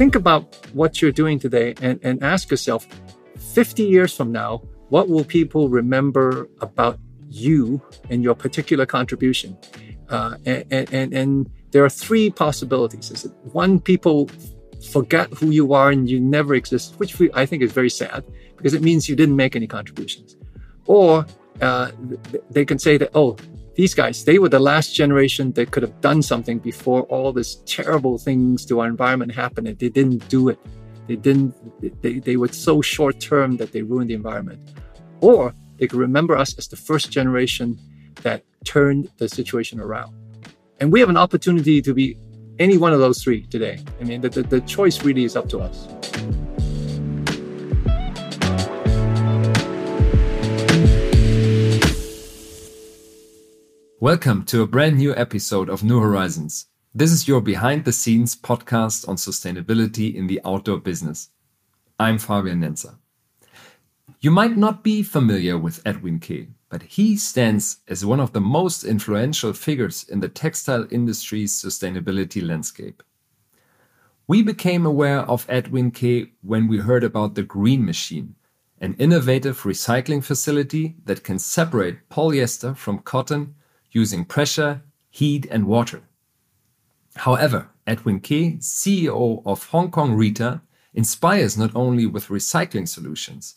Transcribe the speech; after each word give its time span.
think 0.00 0.14
about 0.14 0.56
what 0.72 1.02
you're 1.02 1.12
doing 1.12 1.38
today 1.38 1.74
and, 1.82 2.00
and 2.02 2.22
ask 2.22 2.50
yourself 2.50 2.86
50 3.36 3.82
years 3.82 4.16
from 4.16 4.32
now, 4.32 4.62
what 4.88 5.10
will 5.10 5.24
people 5.24 5.68
remember 5.68 6.48
about 6.62 6.98
you 7.28 7.82
and 8.08 8.24
your 8.24 8.34
particular 8.34 8.86
contribution? 8.86 9.58
Uh, 10.08 10.38
and, 10.46 10.88
and, 10.94 11.12
and 11.12 11.50
there 11.72 11.84
are 11.84 11.90
three 11.90 12.30
possibilities. 12.30 13.26
One, 13.52 13.78
people 13.78 14.30
forget 14.90 15.28
who 15.34 15.50
you 15.50 15.74
are 15.74 15.90
and 15.90 16.08
you 16.08 16.18
never 16.18 16.54
exist, 16.54 16.94
which 16.96 17.20
I 17.34 17.44
think 17.44 17.62
is 17.62 17.70
very 17.70 17.90
sad 17.90 18.24
because 18.56 18.72
it 18.72 18.80
means 18.80 19.06
you 19.06 19.16
didn't 19.16 19.36
make 19.36 19.54
any 19.54 19.66
contributions. 19.66 20.34
Or 20.86 21.26
uh, 21.60 21.90
they 22.48 22.64
can 22.64 22.78
say 22.78 22.96
that, 22.96 23.10
oh, 23.14 23.36
these 23.80 23.94
guys, 23.94 24.24
they 24.24 24.38
were 24.38 24.50
the 24.50 24.60
last 24.60 24.94
generation 24.94 25.52
that 25.52 25.70
could 25.70 25.82
have 25.82 26.02
done 26.02 26.20
something 26.20 26.58
before 26.58 27.04
all 27.04 27.32
these 27.32 27.54
terrible 27.64 28.18
things 28.18 28.66
to 28.66 28.78
our 28.80 28.86
environment 28.86 29.32
happened 29.32 29.66
and 29.66 29.78
they 29.78 29.88
didn't 29.88 30.28
do 30.28 30.50
it. 30.50 30.58
They 31.06 31.16
didn't, 31.16 31.54
they, 32.02 32.18
they 32.18 32.36
were 32.36 32.48
so 32.48 32.82
short 32.82 33.20
term 33.20 33.56
that 33.56 33.72
they 33.72 33.80
ruined 33.80 34.10
the 34.10 34.14
environment. 34.22 34.60
Or 35.22 35.54
they 35.78 35.86
could 35.86 35.98
remember 35.98 36.36
us 36.36 36.58
as 36.58 36.68
the 36.68 36.76
first 36.76 37.10
generation 37.10 37.78
that 38.16 38.44
turned 38.64 39.10
the 39.16 39.30
situation 39.30 39.80
around. 39.80 40.14
And 40.78 40.92
we 40.92 41.00
have 41.00 41.08
an 41.08 41.16
opportunity 41.16 41.80
to 41.80 41.94
be 41.94 42.18
any 42.58 42.76
one 42.76 42.92
of 42.92 43.00
those 43.00 43.24
three 43.24 43.46
today. 43.46 43.82
I 43.98 44.04
mean, 44.04 44.20
the, 44.20 44.28
the, 44.28 44.42
the 44.42 44.60
choice 44.60 45.02
really 45.02 45.24
is 45.24 45.36
up 45.36 45.48
to 45.48 45.60
us. 45.60 45.88
Welcome 54.02 54.46
to 54.46 54.62
a 54.62 54.66
brand 54.66 54.96
new 54.96 55.14
episode 55.14 55.68
of 55.68 55.84
New 55.84 56.00
Horizons. 56.00 56.68
This 56.94 57.12
is 57.12 57.28
your 57.28 57.42
behind 57.42 57.84
the 57.84 57.92
scenes 57.92 58.34
podcast 58.34 59.06
on 59.06 59.16
sustainability 59.16 60.14
in 60.14 60.26
the 60.26 60.40
outdoor 60.42 60.78
business. 60.78 61.28
I'm 61.98 62.16
Fabian 62.16 62.62
Nenzer. 62.62 62.96
You 64.20 64.30
might 64.30 64.56
not 64.56 64.82
be 64.82 65.02
familiar 65.02 65.58
with 65.58 65.82
Edwin 65.84 66.18
Keh, 66.18 66.46
but 66.70 66.80
he 66.84 67.14
stands 67.18 67.80
as 67.88 68.02
one 68.02 68.20
of 68.20 68.32
the 68.32 68.40
most 68.40 68.84
influential 68.84 69.52
figures 69.52 70.06
in 70.08 70.20
the 70.20 70.30
textile 70.30 70.86
industry's 70.90 71.52
sustainability 71.52 72.42
landscape. 72.42 73.02
We 74.26 74.42
became 74.42 74.86
aware 74.86 75.20
of 75.28 75.44
Edwin 75.46 75.90
Keh 75.90 76.32
when 76.40 76.68
we 76.68 76.78
heard 76.78 77.04
about 77.04 77.34
the 77.34 77.42
Green 77.42 77.84
Machine, 77.84 78.36
an 78.80 78.94
innovative 78.94 79.64
recycling 79.64 80.24
facility 80.24 80.96
that 81.04 81.22
can 81.22 81.38
separate 81.38 82.08
polyester 82.08 82.74
from 82.74 83.00
cotton 83.00 83.56
using 83.90 84.24
pressure, 84.24 84.82
heat, 85.10 85.46
and 85.50 85.66
water. 85.66 86.02
However, 87.16 87.68
Edwin 87.86 88.20
Keh, 88.20 88.56
CEO 88.60 89.42
of 89.44 89.66
Hong 89.68 89.90
Kong 89.90 90.14
Rita, 90.14 90.62
inspires 90.94 91.58
not 91.58 91.74
only 91.74 92.06
with 92.06 92.28
recycling 92.28 92.86
solutions. 92.86 93.56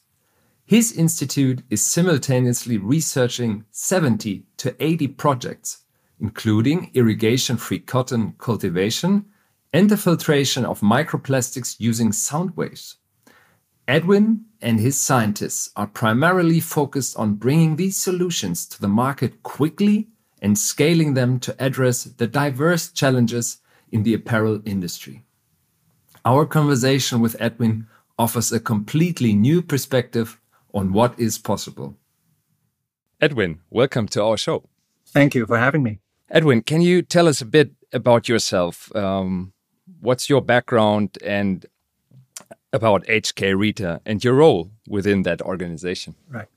His 0.66 0.92
institute 0.92 1.62
is 1.70 1.86
simultaneously 1.86 2.78
researching 2.78 3.66
70 3.72 4.46
to 4.58 4.76
80 4.80 5.08
projects, 5.10 5.84
including 6.20 6.90
irrigation 6.94 7.58
free 7.58 7.80
cotton 7.80 8.34
cultivation 8.38 9.26
and 9.74 9.90
the 9.90 9.98
filtration 9.98 10.66
of 10.66 10.82
microplastics 10.82 11.76
using 11.80 12.12
sound 12.12 12.56
waves. 12.56 12.98
Edwin 13.88 14.46
and 14.62 14.80
his 14.80 15.00
scientists 15.00 15.70
are 15.76 15.88
primarily 15.88 16.62
focused 16.62 17.18
on 17.18 17.36
bringing 17.36 17.76
these 17.76 17.98
solutions 17.98 18.66
to 18.68 18.80
the 18.80 18.88
market 18.88 19.44
quickly 19.44 20.08
and 20.44 20.60
scaling 20.60 21.14
them 21.14 21.40
to 21.40 21.56
address 21.58 22.04
the 22.04 22.28
diverse 22.28 22.92
challenges 22.92 23.60
in 23.92 24.04
the 24.04 24.14
apparel 24.14 24.62
industry. 24.66 25.24
Our 26.26 26.46
conversation 26.46 27.22
with 27.22 27.38
Edwin 27.40 27.88
offers 28.20 28.52
a 28.52 28.60
completely 28.60 29.34
new 29.34 29.62
perspective 29.62 30.40
on 30.74 30.92
what 30.92 31.18
is 31.18 31.38
possible. 31.38 31.98
Edwin, 33.22 33.62
welcome 33.70 34.08
to 34.10 34.22
our 34.22 34.38
show. 34.38 34.70
Thank 35.08 35.34
you 35.34 35.46
for 35.46 35.58
having 35.58 35.82
me. 35.82 36.00
Edwin, 36.30 36.62
can 36.62 36.82
you 36.82 37.02
tell 37.02 37.28
us 37.28 37.40
a 37.42 37.46
bit 37.46 37.72
about 37.94 38.28
yourself? 38.28 38.94
Um, 38.96 39.54
what's 40.02 40.30
your 40.30 40.42
background 40.42 41.18
and 41.24 41.66
about 42.74 43.06
HK 43.06 43.58
Rita 43.58 44.02
and 44.06 44.24
your 44.24 44.34
role 44.34 44.72
within 44.88 45.24
that 45.24 45.42
organization? 45.42 46.16
Right. 46.30 46.48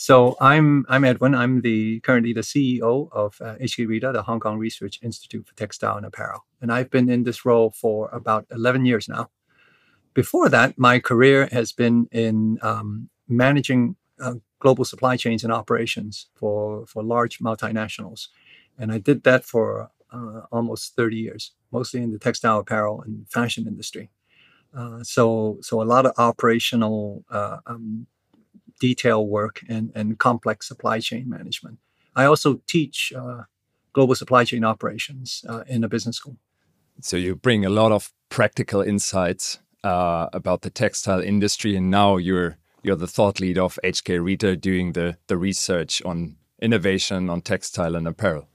So 0.00 0.36
I'm 0.40 0.86
I'm 0.88 1.02
Edwin. 1.04 1.34
I'm 1.34 1.60
the 1.60 1.98
currently 2.00 2.32
the 2.32 2.42
CEO 2.42 3.08
of 3.10 3.36
uh, 3.40 3.56
HK 3.56 3.88
Rita, 3.88 4.12
the 4.12 4.22
Hong 4.22 4.38
Kong 4.38 4.56
Research 4.56 5.00
Institute 5.02 5.44
for 5.44 5.56
Textile 5.56 5.96
and 5.96 6.06
Apparel, 6.06 6.44
and 6.62 6.70
I've 6.70 6.88
been 6.88 7.08
in 7.08 7.24
this 7.24 7.44
role 7.44 7.72
for 7.72 8.08
about 8.10 8.46
11 8.52 8.86
years 8.86 9.08
now. 9.08 9.28
Before 10.14 10.48
that, 10.50 10.78
my 10.78 11.00
career 11.00 11.48
has 11.50 11.72
been 11.72 12.06
in 12.12 12.60
um, 12.62 13.10
managing 13.26 13.96
uh, 14.20 14.34
global 14.60 14.84
supply 14.84 15.16
chains 15.16 15.42
and 15.42 15.52
operations 15.52 16.26
for 16.36 16.86
for 16.86 17.02
large 17.02 17.40
multinationals, 17.40 18.28
and 18.78 18.92
I 18.92 18.98
did 18.98 19.24
that 19.24 19.44
for 19.44 19.90
uh, 20.12 20.42
almost 20.52 20.94
30 20.94 21.16
years, 21.16 21.50
mostly 21.72 22.02
in 22.02 22.12
the 22.12 22.20
textile, 22.20 22.60
apparel, 22.60 23.02
and 23.02 23.28
fashion 23.28 23.66
industry. 23.66 24.10
Uh, 24.72 25.02
so 25.02 25.58
so 25.60 25.82
a 25.82 25.90
lot 25.94 26.06
of 26.06 26.12
operational 26.18 27.24
uh, 27.30 27.56
um, 27.66 28.06
detail 28.78 29.26
work 29.26 29.62
and, 29.68 29.92
and 29.94 30.18
complex 30.18 30.68
supply 30.68 31.00
chain 31.00 31.28
management. 31.28 31.78
I 32.14 32.24
also 32.24 32.60
teach 32.66 33.12
uh, 33.16 33.42
global 33.92 34.14
supply 34.14 34.44
chain 34.44 34.64
operations 34.64 35.44
uh, 35.48 35.64
in 35.66 35.84
a 35.84 35.88
business 35.88 36.16
school. 36.16 36.36
So 37.00 37.16
you 37.16 37.36
bring 37.36 37.64
a 37.64 37.70
lot 37.70 37.92
of 37.92 38.12
practical 38.28 38.80
insights 38.80 39.60
uh, 39.84 40.28
about 40.32 40.62
the 40.62 40.70
textile 40.70 41.20
industry, 41.20 41.76
and 41.76 41.90
now 41.90 42.16
you're 42.16 42.58
you're 42.82 42.96
the 42.96 43.06
thought 43.06 43.40
leader 43.40 43.62
of 43.62 43.78
HK 43.84 44.22
Rita, 44.22 44.56
doing 44.56 44.92
the 44.92 45.16
the 45.28 45.36
research 45.36 46.02
on 46.04 46.36
innovation 46.60 47.30
on 47.30 47.40
textile 47.40 47.94
and 47.94 48.08
apparel. 48.08 48.48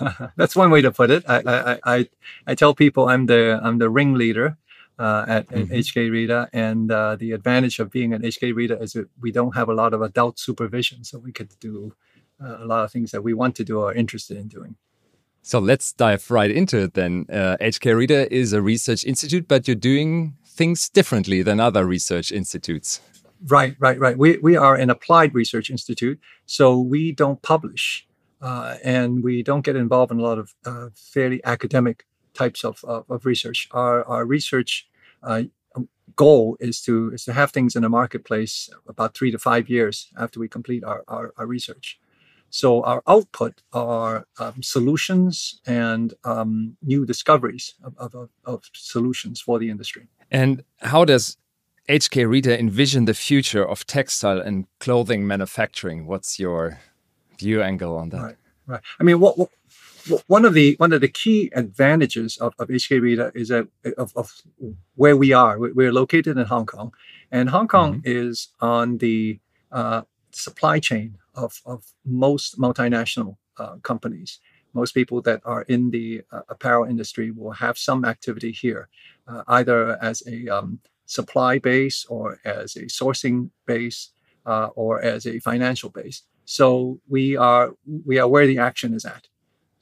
That's 0.36 0.56
one 0.56 0.70
way 0.70 0.82
to 0.82 0.90
put 0.90 1.10
it. 1.10 1.24
I, 1.28 1.42
I, 1.46 1.78
I, 1.84 2.08
I 2.46 2.54
tell 2.54 2.74
people 2.74 3.08
I'm 3.08 3.26
the 3.26 3.60
I'm 3.62 3.78
the 3.78 3.90
ringleader 3.90 4.56
uh, 4.98 5.24
at, 5.28 5.48
mm-hmm. 5.48 5.72
HK 5.72 6.10
Rita. 6.10 6.48
And 6.52 6.90
uh, 6.90 7.16
the 7.16 7.32
advantage 7.32 7.78
of 7.78 7.90
being 7.90 8.12
an 8.12 8.22
HK 8.22 8.54
Rita 8.54 8.80
is 8.80 8.92
that 8.92 9.08
we 9.20 9.32
don't 9.32 9.54
have 9.54 9.68
a 9.68 9.74
lot 9.74 9.94
of 9.94 10.02
adult 10.02 10.38
supervision, 10.38 11.04
so 11.04 11.18
we 11.18 11.32
could 11.32 11.58
do 11.60 11.94
uh, 12.42 12.58
a 12.60 12.66
lot 12.66 12.84
of 12.84 12.92
things 12.92 13.10
that 13.10 13.22
we 13.22 13.34
want 13.34 13.56
to 13.56 13.64
do 13.64 13.80
or 13.80 13.90
are 13.90 13.94
interested 13.94 14.36
in 14.36 14.48
doing. 14.48 14.76
So 15.42 15.58
let's 15.58 15.92
dive 15.92 16.30
right 16.30 16.50
into 16.50 16.78
it 16.84 16.94
then. 16.94 17.26
HK 17.26 17.92
uh, 17.92 17.94
Rita 17.94 18.34
is 18.34 18.52
a 18.52 18.62
research 18.62 19.04
institute, 19.04 19.46
but 19.46 19.68
you're 19.68 19.74
doing 19.74 20.36
things 20.46 20.88
differently 20.88 21.42
than 21.42 21.60
other 21.60 21.84
research 21.84 22.32
institutes. 22.32 23.00
Right, 23.46 23.76
right, 23.78 23.98
right. 23.98 24.16
We, 24.16 24.38
we 24.38 24.56
are 24.56 24.74
an 24.74 24.88
applied 24.88 25.34
research 25.34 25.68
institute, 25.68 26.18
so 26.46 26.78
we 26.78 27.12
don't 27.12 27.42
publish 27.42 28.06
uh, 28.40 28.76
and 28.84 29.24
we 29.24 29.42
don't 29.42 29.62
get 29.62 29.74
involved 29.74 30.12
in 30.12 30.18
a 30.18 30.22
lot 30.22 30.38
of 30.38 30.54
uh, 30.66 30.88
fairly 30.94 31.42
academic 31.44 32.06
types 32.34 32.64
of, 32.64 32.84
of, 32.84 33.10
of 33.10 33.24
research. 33.24 33.68
Our, 33.70 34.04
our 34.04 34.24
research 34.26 34.88
uh, 35.22 35.44
goal 36.16 36.56
is 36.60 36.80
to 36.82 37.10
is 37.12 37.24
to 37.24 37.32
have 37.32 37.50
things 37.50 37.74
in 37.76 37.82
the 37.82 37.88
marketplace 37.88 38.68
about 38.88 39.16
three 39.16 39.30
to 39.30 39.38
five 39.38 39.68
years 39.68 40.08
after 40.18 40.38
we 40.40 40.48
complete 40.48 40.84
our, 40.84 41.02
our, 41.08 41.32
our 41.36 41.46
research. 41.46 41.98
So 42.50 42.84
our 42.84 43.02
output 43.08 43.62
are 43.72 44.26
um, 44.38 44.62
solutions 44.62 45.60
and 45.66 46.14
um, 46.22 46.76
new 46.82 47.04
discoveries 47.04 47.74
of, 47.82 47.96
of, 47.98 48.28
of, 48.44 48.62
solutions 48.72 49.40
for 49.40 49.58
the 49.58 49.70
industry. 49.70 50.06
And 50.30 50.62
how 50.78 51.04
does 51.04 51.36
HK 51.88 52.28
Rita 52.30 52.56
envision 52.56 53.06
the 53.06 53.14
future 53.14 53.68
of 53.68 53.84
textile 53.86 54.40
and 54.40 54.66
clothing 54.78 55.26
manufacturing? 55.26 56.06
What's 56.06 56.38
your 56.38 56.78
view 57.40 57.60
angle 57.60 57.96
on 57.96 58.10
that? 58.10 58.22
Right, 58.22 58.36
right. 58.68 58.80
I 59.00 59.02
mean, 59.02 59.18
what, 59.18 59.36
what 59.36 59.50
one 60.26 60.44
of 60.44 60.54
the 60.54 60.74
one 60.78 60.92
of 60.92 61.00
the 61.00 61.08
key 61.08 61.50
advantages 61.54 62.36
of, 62.36 62.54
of 62.58 62.68
HK 62.68 63.00
Rita 63.00 63.32
is 63.34 63.48
that 63.48 63.68
of, 63.96 64.12
of 64.16 64.32
where 64.94 65.16
we 65.16 65.32
are. 65.32 65.58
We're 65.58 65.92
located 65.92 66.36
in 66.36 66.46
Hong 66.46 66.66
Kong, 66.66 66.92
and 67.30 67.50
Hong 67.50 67.68
Kong 67.68 67.94
mm-hmm. 67.94 68.02
is 68.04 68.48
on 68.60 68.98
the 68.98 69.40
uh, 69.72 70.02
supply 70.30 70.78
chain 70.78 71.18
of, 71.34 71.60
of 71.64 71.84
most 72.04 72.58
multinational 72.58 73.36
uh, 73.58 73.76
companies. 73.82 74.40
Most 74.72 74.92
people 74.92 75.22
that 75.22 75.40
are 75.44 75.62
in 75.62 75.90
the 75.90 76.22
uh, 76.32 76.40
apparel 76.48 76.84
industry 76.84 77.30
will 77.30 77.52
have 77.52 77.78
some 77.78 78.04
activity 78.04 78.50
here, 78.50 78.88
uh, 79.28 79.42
either 79.46 80.02
as 80.02 80.22
a 80.26 80.48
um, 80.48 80.80
supply 81.06 81.58
base 81.58 82.04
or 82.08 82.40
as 82.44 82.74
a 82.76 82.86
sourcing 82.86 83.50
base 83.66 84.10
uh, 84.46 84.68
or 84.74 85.00
as 85.00 85.26
a 85.26 85.38
financial 85.38 85.90
base. 85.90 86.22
So 86.44 87.00
we 87.08 87.36
are 87.36 87.72
we 88.04 88.18
are 88.18 88.28
where 88.28 88.46
the 88.46 88.58
action 88.58 88.94
is 88.94 89.04
at. 89.04 89.28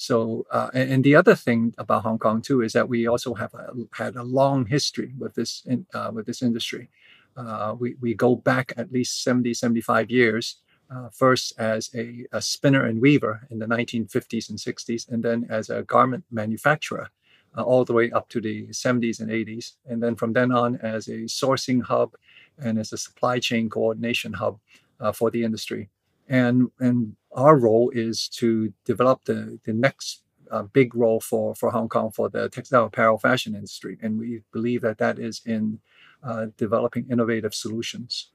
So, 0.02 0.46
uh, 0.50 0.69
and, 0.75 1.04
the 1.04 1.14
other 1.14 1.37
thing 1.37 1.75
about 1.78 2.02
Hong 2.02 2.19
Kong 2.19 2.43
too 2.43 2.60
is 2.60 2.72
that 2.72 2.88
we 2.88 3.06
also 3.06 3.34
have 3.34 3.54
a, 3.54 3.72
had 3.93 4.16
a 4.16 4.25
long 4.25 4.66
history 4.66 5.12
with 5.16 5.34
this 5.37 5.62
in, 5.64 5.87
uh, 5.94 6.10
with 6.12 6.26
this 6.26 6.43
industry. 6.43 6.90
Uh, 7.37 7.76
we, 7.78 7.94
we 8.00 8.12
go 8.12 8.34
back 8.34 8.72
at 8.76 8.90
least 8.90 9.22
70, 9.22 9.54
75 9.54 10.10
years, 10.10 10.56
uh, 10.90 11.08
first 11.10 11.52
as 11.56 11.88
a, 11.94 12.26
a, 12.32 12.43
spinner 12.43 12.84
and 12.84 13.00
weaver 13.00 13.46
in 13.49 13.60
the 13.60 13.66
1950s 13.66 14.50
and 14.50 14.58
60s, 14.58 15.08
and 15.08 15.22
then 15.22 15.46
as 15.49 15.70
a 15.70 15.84
garment 15.84 16.25
manufacturer 16.32 17.08
uh, 17.56 17.62
all 17.62 17.84
the 17.84 17.93
way 17.93 18.10
up 18.10 18.28
to 18.31 18.40
the 18.40 18.66
70s 18.70 19.20
and 19.20 19.31
80s. 19.31 19.75
And 19.87 20.02
then 20.02 20.16
from 20.16 20.32
then 20.32 20.50
on, 20.50 20.81
as 20.82 21.06
a 21.06 21.28
sourcing 21.28 21.81
hub 21.81 22.14
and 22.58 22.76
as 22.76 22.93
a 22.93 22.99
supply 22.99 23.38
chain 23.38 23.70
coordination 23.70 24.32
hub 24.32 24.58
uh, 24.99 25.12
for 25.12 25.31
the 25.31 25.44
industry. 25.44 25.90
And, 26.28 26.72
and 26.81 27.14
our 27.34 27.56
role 27.56 27.90
is 27.94 28.29
to 28.29 28.73
develop 28.84 29.25
the, 29.25 29.58
the 29.64 29.73
next 29.73 30.23
uh, 30.50 30.62
big 30.62 30.94
role 30.94 31.20
for, 31.20 31.55
for 31.55 31.70
Hong 31.70 31.88
Kong 31.88 32.11
for 32.11 32.29
the 32.29 32.49
textile 32.49 32.84
apparel 32.84 33.19
fashion 33.19 33.55
industry. 33.55 33.99
And 34.02 34.19
we 34.19 34.43
believe 34.52 34.82
that 34.82 34.99
that 34.99 35.19
is 35.19 35.40
in 35.44 35.81
uh, 36.23 36.46
developing 36.56 37.06
innovative 37.11 37.55
solutions. 37.55 38.31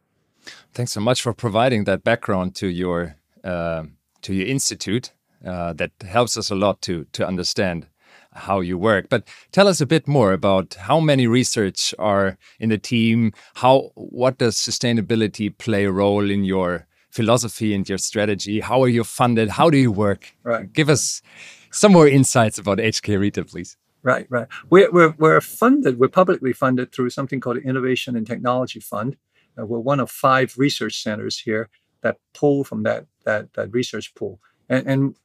Thanks 0.73 0.91
so 0.91 1.01
much 1.01 1.21
for 1.21 1.33
providing 1.33 1.83
that 1.85 2.03
background 2.03 2.55
to 2.55 2.67
your 2.67 3.17
uh, 3.44 3.83
to 4.21 4.33
your 4.33 4.47
institute. 4.47 5.11
Uh, 5.45 5.71
that 5.73 5.91
helps 6.01 6.35
us 6.35 6.50
a 6.50 6.55
lot 6.55 6.81
to 6.81 7.05
to 7.13 7.27
understand 7.27 7.88
how 8.33 8.59
you 8.59 8.77
work. 8.77 9.09
But 9.09 9.27
tell 9.51 9.67
us 9.67 9.81
a 9.81 9.85
bit 9.85 10.07
more 10.07 10.33
about 10.33 10.75
how 10.79 11.00
many 11.00 11.27
research 11.27 11.93
are 12.00 12.38
in 12.59 12.69
the 12.69 12.77
team. 12.77 13.33
How 13.55 13.91
what 13.95 14.38
does 14.38 14.55
sustainability 14.55 15.55
play 15.57 15.85
a 15.85 15.91
role 15.91 16.29
in 16.29 16.43
your 16.43 16.88
philosophy 17.17 17.69
and 17.75 17.83
your 17.89 18.01
strategy? 18.11 18.55
How 18.69 18.77
are 18.83 18.91
you 18.97 19.03
funded? 19.03 19.47
How 19.59 19.67
do 19.73 19.77
you 19.85 19.91
work? 19.91 20.21
Right. 20.43 20.71
Give 20.79 20.89
us 20.95 21.03
some 21.71 21.91
more 21.97 22.07
insights 22.07 22.57
about 22.59 22.77
HK 22.77 23.19
Rita, 23.19 23.43
please. 23.43 23.71
Right, 24.03 24.27
right. 24.29 24.47
We're, 24.69 24.91
we're, 24.91 25.15
we're 25.17 25.41
funded, 25.41 25.93
we're 25.99 26.17
publicly 26.21 26.53
funded 26.53 26.87
through 26.91 27.09
something 27.09 27.39
called 27.41 27.57
the 27.57 27.67
Innovation 27.71 28.15
and 28.15 28.25
Technology 28.27 28.79
Fund. 28.79 29.17
Uh, 29.57 29.65
we're 29.65 29.79
one 29.91 29.99
of 29.99 30.09
five 30.11 30.53
research 30.57 31.01
centers 31.01 31.39
here 31.39 31.69
that 32.01 32.17
pull 32.39 32.63
from 32.63 32.83
that, 32.83 33.07
that, 33.25 33.53
that 33.55 33.73
research 33.73 34.13
pool. 34.13 34.39
And, 34.69 34.87
and 34.87 35.15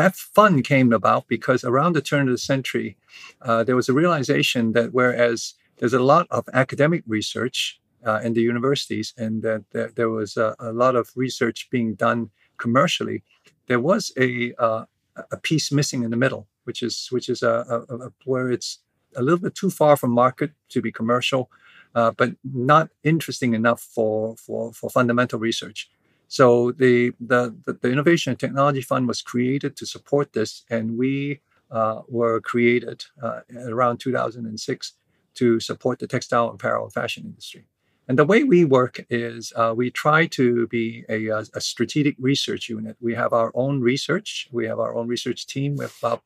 that 0.00 0.16
fund 0.16 0.64
came 0.64 0.90
about 0.92 1.28
because 1.28 1.62
around 1.64 1.92
the 1.92 2.08
turn 2.10 2.28
of 2.28 2.34
the 2.34 2.38
century, 2.52 2.96
uh, 3.42 3.62
there 3.62 3.76
was 3.76 3.88
a 3.88 3.98
realization 4.02 4.72
that 4.72 4.94
whereas 4.94 5.54
there's 5.78 5.98
a 6.00 6.08
lot 6.12 6.26
of 6.30 6.48
academic 6.54 7.02
research 7.06 7.78
uh, 8.04 8.20
in 8.22 8.34
the 8.34 8.42
universities 8.42 9.14
and 9.16 9.42
that 9.42 9.64
there, 9.72 9.90
there 9.94 10.10
was 10.10 10.36
a, 10.36 10.54
a, 10.58 10.72
lot 10.72 10.96
of 10.96 11.10
research 11.16 11.68
being 11.70 11.94
done 11.94 12.30
commercially, 12.58 13.22
there 13.66 13.80
was 13.80 14.12
a, 14.18 14.54
uh, 14.58 14.84
a 15.32 15.36
piece 15.36 15.72
missing 15.72 16.02
in 16.02 16.10
the 16.10 16.16
middle, 16.16 16.46
which 16.64 16.82
is 16.82 17.08
which 17.10 17.28
is 17.28 17.42
a, 17.42 17.84
a, 17.88 18.10
where 18.24 18.50
it's 18.50 18.80
a 19.16 19.22
little 19.22 19.38
bit 19.38 19.54
too 19.54 19.70
far 19.70 19.96
from 19.96 20.10
market 20.10 20.52
to 20.68 20.80
be 20.80 20.92
commercial, 20.92 21.50
uh, 21.94 22.10
but 22.10 22.30
not 22.44 22.90
interesting 23.02 23.54
enough 23.54 23.80
for 23.80 24.36
for 24.36 24.72
for 24.72 24.90
fundamental 24.90 25.38
research. 25.38 25.90
So 26.28 26.72
the, 26.72 27.12
the, 27.20 27.54
the, 27.80 27.88
Innovation 27.88 28.30
and 28.30 28.38
Technology 28.40 28.82
Fund 28.82 29.06
was 29.06 29.22
created 29.22 29.76
to 29.76 29.86
support 29.86 30.32
this, 30.32 30.64
and 30.68 30.98
we 30.98 31.40
uh, 31.70 32.02
were 32.08 32.40
created 32.40 33.04
uh, 33.22 33.40
around 33.68 33.98
2006 33.98 34.92
to 35.34 35.60
support 35.60 35.98
the 35.98 36.06
textile, 36.06 36.48
apparel, 36.48 36.84
and 36.84 36.92
fashion 36.92 37.24
industry. 37.26 37.66
And 38.08 38.18
the 38.18 38.24
way 38.24 38.44
we 38.44 38.64
work 38.64 39.04
is 39.10 39.52
uh, 39.56 39.74
we 39.76 39.90
try 39.90 40.26
to 40.28 40.68
be 40.68 41.04
a, 41.08 41.28
a, 41.28 41.60
strategic 41.60 42.14
research 42.20 42.68
unit. 42.68 42.96
We 43.00 43.14
have 43.14 43.32
our 43.32 43.50
own 43.54 43.80
research. 43.80 44.48
We 44.52 44.66
have 44.66 44.78
our 44.78 44.94
own 44.94 45.08
research 45.08 45.46
team 45.46 45.74
with 45.74 45.96
about 45.98 46.22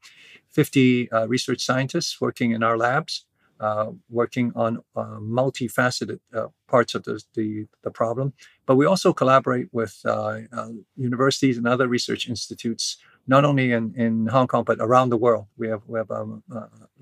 50 0.51 1.11
uh, 1.11 1.27
research 1.27 1.65
scientists 1.65 2.21
working 2.21 2.51
in 2.51 2.63
our 2.63 2.77
labs. 2.77 3.25
Uh, 3.61 3.91
working 4.09 4.51
on 4.57 4.79
uh, 4.97 5.19
multifaceted 5.21 6.19
uh, 6.35 6.47
parts 6.67 6.95
of 6.95 7.03
the, 7.03 7.23
the, 7.35 7.67
the, 7.85 7.91
problem. 7.91 8.33
But 8.65 8.77
we 8.77 8.87
also 8.87 9.13
collaborate 9.13 9.69
with 9.71 10.01
uh, 10.07 10.39
uh, 10.51 10.69
universities 10.97 11.59
and 11.59 11.69
other 11.69 11.87
research 11.87 12.27
institutes, 12.27 12.97
not 13.27 13.45
only 13.45 13.73
in, 13.73 13.93
in 13.99 14.29
Hong 14.29 14.47
Kong, 14.47 14.65
but 14.65 14.79
around 14.81 15.11
the 15.11 15.19
world. 15.19 15.45
We 15.59 15.69
have, 15.69 15.83
we 15.87 15.99
have 15.99 16.11
um, 16.11 16.43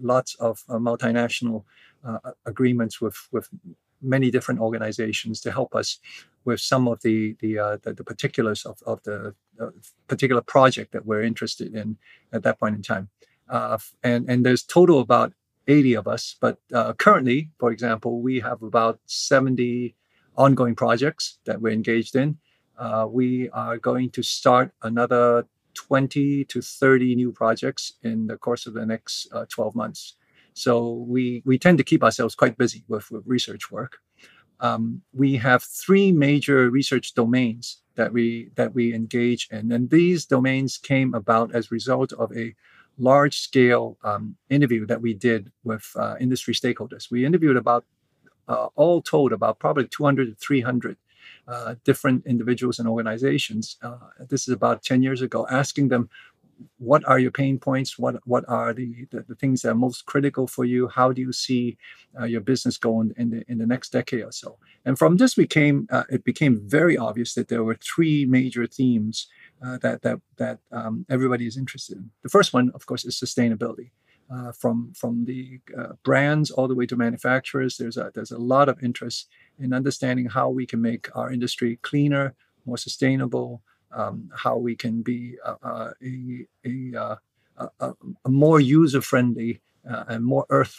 lots 0.02 0.34
of 0.40 0.64
multinational 0.66 1.62
agreements 2.44 3.00
with, 3.00 3.28
with 3.30 3.48
many 4.00 4.30
different 4.30 4.60
organizations 4.60 5.40
to 5.40 5.50
help 5.50 5.74
us 5.74 5.98
with 6.44 6.60
some 6.60 6.88
of 6.88 7.00
the 7.02 7.36
the, 7.40 7.58
uh, 7.58 7.76
the, 7.82 7.92
the, 7.92 8.04
particulars 8.04 8.64
of, 8.64 8.82
of 8.86 9.02
the 9.02 9.34
uh, 9.60 9.70
particular 10.06 10.40
project 10.40 10.92
that 10.92 11.04
we're 11.04 11.22
interested 11.22 11.74
in 11.74 11.96
at 12.32 12.42
that 12.42 12.58
point 12.58 12.76
in 12.76 12.82
time. 12.82 13.08
Uh, 13.48 13.78
and 14.02 14.28
and 14.30 14.44
there's 14.44 14.62
total 14.62 15.00
about 15.00 15.32
80 15.68 15.94
of 15.94 16.08
us. 16.08 16.34
But 16.40 16.58
uh, 16.72 16.94
currently, 16.94 17.50
for 17.58 17.70
example, 17.70 18.20
we 18.20 18.40
have 18.40 18.62
about 18.62 19.00
70 19.06 19.94
ongoing 20.36 20.74
projects 20.74 21.38
that 21.44 21.60
we're 21.60 21.72
engaged 21.72 22.16
in. 22.16 22.38
Uh, 22.78 23.06
we 23.10 23.50
are 23.50 23.76
going 23.76 24.10
to 24.10 24.22
start 24.22 24.72
another 24.82 25.46
20 25.74 26.44
to 26.44 26.62
30 26.62 27.14
new 27.14 27.32
projects 27.32 27.92
in 28.02 28.26
the 28.26 28.36
course 28.36 28.66
of 28.66 28.74
the 28.74 28.86
next 28.86 29.28
uh, 29.32 29.44
12 29.48 29.74
months. 29.74 30.16
So 30.58 31.04
we, 31.06 31.42
we 31.44 31.58
tend 31.58 31.78
to 31.78 31.84
keep 31.84 32.02
ourselves 32.02 32.34
quite 32.34 32.58
busy 32.58 32.84
with, 32.88 33.10
with 33.10 33.24
research 33.26 33.70
work. 33.70 33.98
Um, 34.60 35.02
we 35.12 35.36
have 35.36 35.62
three 35.62 36.10
major 36.12 36.68
research 36.68 37.14
domains 37.14 37.82
that 37.94 38.12
we 38.12 38.50
that 38.56 38.74
we 38.74 38.92
engage 38.94 39.48
in, 39.52 39.70
and 39.70 39.90
these 39.90 40.26
domains 40.26 40.78
came 40.78 41.14
about 41.14 41.54
as 41.54 41.66
a 41.66 41.74
result 41.74 42.12
of 42.12 42.36
a 42.36 42.54
large 42.98 43.38
scale 43.38 43.96
um, 44.02 44.36
interview 44.50 44.84
that 44.86 45.00
we 45.00 45.14
did 45.14 45.52
with 45.62 45.92
uh, 45.96 46.16
industry 46.20 46.54
stakeholders. 46.54 47.10
We 47.10 47.24
interviewed 47.24 47.56
about, 47.56 47.84
uh, 48.48 48.68
all 48.74 49.00
told, 49.00 49.32
about 49.32 49.60
probably 49.60 49.86
200 49.86 50.26
to 50.26 50.34
300 50.34 50.96
uh, 51.46 51.74
different 51.84 52.26
individuals 52.26 52.78
and 52.78 52.88
organizations. 52.88 53.76
Uh, 53.82 53.98
this 54.28 54.48
is 54.48 54.54
about 54.54 54.82
10 54.82 55.02
years 55.02 55.22
ago, 55.22 55.46
asking 55.50 55.88
them 55.88 56.10
what 56.78 57.06
are 57.06 57.18
your 57.18 57.30
pain 57.30 57.58
points? 57.58 57.98
What 57.98 58.16
what 58.26 58.44
are 58.48 58.72
the, 58.72 59.06
the, 59.10 59.24
the 59.28 59.34
things 59.34 59.62
that 59.62 59.70
are 59.70 59.74
most 59.74 60.06
critical 60.06 60.46
for 60.46 60.64
you? 60.64 60.88
How 60.88 61.12
do 61.12 61.20
you 61.20 61.32
see 61.32 61.76
uh, 62.18 62.24
your 62.24 62.40
business 62.40 62.76
going 62.76 63.12
in 63.16 63.30
the 63.30 63.44
in 63.48 63.58
the 63.58 63.66
next 63.66 63.90
decade 63.90 64.22
or 64.22 64.32
so? 64.32 64.58
And 64.84 64.98
from 64.98 65.16
this 65.16 65.34
became 65.34 65.86
uh, 65.90 66.04
it 66.10 66.24
became 66.24 66.60
very 66.64 66.96
obvious 66.96 67.34
that 67.34 67.48
there 67.48 67.64
were 67.64 67.76
three 67.76 68.26
major 68.26 68.66
themes 68.66 69.28
uh, 69.64 69.78
that 69.78 70.02
that 70.02 70.20
that 70.36 70.58
um, 70.72 71.06
everybody 71.08 71.46
is 71.46 71.56
interested 71.56 71.98
in. 71.98 72.10
The 72.22 72.28
first 72.28 72.52
one 72.52 72.70
of 72.74 72.86
course 72.86 73.04
is 73.04 73.18
sustainability. 73.18 73.90
Uh, 74.30 74.52
from 74.52 74.92
from 74.94 75.24
the 75.24 75.58
uh, 75.78 75.94
brands 76.02 76.50
all 76.50 76.68
the 76.68 76.74
way 76.74 76.84
to 76.84 76.96
manufacturers 76.96 77.78
there's 77.78 77.96
a 77.96 78.10
there's 78.14 78.30
a 78.30 78.36
lot 78.36 78.68
of 78.68 78.76
interest 78.84 79.26
in 79.58 79.72
understanding 79.72 80.26
how 80.26 80.50
we 80.50 80.66
can 80.66 80.82
make 80.82 81.08
our 81.16 81.32
industry 81.32 81.78
cleaner 81.80 82.34
more 82.66 82.76
sustainable 82.76 83.62
um, 83.92 84.30
how 84.34 84.56
we 84.56 84.76
can 84.76 85.02
be 85.02 85.36
uh, 85.44 85.56
uh, 85.62 85.90
a, 86.02 86.46
a, 86.64 87.18
a, 87.80 87.92
a, 88.24 88.28
more 88.28 88.60
user 88.60 89.00
friendly 89.00 89.60
uh, 89.88 90.04
and 90.08 90.24
more 90.24 90.46
earth 90.50 90.70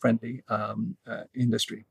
friendly 0.00 0.42
um, 0.48 0.96
industry. 1.34 1.84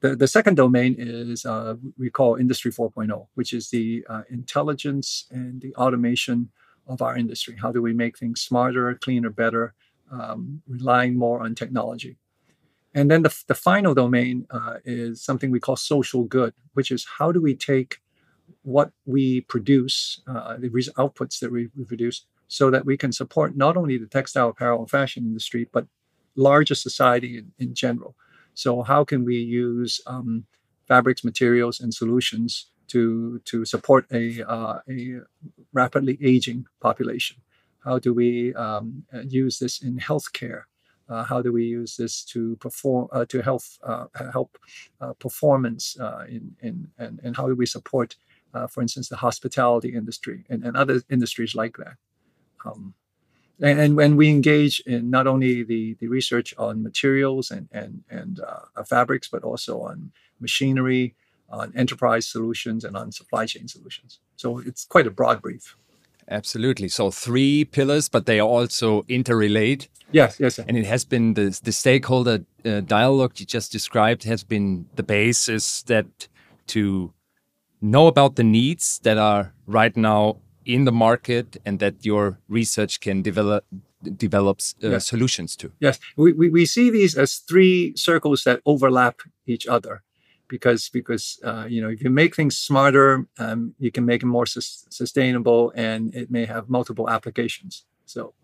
The, 0.00 0.16
the 0.16 0.26
second 0.26 0.56
domain 0.56 0.96
is 0.98 1.46
uh, 1.46 1.76
we 1.96 2.10
call 2.10 2.34
Industry 2.34 2.72
4.0, 2.72 3.28
which 3.34 3.52
is 3.52 3.70
the 3.70 4.04
uh, 4.08 4.22
intelligence 4.28 5.26
and 5.30 5.62
the 5.62 5.74
automation 5.76 6.50
of 6.88 7.00
our 7.00 7.16
industry. 7.16 7.56
How 7.60 7.70
do 7.70 7.80
we 7.80 7.92
make 7.94 8.18
things 8.18 8.40
smarter, 8.40 8.94
cleaner, 8.96 9.30
better, 9.30 9.74
um, 10.10 10.62
relying 10.66 11.16
more 11.16 11.40
on 11.40 11.54
technology? 11.54 12.18
And 12.94 13.10
then 13.10 13.22
the, 13.22 13.34
the 13.46 13.54
final 13.54 13.94
domain 13.94 14.46
uh, 14.50 14.78
is 14.84 15.22
something 15.22 15.52
we 15.52 15.60
call 15.60 15.76
social 15.76 16.24
good, 16.24 16.52
which 16.74 16.90
is 16.90 17.06
how 17.18 17.30
do 17.30 17.40
we 17.40 17.54
take 17.54 18.01
what 18.62 18.92
we 19.06 19.42
produce, 19.42 20.20
uh, 20.26 20.56
the 20.56 20.68
outputs 20.96 21.40
that 21.40 21.50
we, 21.50 21.68
we 21.76 21.84
produce, 21.84 22.26
so 22.48 22.70
that 22.70 22.84
we 22.84 22.96
can 22.96 23.12
support 23.12 23.56
not 23.56 23.76
only 23.76 23.98
the 23.98 24.06
textile, 24.06 24.50
apparel, 24.50 24.80
and 24.80 24.90
fashion 24.90 25.24
industry, 25.24 25.68
but 25.72 25.86
larger 26.36 26.74
society 26.74 27.38
in, 27.38 27.52
in 27.58 27.74
general. 27.74 28.14
So, 28.54 28.82
how 28.82 29.04
can 29.04 29.24
we 29.24 29.36
use 29.36 30.00
um, 30.06 30.44
fabrics, 30.86 31.24
materials, 31.24 31.80
and 31.80 31.92
solutions 31.92 32.70
to 32.88 33.40
to 33.46 33.64
support 33.64 34.06
a 34.12 34.42
uh, 34.42 34.80
a 34.88 35.20
rapidly 35.72 36.18
aging 36.22 36.66
population? 36.80 37.38
How 37.84 37.98
do 37.98 38.14
we 38.14 38.54
um, 38.54 39.04
use 39.26 39.58
this 39.58 39.82
in 39.82 39.98
healthcare? 39.98 40.62
Uh, 41.08 41.24
how 41.24 41.42
do 41.42 41.52
we 41.52 41.64
use 41.64 41.96
this 41.96 42.24
to 42.24 42.56
perform 42.56 43.08
uh, 43.12 43.24
to 43.26 43.42
help 43.42 43.62
uh, 43.82 44.06
help 44.32 44.56
uh, 45.00 45.12
performance 45.14 45.98
uh, 45.98 46.24
in, 46.28 46.54
in 46.60 46.88
and, 46.98 47.20
and 47.24 47.36
how 47.36 47.46
do 47.48 47.54
we 47.54 47.66
support 47.66 48.16
uh, 48.54 48.66
for 48.66 48.82
instance, 48.82 49.08
the 49.08 49.16
hospitality 49.16 49.94
industry 49.94 50.44
and, 50.48 50.64
and 50.64 50.76
other 50.76 51.02
industries 51.10 51.54
like 51.54 51.76
that. 51.78 51.96
Um, 52.64 52.94
and, 53.60 53.78
and 53.78 53.96
when 53.96 54.16
we 54.16 54.28
engage 54.28 54.80
in 54.80 55.10
not 55.10 55.26
only 55.26 55.62
the, 55.62 55.94
the 56.00 56.08
research 56.08 56.54
on 56.58 56.82
materials 56.82 57.50
and, 57.50 57.68
and, 57.72 58.02
and 58.10 58.40
uh, 58.40 58.82
fabrics, 58.84 59.28
but 59.28 59.42
also 59.42 59.80
on 59.80 60.12
machinery, 60.40 61.14
on 61.48 61.72
enterprise 61.76 62.26
solutions, 62.26 62.84
and 62.84 62.96
on 62.96 63.12
supply 63.12 63.46
chain 63.46 63.68
solutions. 63.68 64.20
So 64.36 64.58
it's 64.58 64.84
quite 64.84 65.06
a 65.06 65.10
broad 65.10 65.42
brief. 65.42 65.76
Absolutely. 66.28 66.88
So 66.88 67.10
three 67.10 67.64
pillars, 67.64 68.08
but 68.08 68.26
they 68.26 68.40
are 68.40 68.48
also 68.48 69.02
interrelate. 69.02 69.88
Yes, 70.12 70.38
yes. 70.38 70.54
Sir. 70.56 70.64
And 70.68 70.76
it 70.76 70.86
has 70.86 71.04
been 71.04 71.34
the, 71.34 71.58
the 71.62 71.72
stakeholder 71.72 72.44
uh, 72.64 72.80
dialogue 72.80 73.32
you 73.36 73.46
just 73.46 73.72
described 73.72 74.24
has 74.24 74.44
been 74.44 74.86
the 74.94 75.02
basis 75.02 75.82
that 75.84 76.28
to 76.68 77.12
know 77.82 78.06
about 78.06 78.36
the 78.36 78.44
needs 78.44 79.00
that 79.02 79.18
are 79.18 79.52
right 79.66 79.96
now 79.96 80.36
in 80.64 80.84
the 80.84 80.92
market 80.92 81.56
and 81.66 81.80
that 81.80 82.06
your 82.06 82.38
research 82.48 83.00
can 83.00 83.20
develop 83.22 83.64
develops 84.16 84.74
uh, 84.82 84.90
yes. 84.90 85.06
solutions 85.06 85.54
to. 85.56 85.70
Yes, 85.78 85.98
we, 86.16 86.32
we, 86.32 86.48
we 86.48 86.66
see 86.66 86.90
these 86.90 87.16
as 87.16 87.36
three 87.36 87.94
circles 87.96 88.42
that 88.44 88.60
overlap 88.66 89.20
each 89.46 89.66
other 89.66 90.02
because 90.48 90.88
because 90.88 91.40
uh, 91.44 91.66
you 91.68 91.80
know 91.80 91.88
if 91.88 92.02
you 92.02 92.10
make 92.10 92.36
things 92.36 92.56
smarter, 92.56 93.26
um, 93.38 93.74
you 93.78 93.90
can 93.90 94.04
make 94.04 94.20
them 94.20 94.28
more 94.28 94.46
su- 94.46 94.86
sustainable, 94.90 95.72
and 95.74 96.14
it 96.14 96.30
may 96.30 96.44
have 96.44 96.68
multiple 96.68 97.08
applications. 97.08 97.84
So, 98.06 98.34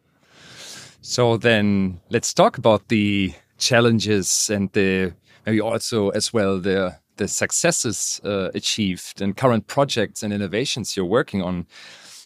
so 1.00 1.37
then 1.37 2.00
let's 2.11 2.33
talk 2.33 2.59
about 2.59 2.88
the 2.88 3.35
challenges 3.59 4.50
and 4.50 4.73
the 4.73 5.12
maybe 5.45 5.61
also 5.61 6.11
as 6.11 6.33
well 6.33 6.61
the 6.61 6.97
the 7.19 7.29
successes 7.29 8.21
uh, 8.25 8.51
achieved 8.55 9.21
and 9.21 9.37
current 9.37 9.67
projects 9.67 10.23
and 10.23 10.33
innovations 10.33 10.97
you're 10.97 11.05
working 11.05 11.43
on. 11.43 11.67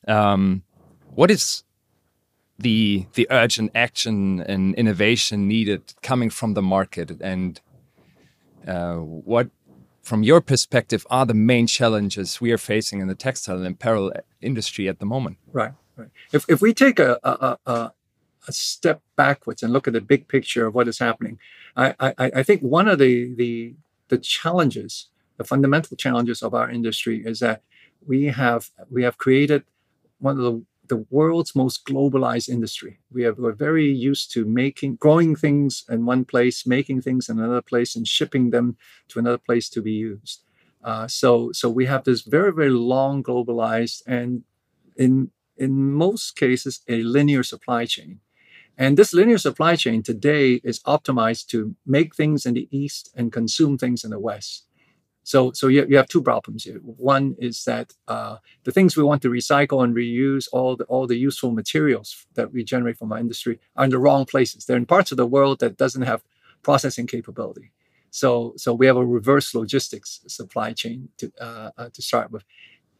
Um, 0.07 0.63
what 1.15 1.31
is 1.31 1.65
the 2.59 3.07
the 3.15 3.27
urgent 3.31 3.73
action 3.75 4.41
and 4.41 4.75
innovation 4.77 5.49
needed 5.49 5.83
coming 6.03 6.31
from 6.31 6.55
the 6.55 6.63
market, 6.63 7.11
and 7.21 7.61
uh, 8.67 8.97
what, 8.97 9.51
from 10.03 10.23
your 10.23 10.41
perspective, 10.41 11.07
are 11.11 11.27
the 11.27 11.35
main 11.35 11.67
challenges 11.67 12.41
we 12.41 12.53
are 12.53 12.59
facing 12.59 13.01
in 13.01 13.09
the 13.09 13.15
textile 13.15 13.57
and 13.57 13.67
apparel 13.67 14.13
industry 14.41 14.89
at 14.89 14.99
the 15.01 15.07
moment? 15.07 15.37
Right, 15.53 15.73
right. 15.97 16.11
If 16.33 16.49
if 16.49 16.63
we 16.63 16.73
take 16.73 16.99
a, 16.99 17.19
a, 17.25 17.59
a 17.67 17.93
a 18.49 18.53
step 18.53 19.01
backwards 19.17 19.63
and 19.63 19.73
look 19.73 19.87
at 19.87 19.93
the 19.93 20.01
big 20.01 20.29
picture 20.29 20.67
of 20.67 20.75
what 20.75 20.89
is 20.89 20.99
happening. 20.99 21.39
I, 21.77 21.95
I, 22.01 22.15
I 22.19 22.43
think 22.43 22.61
one 22.61 22.89
of 22.89 22.99
the, 22.99 23.35
the, 23.35 23.75
the 24.12 24.19
challenges, 24.19 25.09
the 25.38 25.45
fundamental 25.52 25.97
challenges 25.97 26.42
of 26.42 26.52
our 26.59 26.69
industry 26.78 27.16
is 27.33 27.38
that 27.40 27.62
we 28.11 28.21
have 28.42 28.62
we 28.97 29.02
have 29.07 29.16
created 29.25 29.62
one 30.19 30.37
of 30.38 30.45
the 30.49 30.57
the 30.88 31.07
world's 31.19 31.54
most 31.54 31.87
globalized 31.87 32.49
industry. 32.57 32.99
We 33.11 33.23
have, 33.23 33.38
we're 33.38 33.64
very 33.71 33.88
used 34.11 34.26
to 34.35 34.45
making, 34.45 34.97
growing 34.97 35.35
things 35.45 35.85
in 35.88 36.04
one 36.04 36.25
place, 36.33 36.66
making 36.66 37.00
things 37.02 37.31
in 37.31 37.38
another 37.38 37.62
place, 37.62 37.97
and 37.97 38.07
shipping 38.07 38.50
them 38.50 38.76
to 39.09 39.19
another 39.19 39.42
place 39.49 39.71
to 39.71 39.81
be 39.81 39.92
used. 39.92 40.42
Uh, 40.85 41.07
so, 41.09 41.50
so 41.52 41.71
we 41.71 41.87
have 41.87 42.04
this 42.04 42.23
very, 42.37 42.52
very 42.52 42.75
long 42.95 43.23
globalized 43.23 44.02
and 44.07 44.42
in 45.04 45.31
in 45.57 45.73
most 46.07 46.37
cases 46.45 46.75
a 46.88 46.97
linear 47.16 47.42
supply 47.52 47.83
chain. 47.95 48.21
And 48.79 48.97
this 48.97 49.12
linear 49.12 49.38
supply 49.38 49.76
chain 49.76 50.02
today 50.02 50.61
is 50.64 50.81
optimized 50.81 51.47
to 51.49 51.76
make 51.87 52.14
things 52.14 52.47
in 52.47 52.55
the 52.55 52.69
East 52.71 53.12
and 53.14 53.33
consume 53.33 53.79
things 53.79 54.05
in 54.05 54.11
the 54.11 54.19
West. 54.19 54.67
So, 55.25 55.52
so 55.52 55.69
you, 55.69 55.87
you 55.88 55.97
have 55.97 56.09
two 56.09 56.23
problems 56.23 56.64
here. 56.64 56.79
One 56.79 57.37
is 57.38 57.64
that 57.64 57.93
uh, 58.09 58.38
the 58.64 58.73
things 58.73 58.97
we 58.97 59.05
want 59.05 59.23
to 59.23 59.31
recycle 59.31 59.85
and 59.85 59.95
reuse, 59.95 60.49
all 60.52 60.76
the, 60.76 60.85
all 60.85 61.07
the 61.07 61.17
useful 61.17 61.52
materials 61.52 62.26
that 62.35 62.52
we 62.52 62.64
generate 62.64 62.99
from 62.99 63.12
our 63.12 63.19
industry, 63.19 63.61
are 63.76 63.85
in 63.85 63.91
the 63.91 64.00
wrong 64.00 64.25
places. 64.25 64.64
They're 64.64 64.76
in 64.76 64.87
parts 64.87 65.12
of 65.12 65.19
the 65.19 65.26
world 65.26 65.61
that 65.61 65.76
doesn't 65.76 66.02
have 66.02 66.25
processing 66.62 67.07
capability. 67.07 67.71
So, 68.11 68.55
so 68.57 68.75
we 68.75 68.87
have 68.87 68.97
a 68.97 69.07
reverse 69.07 69.55
logistics 69.55 70.21
supply 70.26 70.73
chain 70.73 71.09
to 71.19 71.33
uh, 71.41 71.71
uh, 71.79 71.88
to 71.95 72.02
start 72.02 72.31
with, 72.31 72.45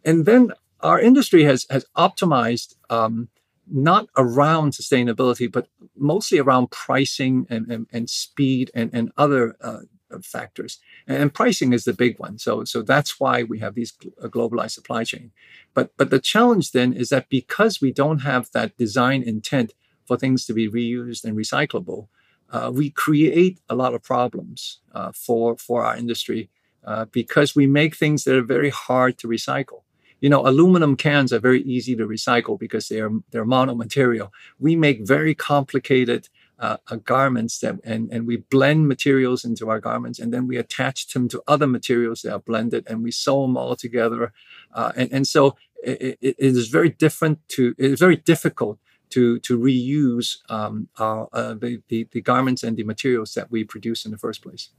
and 0.07 0.25
then 0.25 0.53
our 0.81 0.99
industry 0.99 1.45
has 1.45 1.67
has 1.69 1.85
optimized 1.97 2.77
um, 2.89 3.29
not 3.71 4.09
around 4.17 4.73
sustainability, 4.73 5.51
but 5.51 5.69
mostly 5.97 6.39
around 6.39 6.71
pricing 6.71 7.47
and, 7.49 7.71
and, 7.71 7.87
and 7.93 8.11
speed 8.11 8.71
and, 8.75 8.91
and 8.93 9.13
other 9.17 9.57
uh, 9.61 9.81
factors. 10.23 10.79
And 11.07 11.33
pricing 11.33 11.73
is 11.73 11.85
the 11.85 11.93
big 11.93 12.19
one. 12.19 12.39
So, 12.39 12.65
so 12.65 12.83
that's 12.83 13.19
why 13.19 13.43
we 13.45 13.61
have 13.61 13.75
these 13.75 13.93
globalized 14.23 14.73
supply 14.73 15.05
chain. 15.05 15.33
But, 15.75 15.93
but 15.97 16.11
the 16.11 16.19
challenge 16.19 16.73
then 16.73 16.93
is 16.93 17.09
that 17.11 17.29
because 17.29 17.81
we 17.81 17.93
don't 17.93 18.21
have 18.21 18.51
that 18.53 18.77
design 18.77 19.23
intent 19.23 19.73
for 20.05 20.17
things 20.17 20.45
to 20.47 20.53
be 20.53 20.69
reused 20.69 21.25
and 21.25 21.37
recyclable, 21.37 22.09
uh, 22.51 22.71
we 22.73 22.91
create 22.91 23.61
a 23.69 23.75
lot 23.75 23.95
of 23.95 24.03
problems 24.03 24.81
uh, 24.95 25.13
for, 25.13 25.57
for 25.57 25.85
our 25.85 25.97
industry 25.97 26.51
uh, 26.85 27.07
because 27.07 27.55
we 27.57 27.67
make 27.67 27.97
things 27.97 28.25
that 28.25 28.37
are 28.37 28.43
very 28.43 28.71
hard 28.71 29.17
to 29.19 29.29
recycle 29.29 29.83
you 30.23 30.31
know, 30.31 30.47
aluminum 30.47 30.97
cans 30.97 31.33
are 31.33 31.41
very 31.41 31.63
easy 31.63 31.97
to 31.97 32.07
recycle 32.07 32.57
because 32.59 32.89
they're 32.89 33.11
they're 33.33 33.45
monomaterial. 33.45 34.31
We 34.59 34.77
make 34.77 35.07
very 35.07 35.35
complicated 35.35 36.29
uh, 36.61 36.77
uh, 36.89 36.97
garments 36.97 37.59
that 37.59 37.81
and 37.83 38.09
and 38.13 38.25
we 38.25 38.37
blend 38.37 38.87
materials 38.87 39.45
into 39.45 39.69
our 39.69 39.81
garments 39.81 40.21
and 40.21 40.33
then 40.33 40.47
we 40.47 40.57
attach 40.57 41.09
them 41.09 41.27
to 41.29 41.43
other 41.49 41.67
materials 41.67 42.23
that 42.23 42.33
are 42.33 42.39
blended 42.39 42.87
and 42.89 43.03
we 43.03 43.11
sew 43.11 43.43
them 43.43 43.57
all 43.57 43.75
together. 43.75 44.33
Uh, 44.73 44.93
and 44.95 45.13
and 45.13 45.27
so 45.27 45.57
it, 45.83 46.17
it 46.21 46.37
is 46.39 46.69
very 46.69 46.91
different 46.91 47.41
to 47.49 47.75
it 47.77 47.91
is 47.91 47.99
very 47.99 48.17
difficult 48.17 48.79
to 49.11 49.41
to 49.41 49.59
reuse 49.59 50.39
um, 50.49 50.89
our, 51.01 51.29
uh, 51.33 51.55
the, 51.55 51.83
the 51.89 52.07
the 52.13 52.21
garments 52.21 52.63
and 52.63 52.77
the 52.77 52.85
materials 52.85 53.35
that 53.35 53.51
we 53.51 53.65
produce 53.65 54.05
in 54.05 54.13
the 54.13 54.19
first 54.19 54.41
place. 54.41 54.71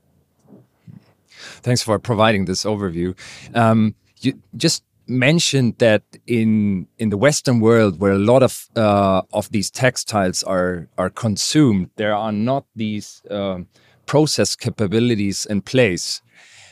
Thanks 1.61 1.81
for 1.81 1.99
providing 1.99 2.45
this 2.45 2.63
overview. 2.63 3.13
Um, 3.53 3.95
you 4.21 4.39
just 4.55 4.83
mentioned 5.07 5.75
that 5.79 6.03
in 6.27 6.87
in 6.97 7.09
the 7.09 7.17
Western 7.17 7.59
world, 7.59 7.99
where 7.99 8.13
a 8.13 8.19
lot 8.19 8.43
of 8.43 8.69
uh, 8.75 9.21
of 9.33 9.49
these 9.51 9.71
textiles 9.71 10.43
are 10.43 10.87
are 10.97 11.09
consumed, 11.09 11.89
there 11.95 12.15
are 12.15 12.31
not 12.31 12.65
these 12.75 13.21
uh, 13.29 13.59
process 14.05 14.55
capabilities 14.55 15.45
in 15.45 15.61
place. 15.61 16.21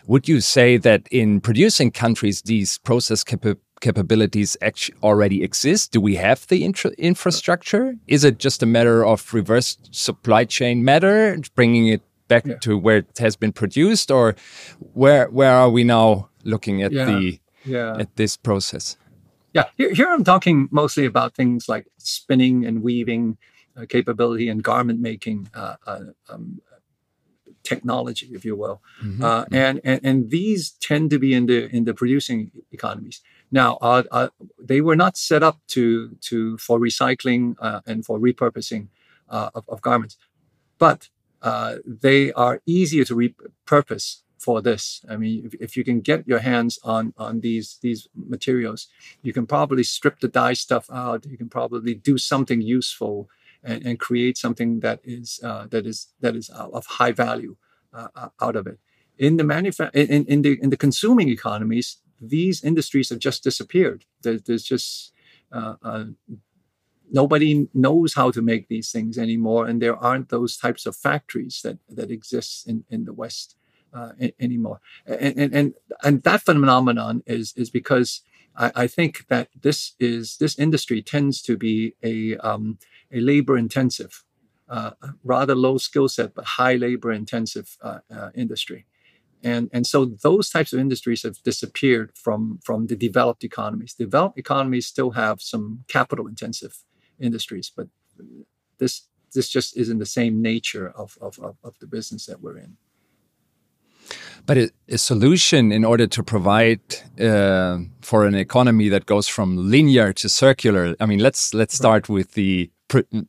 Would 0.08 0.28
you 0.28 0.42
say 0.42 0.78
that 0.78 1.08
in 1.12 1.42
producing 1.42 1.92
countries, 1.92 2.42
these 2.42 2.78
process 2.80 3.24
capa 3.24 3.58
capabilities 3.82 4.58
actually 4.62 4.98
already 5.02 5.44
exist? 5.44 5.92
Do 5.92 6.02
we 6.02 6.16
have 6.16 6.48
the 6.48 6.64
infrastructure? 6.64 7.96
Is 8.08 8.24
it 8.24 8.38
just 8.38 8.64
a 8.64 8.66
matter 8.66 9.06
of 9.06 9.34
reverse 9.34 9.78
supply 9.92 10.46
chain 10.46 10.84
matter, 10.84 11.38
bringing 11.56 11.88
it 11.88 12.02
back 12.28 12.46
yeah. 12.46 12.56
to 12.62 12.78
where 12.78 12.98
it 12.98 13.18
has 13.18 13.36
been 13.36 13.52
produced, 13.52 14.12
or 14.12 14.36
where 14.94 15.28
where 15.30 15.52
are 15.52 15.70
we 15.70 15.84
now 15.84 16.30
looking 16.44 16.82
at 16.82 16.92
yeah. 16.92 17.06
the 17.06 17.41
yeah. 17.66 17.98
at 17.98 18.16
this 18.16 18.38
process? 18.38 18.98
Yeah, 19.54 19.66
here, 19.78 19.94
here, 19.94 20.08
I'm 20.08 20.24
talking 20.24 20.70
mostly 20.72 21.06
about 21.06 21.36
things 21.36 21.68
like 21.68 21.88
spinning 21.98 22.66
and 22.66 22.82
weaving 22.82 23.38
uh, 23.76 23.86
capability 23.88 24.48
and 24.50 24.64
garment 24.64 25.00
making 25.00 25.50
uh, 25.54 25.76
uh, 25.86 26.00
um, 26.30 26.62
technology, 27.64 28.30
if 28.32 28.46
you 28.46 28.56
will. 28.56 28.82
Uh, 29.02 29.04
mm-hmm. 29.06 29.56
and, 29.56 29.82
and 29.84 30.00
and 30.04 30.30
these 30.30 30.72
tend 30.72 31.10
to 31.10 31.20
be 31.20 31.34
in 31.34 31.48
the 31.48 31.70
in 31.76 31.84
the 31.84 31.94
producing 31.94 32.52
economies. 32.72 33.22
Now, 33.52 33.78
uh, 33.82 34.04
uh, 34.12 34.30
they 34.58 34.80
were 34.80 34.96
not 34.96 35.18
set 35.18 35.44
up 35.44 35.60
to 35.70 36.16
to 36.22 36.58
for 36.58 36.80
recycling 36.80 37.56
and 37.86 38.06
for 38.06 38.20
repurposing 38.20 38.88
of, 39.28 39.64
of, 39.68 39.82
garments, 39.82 40.18
but 40.78 41.10
they 41.86 42.32
are 42.34 42.62
easier 42.66 43.04
to 43.06 43.16
repurpose 43.16 44.22
for 44.42 44.62
this. 44.62 45.06
I 45.08 45.18
mean, 45.18 45.46
if, 45.46 45.54
if, 45.62 45.78
you 45.78 45.84
can 45.84 46.02
get 46.02 46.28
your 46.28 46.40
hands 46.40 46.80
on 46.84 47.14
on 47.18 47.42
these 47.42 47.78
these 47.82 48.08
materials, 48.16 48.88
you 49.22 49.34
can 49.34 49.46
probably 49.46 49.84
strip 49.84 50.20
the 50.20 50.28
dye 50.28 50.54
stuff 50.54 50.90
out. 50.92 51.26
You 51.26 51.38
can 51.38 51.50
probably 51.50 51.94
do 51.94 52.18
something 52.18 52.62
useful 52.62 53.30
and, 53.64 53.86
and 53.86 54.00
create 54.00 54.38
something 54.38 54.80
that 54.80 55.00
is 55.04 55.40
uh, 55.44 55.68
that 55.68 55.86
is 55.86 56.08
that 56.20 56.36
is 56.36 56.50
of 56.50 56.86
high 56.86 57.12
value 57.12 57.56
uh, 57.94 58.08
uh 58.16 58.30
out 58.42 58.56
of 58.56 58.68
it. 58.68 58.80
In 59.18 59.38
the 59.38 59.44
manufa- 59.44 59.92
in, 59.94 60.26
in 60.26 60.42
the 60.42 60.60
in 60.62 60.70
the 60.72 60.78
consuming 60.78 61.30
economies, 61.30 61.98
these 62.20 62.64
industries 62.64 63.10
have 63.10 63.20
just 63.20 63.44
disappeared. 63.44 64.06
There, 64.24 64.40
there's 64.40 64.64
just 64.64 65.14
uh, 65.52 65.76
uh, 65.84 66.06
nobody 67.12 67.68
knows 67.74 68.14
how 68.14 68.32
to 68.32 68.42
make 68.42 68.68
these 68.68 68.92
things 68.92 69.18
anymore, 69.18 69.68
and 69.68 69.82
there 69.82 69.98
aren't 69.98 70.30
those 70.30 70.58
types 70.58 70.86
of 70.86 70.96
factories 70.96 71.62
that 71.64 71.78
that 71.90 72.10
exist 72.10 72.68
in 72.68 72.86
in 72.90 73.06
the 73.06 73.14
West 73.14 73.56
uh, 73.94 74.12
anymore. 74.40 74.80
And, 75.06 75.54
and, 75.54 75.74
and 76.04 76.24
that 76.24 76.42
phenomenon 76.42 77.24
is 77.26 77.54
is 77.56 77.70
because 77.70 78.22
I, 78.56 78.72
I, 78.76 78.88
think 78.88 79.28
that 79.28 79.50
this 79.62 79.94
is 80.00 80.38
this 80.38 80.58
industry 80.58 81.02
tends 81.02 81.42
to 81.44 81.58
be 81.58 81.96
a 82.04 82.38
um, 82.38 82.78
a 83.12 83.20
labor 83.20 83.58
intensive, 83.58 84.24
uh, 84.70 84.92
rather 85.24 85.56
low 85.56 85.78
skill 85.78 86.08
set 86.08 86.34
but 86.34 86.46
high 86.46 86.76
labor 86.76 87.12
intensive 87.12 87.78
uh, 87.82 88.00
uh, 88.14 88.30
industry. 88.36 88.86
And, 89.44 89.70
and 89.74 89.88
so 89.88 90.06
those 90.06 90.50
types 90.50 90.72
of 90.72 90.80
industries 90.80 91.24
have 91.24 91.42
disappeared 91.42 92.12
from, 92.14 92.60
from 92.64 92.88
the 92.88 92.96
developed 92.96 93.44
economies. 93.44 93.94
Developed 93.94 94.38
economies 94.38 94.86
still 94.86 95.12
have 95.12 95.42
some 95.42 95.84
capital 95.88 96.28
intensive 96.28 96.78
industries, 97.20 97.72
but 97.76 97.88
this 98.78 99.08
this 99.34 99.48
just 99.48 99.78
isn't 99.78 100.00
the 100.00 100.06
same 100.06 100.42
nature 100.42 100.90
of, 100.90 101.18
of, 101.22 101.40
of 101.40 101.80
the 101.80 101.88
business 101.88 102.26
that 102.26 102.42
we're 102.42 102.58
in. 102.58 102.76
But 104.46 104.58
a, 104.58 104.72
a 104.90 104.98
solution 104.98 105.72
in 105.72 105.86
order 105.86 106.08
to 106.08 106.24
provide 106.24 106.82
uh, 107.20 107.80
for 108.02 108.26
an 108.26 108.36
economy 108.36 108.90
that 108.90 109.06
goes 109.06 109.28
from 109.28 109.70
linear 109.70 110.14
to 110.14 110.30
circular. 110.30 110.96
I 111.00 111.06
mean, 111.06 111.20
let's 111.20 111.54
let's 111.54 111.76
start 111.76 112.10
with 112.10 112.34
the 112.34 112.70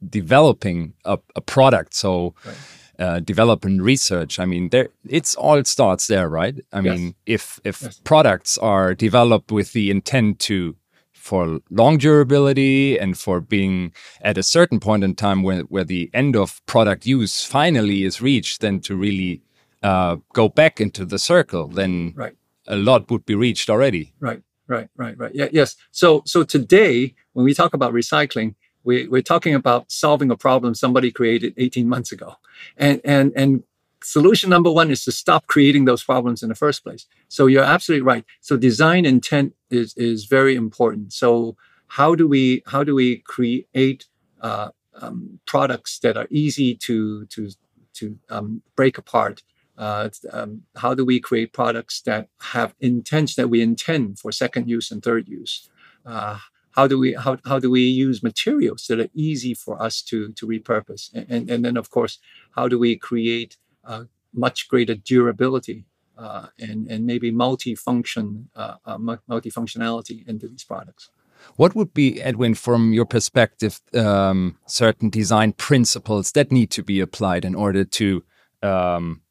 developing 0.09 0.95
a, 1.05 1.19
a, 1.37 1.41
product. 1.41 1.95
So. 1.95 2.35
Right. 2.45 2.57
Uh, 2.99 3.19
develop 3.19 3.65
and 3.65 3.83
research. 3.83 4.39
I 4.39 4.45
mean, 4.45 4.69
there 4.69 4.91
it's 5.09 5.35
all 5.35 5.65
starts 5.65 6.07
there, 6.07 6.29
right? 6.29 6.55
I 6.73 6.81
yes. 6.81 6.99
mean, 6.99 7.15
if 7.25 7.59
if 7.65 7.83
yes. 7.83 8.01
products 8.05 8.59
are 8.59 8.95
developed 8.95 9.51
with 9.51 9.73
the 9.73 9.91
intent 9.91 10.39
to 10.41 10.77
for 11.23 11.61
long 11.71 11.99
durability 11.99 12.99
and 12.99 13.17
for 13.17 13.41
being 13.41 13.93
at 14.23 14.37
a 14.37 14.43
certain 14.43 14.81
point 14.81 15.05
in 15.05 15.15
time 15.15 15.45
where, 15.45 15.61
where 15.63 15.85
the 15.85 16.11
end 16.13 16.35
of 16.35 16.61
product 16.67 17.07
use 17.07 17.45
finally 17.45 18.03
is 18.03 18.21
reached, 18.21 18.61
then 18.61 18.81
to 18.81 18.97
really 18.97 19.41
uh, 19.83 20.17
go 20.33 20.49
back 20.49 20.81
into 20.81 21.05
the 21.05 21.19
circle, 21.19 21.69
then 21.69 22.13
Right. 22.17 22.35
a 22.67 22.77
lot 22.77 23.11
would 23.11 23.27
be 23.27 23.35
reached 23.35 23.69
already. 23.71 24.15
Right, 24.21 24.43
right, 24.69 24.89
right, 24.97 25.19
right. 25.19 25.35
Yeah, 25.35 25.49
yes. 25.53 25.77
So, 25.91 26.23
so 26.27 26.45
today, 26.45 27.15
when 27.33 27.45
we 27.45 27.55
talk 27.55 27.75
about 27.75 27.93
recycling, 27.93 28.55
we, 28.85 29.07
we're 29.09 29.23
talking 29.23 29.55
about 29.55 29.91
solving 29.91 30.31
a 30.31 30.37
problem 30.37 30.75
somebody 30.75 31.11
created 31.13 31.55
18 31.57 31.89
months 31.89 32.13
ago, 32.13 32.37
and 32.77 33.01
and 33.05 33.33
and 33.37 33.63
solution 34.03 34.51
number 34.51 34.71
one 34.73 34.91
is 34.91 35.05
to 35.05 35.13
stop 35.13 35.47
creating 35.47 35.85
those 35.85 36.03
problems 36.03 36.43
in 36.43 36.49
the 36.49 36.55
first 36.57 36.83
place. 36.83 37.07
So 37.29 37.47
you're 37.47 37.63
absolutely 37.63 38.03
right. 38.03 38.25
So 38.41 38.57
design 38.57 39.05
intent 39.05 39.55
is 39.71 39.95
is 39.97 40.25
very 40.25 40.57
important. 40.57 41.13
So 41.13 41.57
how 41.87 42.15
do 42.17 42.27
we 42.27 42.63
how 42.67 42.83
do 42.85 42.95
we 42.95 43.19
create 43.19 44.07
uh, 44.41 44.71
um, 45.01 45.39
products 45.47 45.99
that 46.01 46.17
are 46.17 46.27
easy 46.31 46.75
to 46.77 47.27
to 47.27 47.51
to 47.95 48.19
um, 48.31 48.63
break 48.75 48.99
apart? 48.99 49.43
Uh, 49.77 50.11
um, 50.33 50.63
how 50.77 50.95
do 50.95 51.05
we 51.05 51.19
create 51.19 51.53
products 51.53 52.03
that 52.03 52.29
have 52.41 52.75
intent 52.81 53.37
that 53.37 53.49
we 53.49 53.63
intend 53.63 54.19
for 54.19 54.31
second 54.31 54.69
use 54.69 54.91
and 54.91 55.03
third 55.03 55.29
use? 55.29 55.69
Uh, 56.05 56.39
how 56.73 56.87
do 56.87 56.99
we 56.99 57.15
how, 57.15 57.39
how 57.45 57.59
do 57.59 57.71
we 57.71 57.83
use 57.83 58.23
materials 58.23 58.87
that 58.89 59.01
are 59.01 59.09
easy 59.15 59.55
for 59.55 59.81
us 59.81 60.03
to 60.03 60.33
to 60.33 60.47
repurpose? 60.47 61.13
And 61.15 61.27
and, 61.31 61.51
and 61.51 61.65
then 61.65 61.77
of 61.77 61.91
course, 61.91 62.19
how 62.57 62.69
do 62.69 62.79
we 62.79 62.97
create 62.97 63.57
uh, 63.85 64.05
much 64.35 64.69
greater 64.69 64.95
durability 64.95 65.85
uh, 66.19 66.47
and 66.59 66.87
and 66.91 67.07
maybe 67.07 67.31
multi-function 67.31 68.51
uh, 68.55 68.77
uh, 68.85 68.99
multifunctionality 68.99 70.27
into 70.29 70.49
these 70.49 70.65
products? 70.65 71.11
What 71.57 71.75
would 71.75 71.93
be, 71.93 72.23
Edwin, 72.23 72.55
from 72.55 72.93
your 72.93 73.05
perspective, 73.05 73.81
um, 73.95 74.59
certain 74.67 75.11
design 75.11 75.53
principles 75.53 76.31
that 76.33 76.53
need 76.53 76.71
to 76.71 76.85
be 76.85 77.01
applied 77.01 77.45
in 77.45 77.57
order 77.57 77.85
to 77.85 78.23
um, 78.63 79.22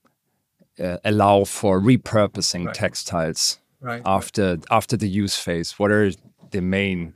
uh, 0.80 0.98
allow 1.04 1.44
for 1.44 1.80
repurposing 1.82 2.66
Right. 2.66 2.76
textiles 2.76 3.60
Right. 3.82 4.02
after 4.06 4.58
after 4.70 4.98
the 4.98 5.08
use 5.10 5.38
phase? 5.38 5.80
What 5.80 5.92
are 5.92 6.12
the 6.52 6.62
main 6.62 7.14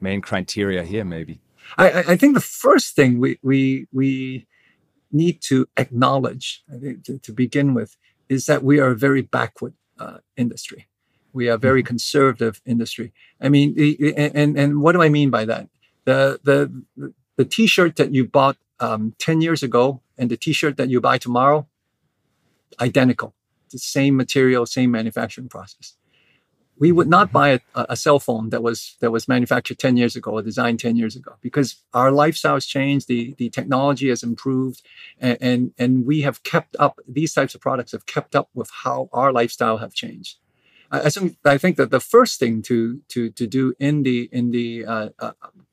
main 0.00 0.20
criteria 0.20 0.82
here? 0.82 1.04
Maybe. 1.04 1.40
I, 1.78 2.02
I- 2.12 2.16
think 2.16 2.34
the 2.34 2.40
first 2.40 2.96
thing 2.96 3.20
we 3.20 3.38
we 3.42 3.86
we 3.92 4.46
need 5.12 5.40
to 5.42 5.66
acknowledge, 5.76 6.62
to, 7.04 7.18
to 7.18 7.32
begin 7.32 7.74
with, 7.74 7.96
is 8.28 8.46
that 8.46 8.62
we 8.62 8.78
are 8.80 8.90
a 8.90 8.96
very 8.96 9.22
backward 9.22 9.74
uh, 9.98 10.18
industry. 10.36 10.86
We 11.32 11.48
are 11.48 11.54
a 11.54 11.58
very 11.58 11.82
conservative 11.82 12.60
industry. 12.66 13.12
I 13.40 13.48
mean, 13.48 13.74
and 14.16 14.58
and 14.58 14.80
what 14.82 14.92
do 14.92 15.02
I 15.02 15.08
mean 15.08 15.30
by 15.30 15.44
that? 15.46 15.68
The 16.04 16.40
the 16.42 16.82
the 17.36 17.44
T-shirt 17.44 17.96
that 17.96 18.12
you 18.12 18.24
bought 18.26 18.56
um, 18.80 19.14
ten 19.18 19.40
years 19.40 19.62
ago 19.62 20.00
and 20.18 20.28
the 20.30 20.36
T-shirt 20.36 20.76
that 20.76 20.88
you 20.88 21.00
buy 21.00 21.18
tomorrow, 21.18 21.66
identical. 22.80 23.34
The 23.70 23.78
same 23.78 24.16
material, 24.16 24.66
same 24.66 24.90
manufacturing 24.90 25.48
process. 25.48 25.94
We 26.78 26.92
would 26.92 27.08
not 27.08 27.30
buy 27.30 27.50
a, 27.50 27.60
a 27.74 27.96
cell 27.96 28.18
phone 28.18 28.48
that 28.50 28.62
was 28.62 28.96
that 29.00 29.10
was 29.10 29.28
manufactured 29.28 29.78
10 29.78 29.98
years 29.98 30.16
ago 30.16 30.30
or 30.32 30.42
designed 30.42 30.80
10 30.80 30.96
years 30.96 31.14
ago 31.14 31.34
because 31.42 31.76
our 31.92 32.10
lifestyles 32.10 32.66
changed 32.66 33.06
the 33.06 33.34
the 33.36 33.50
technology 33.50 34.08
has 34.08 34.22
improved 34.22 34.82
and 35.20 35.36
and, 35.42 35.74
and 35.78 36.06
we 36.06 36.22
have 36.22 36.42
kept 36.42 36.76
up 36.78 36.98
these 37.06 37.34
types 37.34 37.54
of 37.54 37.60
products 37.60 37.92
have 37.92 38.06
kept 38.06 38.34
up 38.34 38.48
with 38.54 38.70
how 38.82 39.10
our 39.12 39.30
lifestyle 39.30 39.76
have 39.76 39.92
changed. 39.92 40.38
I, 40.90 41.10
think 41.10 41.36
I 41.44 41.58
think 41.58 41.76
that 41.76 41.90
the 41.90 42.00
first 42.00 42.40
thing 42.40 42.62
to 42.62 43.00
to 43.08 43.30
to 43.30 43.46
do 43.46 43.74
in 43.78 44.02
the 44.02 44.28
in 44.32 44.50
the 44.50 44.84
uh, 44.84 45.08
uh, 45.18 45.32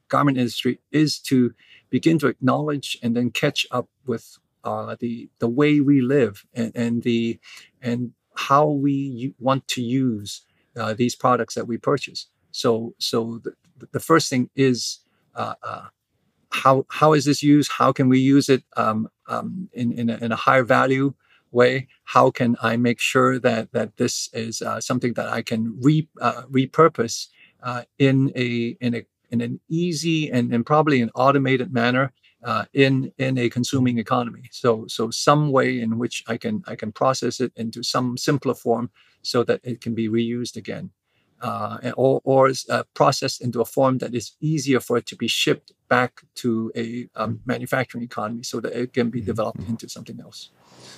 garment 0.10 0.38
industry 0.38 0.80
is 0.92 1.20
to 1.20 1.54
begin 1.90 2.20
to 2.20 2.28
acknowledge 2.28 2.98
and 3.02 3.16
then 3.16 3.32
catch 3.32 3.66
up 3.72 3.88
with 4.06 4.38
uh, 4.68 4.96
the 5.00 5.30
the 5.40 5.48
way 5.50 5.80
we 5.80 6.02
live 6.02 6.46
and, 6.54 6.72
and 6.76 7.04
the 7.04 7.40
and 7.82 8.12
how 8.36 8.68
we 8.68 9.34
want 9.40 9.68
to 9.68 9.82
use 9.82 10.42
uh, 10.78 10.94
these 10.94 11.16
products 11.16 11.56
that 11.56 11.68
we 11.68 11.78
purchase. 11.78 12.28
So, 12.52 12.94
so 13.00 13.42
the, 13.44 13.54
the 13.92 14.00
first 14.00 14.30
thing 14.30 14.50
is 14.56 15.00
uh, 15.36 15.56
uh, 15.64 15.86
how 16.50 16.86
how 16.90 17.14
is 17.14 17.26
this 17.26 17.44
used? 17.44 17.72
How 17.72 17.92
can 17.92 18.10
we 18.10 18.20
use 18.20 18.50
it 18.50 18.64
um, 18.76 19.10
um, 19.28 19.70
in 19.74 19.92
in 19.92 20.10
a, 20.10 20.18
in 20.18 20.32
a 20.32 20.36
higher 20.36 20.64
value 20.64 21.14
way? 21.52 21.88
How 22.06 22.32
can 22.32 22.56
I 22.62 22.78
make 22.78 23.00
sure 23.00 23.40
that 23.40 23.72
that 23.74 23.98
this 23.98 24.30
is 24.34 24.62
uh, 24.62 24.80
something 24.82 25.14
that 25.14 25.28
I 25.28 25.42
can 25.42 25.78
re 25.82 26.08
uh, 26.22 26.44
repurpose 26.52 27.28
in 28.00 28.32
a 28.36 28.78
in 28.80 28.96
a 28.96 29.06
in 29.30 29.42
an 29.42 29.60
easy 29.70 30.32
and, 30.32 30.54
and 30.54 30.66
probably 30.66 31.02
an 31.02 31.12
automated 31.14 31.74
manner 31.74 32.14
uh, 32.44 32.66
in 32.74 33.12
in 33.18 33.38
a 33.38 33.50
consuming 33.50 33.98
economy. 33.98 34.44
So 34.52 34.86
so 34.88 35.10
some 35.10 35.52
way 35.52 35.82
in 35.82 35.98
which 35.98 36.24
I 36.28 36.38
can 36.38 36.64
I 36.68 36.76
can 36.76 36.92
process 36.92 37.40
it 37.40 37.52
into 37.56 37.84
some 37.84 38.18
simpler 38.18 38.54
form 38.54 38.90
so 39.22 39.44
that 39.44 39.62
it 39.64 39.82
can 39.82 39.96
be 39.96 40.08
reused 40.08 40.56
again, 40.56 40.92
uh, 41.42 41.92
or 41.96 42.22
or 42.24 42.50
is, 42.50 42.66
uh, 42.70 42.84
processed 42.94 43.42
into 43.42 43.62
a 43.62 43.66
form 43.66 43.98
that 44.00 44.14
is 44.16 44.36
easier 44.42 44.80
for 44.80 44.98
it 44.98 45.06
to 45.08 45.16
be 45.16 45.28
shipped 45.28 45.72
back 45.90 46.22
to 46.36 46.72
a 46.76 47.08
um, 47.16 47.40
manufacturing 47.46 48.04
economy 48.04 48.44
so 48.44 48.60
that 48.60 48.74
it 48.74 48.94
can 48.94 49.10
be 49.10 49.22
developed 49.22 49.60
into 49.70 49.88
something 49.88 50.20
else. 50.20 50.50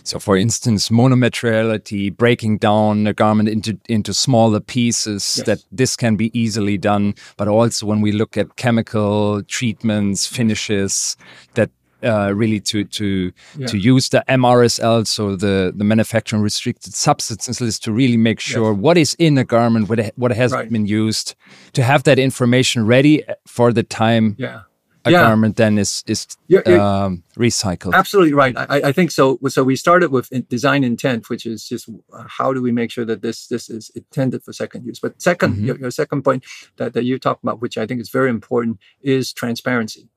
So, 0.04 0.20
for 0.20 0.38
instance, 0.38 0.90
monomateriality, 0.90 2.16
breaking 2.16 2.58
down 2.60 3.08
a 3.08 3.14
garment 3.14 3.50
into 3.50 3.78
into 3.88 4.14
smaller 4.14 4.60
pieces, 4.60 5.36
Yes. 5.38 5.46
that 5.46 5.60
this 5.72 5.96
can 5.96 6.16
be 6.16 6.32
easily 6.40 6.78
done. 6.78 7.16
But 7.38 7.48
also, 7.48 7.86
when 7.86 8.02
we 8.02 8.12
look 8.12 8.38
at 8.38 8.56
chemical 8.56 9.44
treatments, 9.44 10.26
finishes, 10.26 11.18
that 11.54 11.70
uh, 12.04 12.32
really 12.36 12.60
to 12.62 12.84
to 12.86 13.32
Yeah. 13.58 13.68
to 13.68 13.78
use 13.78 14.10
the 14.10 14.24
MRSL, 14.28 15.06
so 15.06 15.36
the 15.36 15.74
the 15.76 15.84
manufacturing 15.84 16.42
restricted 16.44 16.94
substances 16.94 17.60
list, 17.62 17.84
to 17.84 17.92
really 17.92 18.18
make 18.18 18.40
sure 18.40 18.74
what 18.74 18.98
is 18.98 19.16
in 19.20 19.38
a 19.38 19.44
garment, 19.44 19.90
what 19.90 20.00
what 20.16 20.32
has 20.32 20.52
Right. 20.52 20.70
been 20.72 20.86
used, 20.86 21.36
to 21.74 21.82
have 21.84 22.04
that 22.04 22.18
information 22.20 22.86
ready 22.88 23.24
for 23.48 23.74
the 23.74 23.84
time 23.84 24.36
Yeah. 24.38 24.62
a 25.06 25.12
Yeah. 25.12 25.22
garment 25.28 25.56
then 25.56 25.78
is 25.78 26.04
is 26.08 26.28
You're- 26.48 26.64
you're- 26.66 26.80
um, 26.82 27.24
recycled. 27.38 27.94
Absolutely 27.94 28.34
right. 28.34 28.56
I, 28.58 28.90
I- 28.90 28.94
think 28.94 29.12
so. 29.12 29.40
So 29.48 29.64
we 29.64 29.76
started 29.78 30.12
with 30.12 30.30
in- 30.32 30.46
design 30.50 30.84
intent, 30.84 31.30
which 31.30 31.46
is 31.46 31.70
just 31.70 31.88
uh, 31.90 32.24
how 32.38 32.54
do 32.54 32.62
we 32.62 32.72
make 32.72 32.92
sure 32.92 33.06
that 33.06 33.22
this 33.22 33.48
this 33.48 33.70
is 33.70 33.92
intended 33.96 34.44
for 34.44 34.52
second 34.54 34.86
use. 34.86 35.00
But 35.00 35.12
2nd 35.22 35.56
Mhm. 35.56 35.66
your, 35.66 35.78
your 35.80 35.92
second 35.92 36.24
point 36.24 36.44
that, 36.78 36.94
that 36.94 37.04
you 37.06 37.18
talked 37.20 37.44
about, 37.44 37.62
which 37.62 37.78
I 37.78 37.86
think 37.88 38.02
is 38.02 38.10
very 38.12 38.30
important, 38.30 38.78
is 39.02 39.32
transparency, 39.34 40.10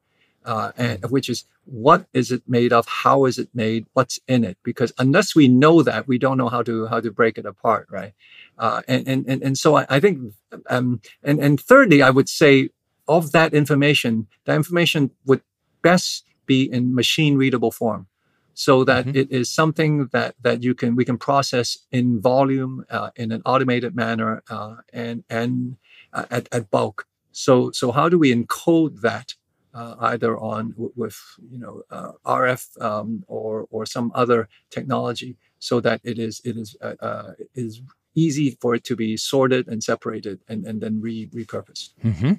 uh, 0.45 0.73
and 0.77 1.11
which 1.11 1.29
is 1.29 1.45
what 1.65 2.07
is 2.13 2.33
it 2.33 2.43
made 2.47 2.73
of? 2.73 2.87
How 2.87 3.25
is 3.27 3.39
it 3.39 3.49
made? 3.55 3.87
What's 3.93 4.19
in 4.29 4.45
it? 4.45 4.59
Because 4.63 4.93
unless 4.99 5.35
we 5.35 5.49
know 5.49 5.83
that, 5.83 6.09
we 6.09 6.19
don't 6.19 6.39
know 6.39 6.49
how 6.49 6.63
to 6.63 6.87
how 6.87 7.01
to 7.01 7.11
break 7.11 7.39
it 7.39 7.47
apart, 7.47 7.89
right? 7.91 8.13
Uh, 8.59 8.83
and, 8.89 9.07
and 9.09 9.25
and 9.29 9.43
and 9.43 9.59
so 9.59 9.77
I, 9.77 9.87
I 9.89 10.01
think, 10.01 10.35
um, 10.69 11.01
and 11.23 11.39
and 11.41 11.61
thirdly, 11.61 12.03
I 12.03 12.11
would 12.11 12.29
say 12.29 12.71
of 13.09 13.33
that 13.33 13.55
information, 13.55 14.29
that 14.45 14.57
information 14.57 15.11
would 15.27 15.43
best 15.83 16.25
be 16.47 16.71
in 16.71 16.95
machine 16.95 17.37
readable 17.37 17.71
form 17.71 18.07
so 18.55 18.85
that 18.85 19.07
Mhm. 19.07 19.17
it 19.17 19.31
is 19.31 19.49
something 19.49 20.07
that 20.13 20.35
that 20.43 20.63
you 20.63 20.75
can 20.75 20.95
we 20.97 21.05
can 21.05 21.17
process 21.19 21.79
in 21.91 22.21
volume 22.21 22.85
uh, 22.91 23.11
in 23.17 23.33
an 23.33 23.43
automated 23.47 23.95
manner 23.97 24.43
uh, 24.51 24.77
and 24.93 25.25
and 25.31 25.77
uh, 26.13 26.27
at, 26.31 26.49
at 26.53 26.71
bulk 26.71 27.07
so 27.33 27.71
so 27.71 27.93
how 27.93 28.09
do 28.09 28.19
we 28.19 28.35
encode 28.35 29.01
that 29.01 29.35
uh, 29.75 29.95
either 30.01 30.37
on 30.37 30.75
with 30.77 31.19
you 31.51 31.59
know 31.59 31.83
uh, 31.91 32.13
RF 32.27 32.81
um, 32.81 33.25
or 33.27 33.67
or 33.71 33.87
some 33.87 34.13
other 34.15 34.49
technology 34.71 35.37
so 35.59 35.81
that 35.81 36.01
it 36.05 36.19
is 36.19 36.41
it 36.45 36.57
is 36.57 36.77
uh, 36.81 36.95
uh, 37.01 37.33
is 37.55 37.81
easy 38.15 38.59
for 38.61 38.75
it 38.75 38.85
to 38.85 38.95
be 38.97 39.17
sorted 39.17 39.67
and 39.69 39.83
separated 39.83 40.41
and, 40.49 40.67
and 40.67 40.83
then 40.83 41.01
re- 41.01 41.29
repurposed. 41.29 41.91
Hmm 42.03 42.33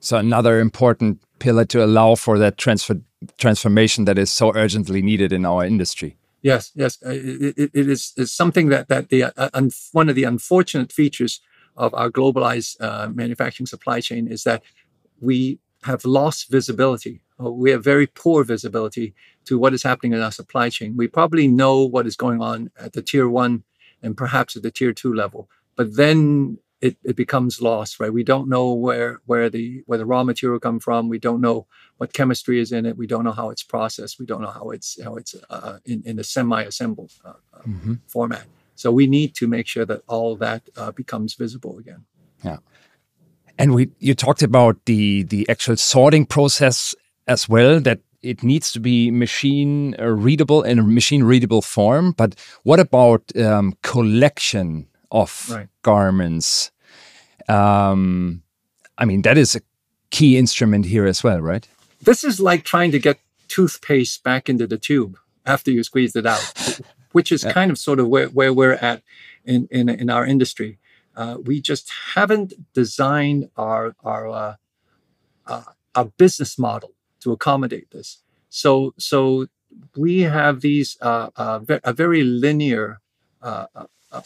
So 0.00 0.16
another 0.16 0.58
important 0.60 1.20
pillar 1.38 1.64
to 1.66 1.84
allow 1.84 2.16
for 2.16 2.38
that 2.38 2.56
transfer 2.56 3.00
transformation 3.36 4.04
that 4.06 4.18
is 4.18 4.32
so 4.32 4.52
urgently 4.54 5.02
needed 5.02 5.32
in 5.32 5.44
our 5.44 5.64
industry. 5.64 6.16
Yes, 6.42 6.72
yes, 6.74 6.98
Uh, 7.04 7.10
it, 7.10 7.58
it, 7.58 7.70
it 7.74 7.88
is 7.88 8.12
is 8.16 8.32
something 8.32 8.70
that 8.70 8.88
that 8.88 9.08
the 9.08 9.24
uh, 9.24 9.68
one 9.92 10.08
of 10.10 10.16
the 10.16 10.24
unfortunate 10.24 10.92
features 10.92 11.40
of 11.76 11.94
our 11.94 12.10
globalized 12.10 12.76
manufacturing 13.14 13.68
supply 13.68 14.00
chain 14.00 14.26
is 14.26 14.42
that 14.42 14.62
we 15.20 15.58
have 15.84 16.04
lost 16.04 16.50
visibility. 16.50 17.22
We 17.38 17.70
have 17.70 17.82
very 17.82 18.06
poor 18.06 18.44
visibility 18.44 19.14
to 19.46 19.58
what 19.58 19.72
is 19.72 19.82
happening 19.82 20.12
in 20.12 20.20
our 20.20 20.32
supply 20.32 20.68
chain. 20.68 20.96
We 20.96 21.08
probably 21.08 21.48
know 21.48 21.84
what 21.84 22.06
is 22.06 22.16
going 22.16 22.42
on 22.42 22.70
at 22.78 22.92
the 22.92 23.02
tier 23.02 23.28
one 23.28 23.64
and 24.02 24.16
perhaps 24.16 24.56
at 24.56 24.62
the 24.62 24.70
tier 24.70 24.92
two 24.92 25.14
level, 25.14 25.48
but 25.76 25.96
then 25.96 26.58
it, 26.80 26.96
it 27.04 27.16
becomes 27.16 27.60
lost, 27.60 28.00
right? 28.00 28.12
We 28.12 28.24
don't 28.24 28.48
know 28.48 28.72
where 28.72 29.20
where 29.26 29.50
the 29.50 29.82
where 29.86 29.98
the 29.98 30.06
raw 30.06 30.24
material 30.24 30.58
come 30.58 30.80
from. 30.80 31.08
We 31.08 31.18
don't 31.18 31.40
know 31.40 31.66
what 31.98 32.12
chemistry 32.12 32.58
is 32.58 32.72
in 32.72 32.86
it. 32.86 32.96
We 32.96 33.06
don't 33.06 33.24
know 33.24 33.32
how 33.32 33.50
it's 33.50 33.62
processed. 33.62 34.18
We 34.18 34.26
don't 34.26 34.40
know 34.40 34.50
how 34.50 34.70
it's 34.70 35.02
how 35.02 35.16
it's 35.16 35.34
uh, 35.50 35.78
in 35.84 36.02
in 36.06 36.18
a 36.18 36.24
semi-assembled 36.24 37.12
uh, 37.24 37.34
uh, 37.54 37.62
format. 38.06 38.44
So 38.76 38.90
we 38.90 39.06
need 39.06 39.34
to 39.34 39.46
make 39.46 39.66
sure 39.66 39.84
that 39.84 40.02
all 40.08 40.36
that 40.36 40.62
uh, 40.76 40.90
becomes 40.92 41.34
visible 41.34 41.78
again. 41.78 42.06
And 43.60 43.74
we 43.74 43.90
you 43.98 44.14
talked 44.14 44.42
about 44.42 44.76
the 44.86 45.22
the 45.24 45.46
actual 45.48 45.76
sorting 45.76 46.26
process 46.26 46.94
as 47.26 47.48
well 47.48 47.80
that 47.80 48.00
it 48.22 48.42
needs 48.42 48.72
to 48.72 48.80
be 48.80 49.10
machine 49.10 49.94
uh, 49.98 50.06
readable 50.06 50.62
in 50.62 50.78
a 50.78 50.82
machine 50.82 51.22
readable 51.24 51.62
form. 51.62 52.12
But 52.12 52.34
what 52.64 52.80
about 52.80 53.22
um, 53.36 53.74
collection 53.82 54.86
of 55.10 55.50
Right. 55.50 55.68
garments? 55.82 56.70
Um, 57.48 58.42
I 58.98 59.04
mean, 59.04 59.22
that 59.22 59.38
is 59.38 59.56
a 59.56 59.60
key 60.10 60.36
instrument 60.36 60.86
here 60.86 61.06
as 61.06 61.22
well, 61.22 61.40
right? 61.40 61.66
This 62.02 62.24
is 62.24 62.40
like 62.40 62.64
trying 62.64 62.92
to 62.92 62.98
get 62.98 63.18
toothpaste 63.48 64.22
back 64.22 64.48
into 64.48 64.66
the 64.66 64.78
tube 64.78 65.18
after 65.44 65.70
you 65.70 65.82
squeezed 65.82 66.16
it 66.16 66.26
out, 66.26 66.42
which 67.12 67.32
is 67.32 67.44
kind 67.54 67.70
of 67.70 67.78
sort 67.78 67.98
of 67.98 68.08
where, 68.08 68.28
where 68.28 68.52
we're 68.52 68.78
at 68.80 69.02
in, 69.44 69.68
in, 69.70 69.88
in 69.88 70.10
our 70.10 70.24
industry. 70.26 70.78
Uh, 71.16 71.38
we 71.42 71.60
just 71.60 71.90
haven't 72.14 72.54
designed 72.72 73.50
our, 73.56 73.94
our, 74.04 74.28
uh, 74.28 74.54
uh, 75.46 75.64
our 75.94 76.06
business 76.16 76.58
model 76.58 76.92
to 77.20 77.32
accommodate 77.32 77.90
this. 77.90 78.22
So, 78.48 78.94
so 78.98 79.46
we 79.96 80.20
have 80.20 80.60
these, 80.60 80.96
uh, 81.00 81.30
uh, 81.36 81.60
a 81.84 81.92
very 81.92 82.22
linear 82.22 83.00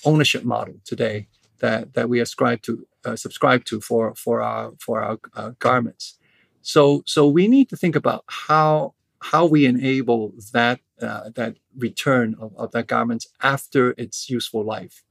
ownership 0.04 0.44
model 0.44 0.74
today 0.84 1.28
that, 1.60 1.94
that 1.94 2.08
we 2.08 2.20
ascribe 2.20 2.62
to, 2.62 2.86
subscribe 3.16 3.64
to 3.66 3.80
for, 3.80 4.14
for 4.14 4.40
our, 4.40 4.72
for 4.78 5.02
our 5.02 5.50
garments. 5.58 6.18
So, 6.62 7.02
so 7.06 7.28
we 7.28 7.48
need 7.48 7.68
to 7.68 7.76
think 7.76 7.96
about 7.96 8.24
how 8.26 8.94
how 9.32 9.46
we 9.46 9.64
enable 9.64 10.34
that 10.52 10.80
that 10.98 11.56
return 11.76 12.36
of, 12.38 12.54
of 12.56 12.72
that 12.72 12.86
garments 12.86 13.26
after 13.42 13.94
its 13.96 14.30
useful 14.30 14.62
life. 14.62 15.02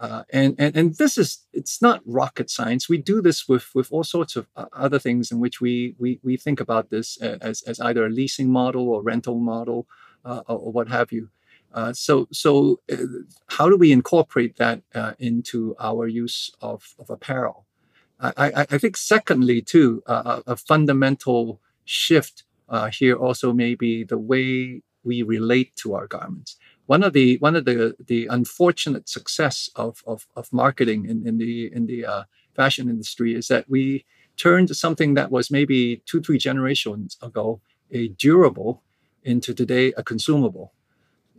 Uh, 0.00 0.22
and, 0.30 0.54
and 0.58 0.74
and 0.74 0.94
this 0.96 1.18
is 1.18 1.44
it's 1.52 1.82
not 1.82 2.00
rocket 2.06 2.48
science. 2.48 2.88
We 2.88 2.96
do 2.96 3.20
this 3.20 3.46
with 3.46 3.66
with 3.74 3.92
all 3.92 4.02
sorts 4.02 4.34
of 4.34 4.48
uh, 4.56 4.64
other 4.72 4.98
things 4.98 5.30
in 5.30 5.40
which 5.40 5.60
we 5.60 5.94
we 5.98 6.18
we 6.22 6.38
think 6.38 6.58
about 6.58 6.88
this 6.88 7.20
uh, 7.20 7.36
as 7.42 7.60
as 7.62 7.78
either 7.80 8.06
a 8.06 8.08
leasing 8.08 8.50
model 8.50 8.88
or 8.88 9.02
rental 9.02 9.38
model 9.38 9.86
uh, 10.24 10.40
or, 10.46 10.72
what 10.72 10.88
have 10.88 11.12
you. 11.12 11.28
Uh, 11.74 11.92
so 11.92 12.26
so 12.32 12.80
how 13.48 13.68
do 13.68 13.76
we 13.76 13.92
incorporate 13.92 14.56
that 14.56 14.82
into 15.18 15.76
our 15.78 16.06
use 16.06 16.50
of 16.62 16.94
of 16.98 17.10
apparel? 17.10 17.66
I, 18.18 18.32
I, 18.36 18.66
I 18.70 18.78
think 18.78 18.96
secondly 18.96 19.60
too 19.60 20.02
a 20.06 20.56
fundamental 20.56 21.60
shift 21.84 22.44
here 22.92 23.16
also 23.16 23.52
may 23.52 23.74
be 23.74 24.02
the 24.02 24.18
way 24.18 24.82
we 25.04 25.22
relate 25.22 25.76
to 25.76 25.94
our 25.94 26.06
garments. 26.06 26.56
One 26.90 27.04
of 27.04 27.12
the 27.12 27.36
one 27.36 27.54
of 27.54 27.66
the 27.66 27.94
the 28.04 28.26
unfortunate 28.26 29.08
success 29.08 29.70
of 29.76 30.02
of, 30.08 30.26
of 30.34 30.52
marketing 30.52 31.04
in, 31.04 31.24
in 31.24 31.38
the 31.38 31.72
in 31.72 31.86
the 31.86 32.04
uh, 32.04 32.24
fashion 32.56 32.88
industry 32.88 33.32
is 33.32 33.46
that 33.46 33.70
we 33.70 34.04
turned 34.36 34.74
something 34.74 35.14
that 35.14 35.30
was 35.30 35.52
maybe 35.52 36.02
two 36.04 36.20
three 36.20 36.36
generations 36.36 37.16
ago 37.22 37.60
a 37.92 38.08
durable 38.08 38.82
into 39.22 39.54
today 39.54 39.92
a 39.96 40.02
consumable. 40.02 40.72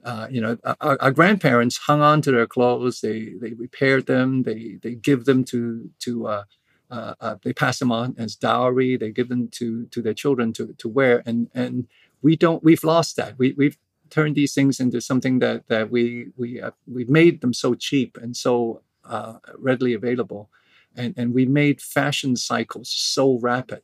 Uh, 0.05 0.27
you 0.31 0.39
know, 0.39 0.57
our, 0.79 0.97
our 1.01 1.11
grandparents 1.11 1.79
hung 1.79 1.99
on 1.99 2.21
to 2.21 2.31
their 2.31 2.47
clothes. 2.47 3.01
They 3.01 3.33
they 3.41 3.51
repaired 3.51 4.05
them. 4.05 4.43
They 4.43 4.79
they 4.81 4.95
give 4.95 5.25
them 5.25 5.43
to 5.51 5.89
to 6.05 6.27
uh, 6.27 6.43
uh, 6.89 7.13
uh, 7.19 7.35
they 7.43 7.51
pass 7.51 7.77
them 7.79 7.91
on 7.91 8.15
as 8.17 8.37
dowry. 8.37 8.95
They 8.95 9.11
give 9.11 9.27
them 9.27 9.49
to 9.59 9.85
to 9.87 10.01
their 10.01 10.13
children 10.13 10.53
to 10.53 10.73
to 10.81 10.87
wear, 10.87 11.21
and 11.25 11.49
and 11.53 11.87
we 12.21 12.37
don't. 12.37 12.63
We've 12.63 12.85
lost 12.85 13.17
that. 13.17 13.37
We 13.37 13.53
we've 13.57 13.77
turned 14.11 14.35
these 14.35 14.53
things 14.53 14.79
into 14.79 15.01
something 15.01 15.39
that 15.39 15.67
that 15.67 15.89
we 15.89 16.27
we 16.37 16.61
uh, 16.61 16.71
we've 16.85 17.09
made 17.09 17.41
them 17.41 17.53
so 17.53 17.73
cheap 17.73 18.17
and 18.21 18.37
so 18.37 18.81
uh, 19.05 19.35
readily 19.57 19.93
available, 19.93 20.49
and 20.95 21.13
and 21.17 21.33
we 21.33 21.45
made 21.45 21.81
fashion 21.81 22.35
cycles 22.35 22.89
so 22.89 23.39
rapid 23.39 23.81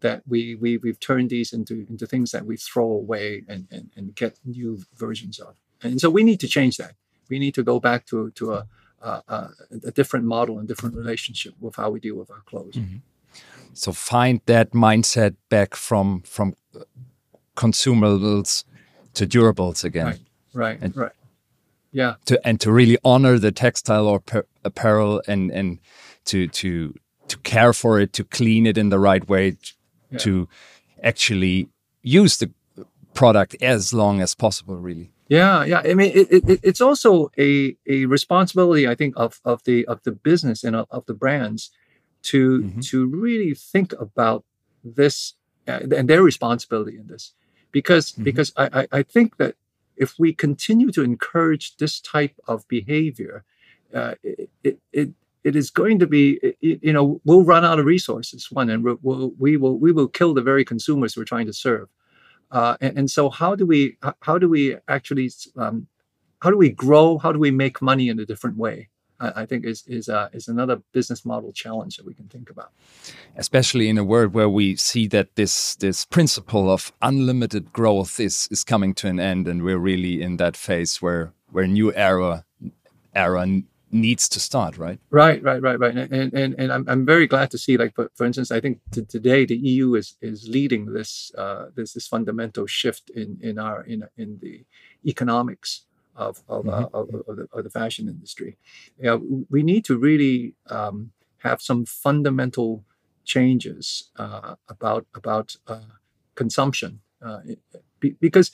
that 0.00 0.22
we 0.26 0.54
we 0.54 0.78
we've 0.78 1.00
turned 1.00 1.30
these 1.30 1.52
into 1.52 1.86
into 1.90 2.06
things 2.06 2.30
that 2.30 2.46
we 2.46 2.56
throw 2.56 2.90
away 2.92 3.42
and 3.48 3.66
and, 3.70 3.90
and 3.96 4.14
get 4.14 4.38
new 4.44 4.78
versions 4.94 5.38
of. 5.38 5.54
And 5.82 6.00
so 6.00 6.08
we 6.08 6.22
need 6.22 6.40
to 6.40 6.48
change 6.48 6.76
that. 6.78 6.94
We 7.28 7.38
need 7.38 7.54
to 7.54 7.62
go 7.62 7.80
back 7.80 8.06
to 8.06 8.30
to 8.30 8.54
a 8.54 8.66
uh, 9.02 9.20
uh, 9.28 9.48
a 9.84 9.90
different 9.90 10.24
model 10.24 10.58
and 10.58 10.66
different 10.66 10.94
relationship 10.94 11.54
with 11.60 11.76
how 11.76 11.90
we 11.90 12.00
deal 12.00 12.16
with 12.16 12.30
our 12.30 12.42
clothes. 12.46 12.76
So 13.74 13.92
find 13.92 14.40
that 14.46 14.70
mindset 14.72 15.34
back 15.50 15.74
from 15.74 16.22
from 16.22 16.54
consumables 17.56 18.64
to 19.16 19.26
durables 19.26 19.84
again. 19.84 20.06
Right, 20.06 20.20
right, 20.54 20.78
And- 20.82 20.96
right. 20.96 21.12
Yeah, 21.92 22.14
to 22.26 22.34
and 22.46 22.60
to 22.60 22.70
really 22.70 22.98
honor 23.04 23.38
the 23.38 23.52
textile 23.52 24.06
or 24.06 24.20
per, 24.20 24.44
apparel 24.64 25.22
and 25.26 25.50
and 25.50 25.78
to 26.26 26.46
to 26.60 26.68
to 27.28 27.38
care 27.38 27.72
for 27.72 28.00
it 28.02 28.12
to 28.12 28.24
clean 28.24 28.66
it 28.66 28.76
in 28.76 28.90
the 28.90 28.98
right 28.98 29.26
way 29.28 29.56
Yeah. 30.10 30.18
to 30.18 30.48
actually 31.02 31.68
use 32.02 32.36
the 32.36 32.50
product 33.14 33.56
as 33.62 33.92
long 33.92 34.20
as 34.22 34.34
possible 34.34 34.76
really 34.76 35.10
yeah, 35.28 35.64
yeah. 35.64 35.80
I 35.90 35.94
mean, 35.94 36.12
it, 36.14 36.28
it, 36.30 36.60
it's 36.62 36.80
also 36.80 37.30
a 37.36 37.76
a 37.88 38.06
responsibility, 38.06 38.86
I 38.86 38.94
think, 38.94 39.14
of 39.16 39.40
of 39.44 39.62
the 39.64 39.84
of 39.86 39.98
the 40.04 40.12
business 40.12 40.62
and 40.64 40.76
of, 40.76 40.86
of 40.90 41.04
the 41.06 41.14
brands 41.14 41.70
to 42.30 42.38
Mhm. 42.62 42.82
to 42.90 43.06
really 43.06 43.54
think 43.72 43.92
about 43.98 44.44
this 44.96 45.34
uh, 45.66 45.80
and 45.98 46.08
their 46.08 46.22
responsibility 46.22 46.96
in 46.98 47.06
this, 47.08 47.34
because 47.72 48.12
Mhm. 48.12 48.24
because 48.24 48.52
I, 48.56 48.82
I 48.82 48.88
I 49.00 49.02
think 49.02 49.36
that 49.38 49.56
if 49.96 50.18
we 50.18 50.32
continue 50.34 50.90
to 50.92 51.02
encourage 51.02 51.76
this 51.76 52.00
type 52.00 52.34
of 52.46 52.66
behavior, 52.68 53.44
uh, 53.94 54.14
it, 54.22 54.50
it 54.64 54.78
it 54.92 55.10
it 55.44 55.56
is 55.56 55.70
going 55.70 55.98
to 56.00 56.06
be 56.06 56.38
it- 56.42 56.58
you 56.82 56.92
know 56.92 57.20
we'll 57.24 57.44
run 57.44 57.64
out 57.64 57.78
of 57.78 57.86
resources 57.86 58.50
one 58.50 58.70
and 58.70 58.84
we'll, 58.84 58.98
we'll, 59.02 59.32
we 59.38 59.56
will 59.56 59.78
we 59.78 59.92
will 59.92 60.08
kill 60.08 60.34
the 60.34 60.42
very 60.42 60.64
consumers 60.64 61.16
we're 61.16 61.24
trying 61.24 61.46
to 61.46 61.52
serve. 61.52 61.88
Uh, 62.50 62.76
and, 62.80 62.98
and 62.98 63.10
so 63.10 63.30
how 63.30 63.54
do 63.56 63.66
we 63.66 63.96
how 64.22 64.38
do 64.38 64.48
we 64.48 64.76
actually 64.88 65.30
um, 65.56 65.86
how 66.42 66.50
do 66.50 66.58
we 66.58 66.70
grow? 66.70 67.18
How 67.18 67.32
do 67.32 67.38
we 67.38 67.50
make 67.50 67.82
money 67.82 68.08
in 68.08 68.18
a 68.20 68.26
different 68.26 68.56
way 68.58 68.88
I, 69.20 69.42
I 69.42 69.46
think 69.46 69.64
is 69.64 69.84
is 69.86 70.08
uh, 70.08 70.28
is 70.32 70.48
another 70.48 70.82
business 70.92 71.24
model 71.24 71.52
challenge 71.52 71.96
that 71.96 72.06
we 72.06 72.14
can 72.14 72.28
think 72.28 72.50
about 72.50 72.70
especially 73.36 73.88
in 73.88 73.98
a 73.98 74.04
world 74.04 74.34
where 74.34 74.48
we 74.48 74.76
see 74.76 75.06
that 75.08 75.34
this 75.36 75.76
this 75.76 76.04
principle 76.04 76.70
of 76.70 76.92
unlimited 77.02 77.72
growth 77.72 78.20
is 78.20 78.48
is 78.50 78.64
coming 78.64 78.94
to 78.94 79.08
an 79.08 79.20
end 79.20 79.48
and 79.48 79.62
we're 79.62 79.78
really 79.78 80.22
in 80.22 80.36
that 80.36 80.56
phase 80.56 81.02
where 81.02 81.32
where 81.50 81.66
new 81.66 81.92
era 81.94 82.44
era 83.14 83.46
needs 83.92 84.28
to 84.28 84.40
start 84.40 84.76
right 84.76 84.98
Right, 85.10 85.42
right, 85.42 85.62
right, 85.62 85.78
right. 85.78 85.94
And 85.94 86.34
and, 86.34 86.54
and, 86.58 86.72
I'm, 86.72 86.84
I'm 86.88 87.06
very 87.06 87.26
glad 87.26 87.50
to 87.52 87.58
see, 87.58 87.76
like, 87.78 87.94
for, 87.94 88.10
for 88.14 88.26
instance, 88.26 88.50
I 88.50 88.60
think 88.60 88.80
today 89.08 89.46
the 89.46 89.56
EU 89.56 89.94
is 89.94 90.16
is 90.20 90.48
leading 90.48 90.92
this 90.92 91.32
uh, 91.38 91.66
this 91.74 91.92
this 91.92 92.06
fundamental 92.06 92.66
shift 92.66 93.10
in 93.10 93.38
in 93.40 93.58
our 93.58 93.82
in 93.82 94.04
in 94.18 94.38
the 94.42 94.64
economics 95.06 95.86
of 96.16 96.42
of, 96.48 96.68
uh, 96.68 96.88
of, 96.92 97.08
of, 97.28 97.36
the, 97.36 97.46
of 97.52 97.64
the 97.64 97.70
fashion 97.70 98.08
industry. 98.08 98.58
Yeah, 98.98 99.18
we 99.50 99.62
need 99.62 99.84
to 99.86 99.96
really 99.98 100.54
um, 100.70 101.12
have 101.38 101.62
some 101.62 101.84
fundamental 101.84 102.84
changes 103.24 104.10
uh, 104.16 104.54
about 104.68 105.06
about 105.14 105.56
uh, 105.66 105.80
consumption 106.34 107.00
uh, 107.22 107.40
be- 108.00 108.16
because 108.20 108.50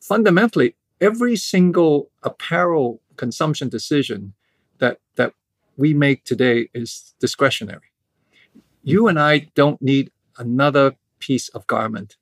fundamentally 0.00 0.76
every 1.00 1.36
single 1.36 2.10
apparel 2.22 3.00
consumption 3.16 3.68
decision 3.68 4.34
that 4.78 4.98
that 5.16 5.32
we 5.76 5.94
make 5.94 6.24
today 6.24 6.68
is 6.74 7.14
discretionary. 7.20 7.92
You 8.82 9.08
and 9.08 9.18
I 9.18 9.50
don't 9.54 9.80
need 9.80 10.10
another 10.38 10.96
piece 11.20 11.48
of 11.50 11.66
garment. 11.66 12.17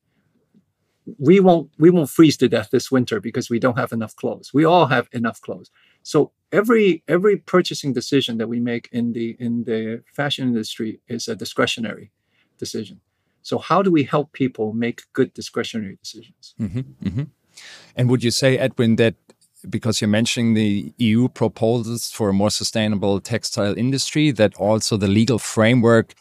We 1.18 1.40
won't 1.40 1.70
we 1.78 1.90
won't 1.90 2.10
freeze 2.10 2.36
to 2.38 2.48
death 2.48 2.70
this 2.70 2.90
winter 2.90 3.20
because 3.20 3.48
we 3.48 3.58
don't 3.58 3.78
have 3.78 3.92
enough 3.92 4.16
clothes. 4.16 4.52
We 4.52 4.64
all 4.64 4.86
have 4.86 5.08
enough 5.12 5.40
clothes. 5.40 5.70
So 6.02 6.32
every 6.52 7.02
every 7.06 7.36
purchasing 7.36 7.92
decision 7.92 8.38
that 8.38 8.48
we 8.48 8.60
make 8.60 8.88
in 8.92 9.12
the 9.12 9.36
in 9.38 9.64
the 9.64 10.02
fashion 10.12 10.48
industry 10.48 11.00
is 11.08 11.28
a 11.28 11.36
discretionary 11.36 12.10
decision. 12.58 13.00
So 13.42 13.58
how 13.58 13.82
do 13.82 13.92
we 13.92 14.02
help 14.02 14.32
people 14.32 14.72
make 14.72 15.02
good 15.12 15.32
discretionary 15.32 15.96
decisions? 16.02 16.54
Mm-hmm, 16.60 16.80
mm-hmm. 17.04 17.22
And 17.94 18.10
would 18.10 18.24
you 18.24 18.32
say, 18.32 18.58
Edwin, 18.58 18.96
that 18.96 19.14
because 19.68 20.00
you're 20.00 20.08
mentioning 20.08 20.54
the 20.54 20.92
EU 20.98 21.28
proposals 21.28 22.10
for 22.10 22.28
a 22.28 22.32
more 22.32 22.50
sustainable 22.50 23.20
textile 23.20 23.76
industry, 23.76 24.30
that 24.32 24.54
also 24.56 24.96
the 24.96 25.08
legal 25.08 25.38
framework 25.38 26.14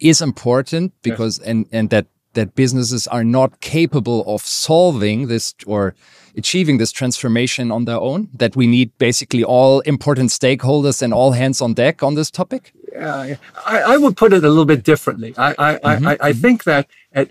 is 0.00 0.20
important 0.20 0.92
because 1.02 1.38
and 1.38 1.66
and 1.72 1.90
that 1.90 2.06
that 2.34 2.54
businesses 2.54 3.06
are 3.08 3.24
not 3.24 3.60
capable 3.60 4.24
of 4.26 4.42
solving 4.42 5.28
this 5.28 5.54
or 5.66 5.94
achieving 6.36 6.78
this 6.78 6.92
transformation 6.92 7.70
on 7.70 7.84
their 7.84 7.98
own 7.98 8.28
that 8.34 8.56
we 8.56 8.66
need 8.66 8.96
basically 8.98 9.44
all 9.44 9.80
important 9.80 10.30
stakeholders 10.30 11.00
and 11.00 11.14
all 11.14 11.32
hands 11.32 11.60
on 11.60 11.74
deck 11.74 12.02
on 12.02 12.14
this 12.14 12.30
topic 12.30 12.72
Yeah. 12.94 13.36
I, 13.66 13.82
I 13.82 13.96
would 13.96 14.16
put 14.16 14.32
it 14.32 14.44
a 14.44 14.48
little 14.48 14.64
bit 14.64 14.84
differently. 14.84 15.34
I, 15.36 15.54
I, 15.58 15.78
I, 15.84 16.12
I, 16.12 16.18
I 16.20 16.32
think 16.32 16.64
that 16.64 16.88
at 17.12 17.30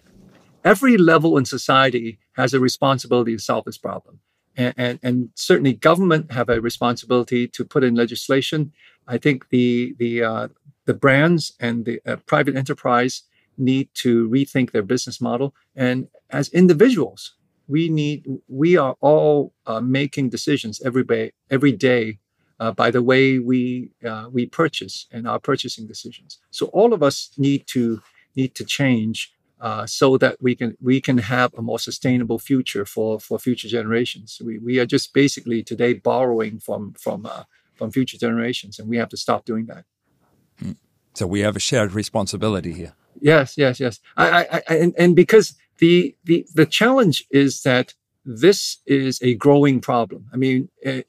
every 0.64 0.98
level 0.98 1.38
in 1.38 1.46
society 1.46 2.20
has 2.34 2.54
a 2.54 2.60
responsibility 2.60 3.36
to 3.36 3.42
solve 3.42 3.66
this 3.66 3.78
problem. 3.78 4.20
And, 4.56 4.74
and, 4.78 5.00
and 5.02 5.30
certainly 5.36 5.74
government 5.74 6.32
have 6.32 6.50
a 6.50 6.62
responsibility 6.62 7.48
to 7.48 7.66
put 7.66 7.84
in 7.84 7.96
legislation. 7.96 8.74
I 9.08 9.18
think 9.18 9.50
the, 9.50 9.96
the, 9.98 10.24
uh, 10.24 10.48
the 10.86 10.94
brands 10.94 11.54
and 11.60 11.86
the 11.86 12.02
uh, 12.06 12.18
private 12.18 12.56
enterprise 12.56 13.24
need 13.58 13.90
to 13.96 14.30
rethink 14.30 14.72
their 14.72 14.84
business 14.84 15.22
model. 15.22 15.54
And 15.76 16.08
as 16.30 16.50
individuals, 16.50 17.36
we 17.68 17.90
need 17.90 18.26
we 18.48 18.78
are 18.78 18.96
all 19.00 19.54
uh, 19.66 19.80
making 19.80 20.30
decisions 20.30 20.82
every 20.84 21.04
day 21.04 21.32
every 21.50 21.72
day 21.72 22.20
uh, 22.60 22.72
by 22.72 22.92
the 22.92 23.02
way 23.02 23.40
we 23.40 23.92
uh, 24.06 24.28
we 24.32 24.46
purchase 24.46 25.08
and 25.12 25.28
our 25.28 25.40
purchasing 25.40 25.88
decisions. 25.88 26.40
So 26.52 26.68
all 26.68 26.94
of 26.94 27.02
us 27.02 27.32
need 27.38 27.68
to 27.68 28.02
need 28.36 28.56
to 28.56 28.66
change 28.66 29.34
uh, 29.62 29.86
so 29.86 30.18
that 30.18 30.42
we 30.42 30.56
can 30.56 30.78
we 30.82 31.00
can 31.02 31.18
have 31.18 31.54
a 31.58 31.62
more 31.62 31.80
sustainable 31.80 32.40
future 32.40 32.86
for 32.86 33.20
for 33.20 33.40
future 33.40 33.68
generations. 33.68 34.42
We 34.44 34.60
we 34.60 34.80
are 34.80 34.86
just 34.86 35.14
basically 35.14 35.64
today 35.64 35.94
borrowing 35.94 36.60
from 36.60 36.94
from 36.94 37.26
uh, 37.26 37.44
from 37.76 37.92
future 37.92 38.18
generations, 38.18 38.80
and 38.80 38.90
we 38.90 38.98
have 38.98 39.10
to 39.10 39.18
stop 39.18 39.46
doing 39.46 39.66
that. 39.68 39.86
Hmm. 40.60 40.72
So 41.14 41.28
we 41.28 41.42
have 41.42 41.56
a 41.56 41.60
shared 41.60 41.94
responsibility 41.94 42.74
here. 42.74 42.94
Yes, 43.22 43.58
yes, 43.58 43.80
yes. 43.80 44.00
I, 44.18 44.30
I, 44.30 44.62
I 44.70 44.76
and, 44.76 44.94
and 44.98 45.16
because 45.16 45.56
the 45.80 46.16
the 46.24 46.46
the 46.56 46.66
challenge 46.66 47.26
is 47.32 47.64
that 47.64 47.94
this 48.26 48.78
is 48.86 49.20
a 49.22 49.36
growing 49.36 49.82
problem. 49.82 50.28
I 50.34 50.38
mean, 50.38 50.70
uh, 50.86 51.02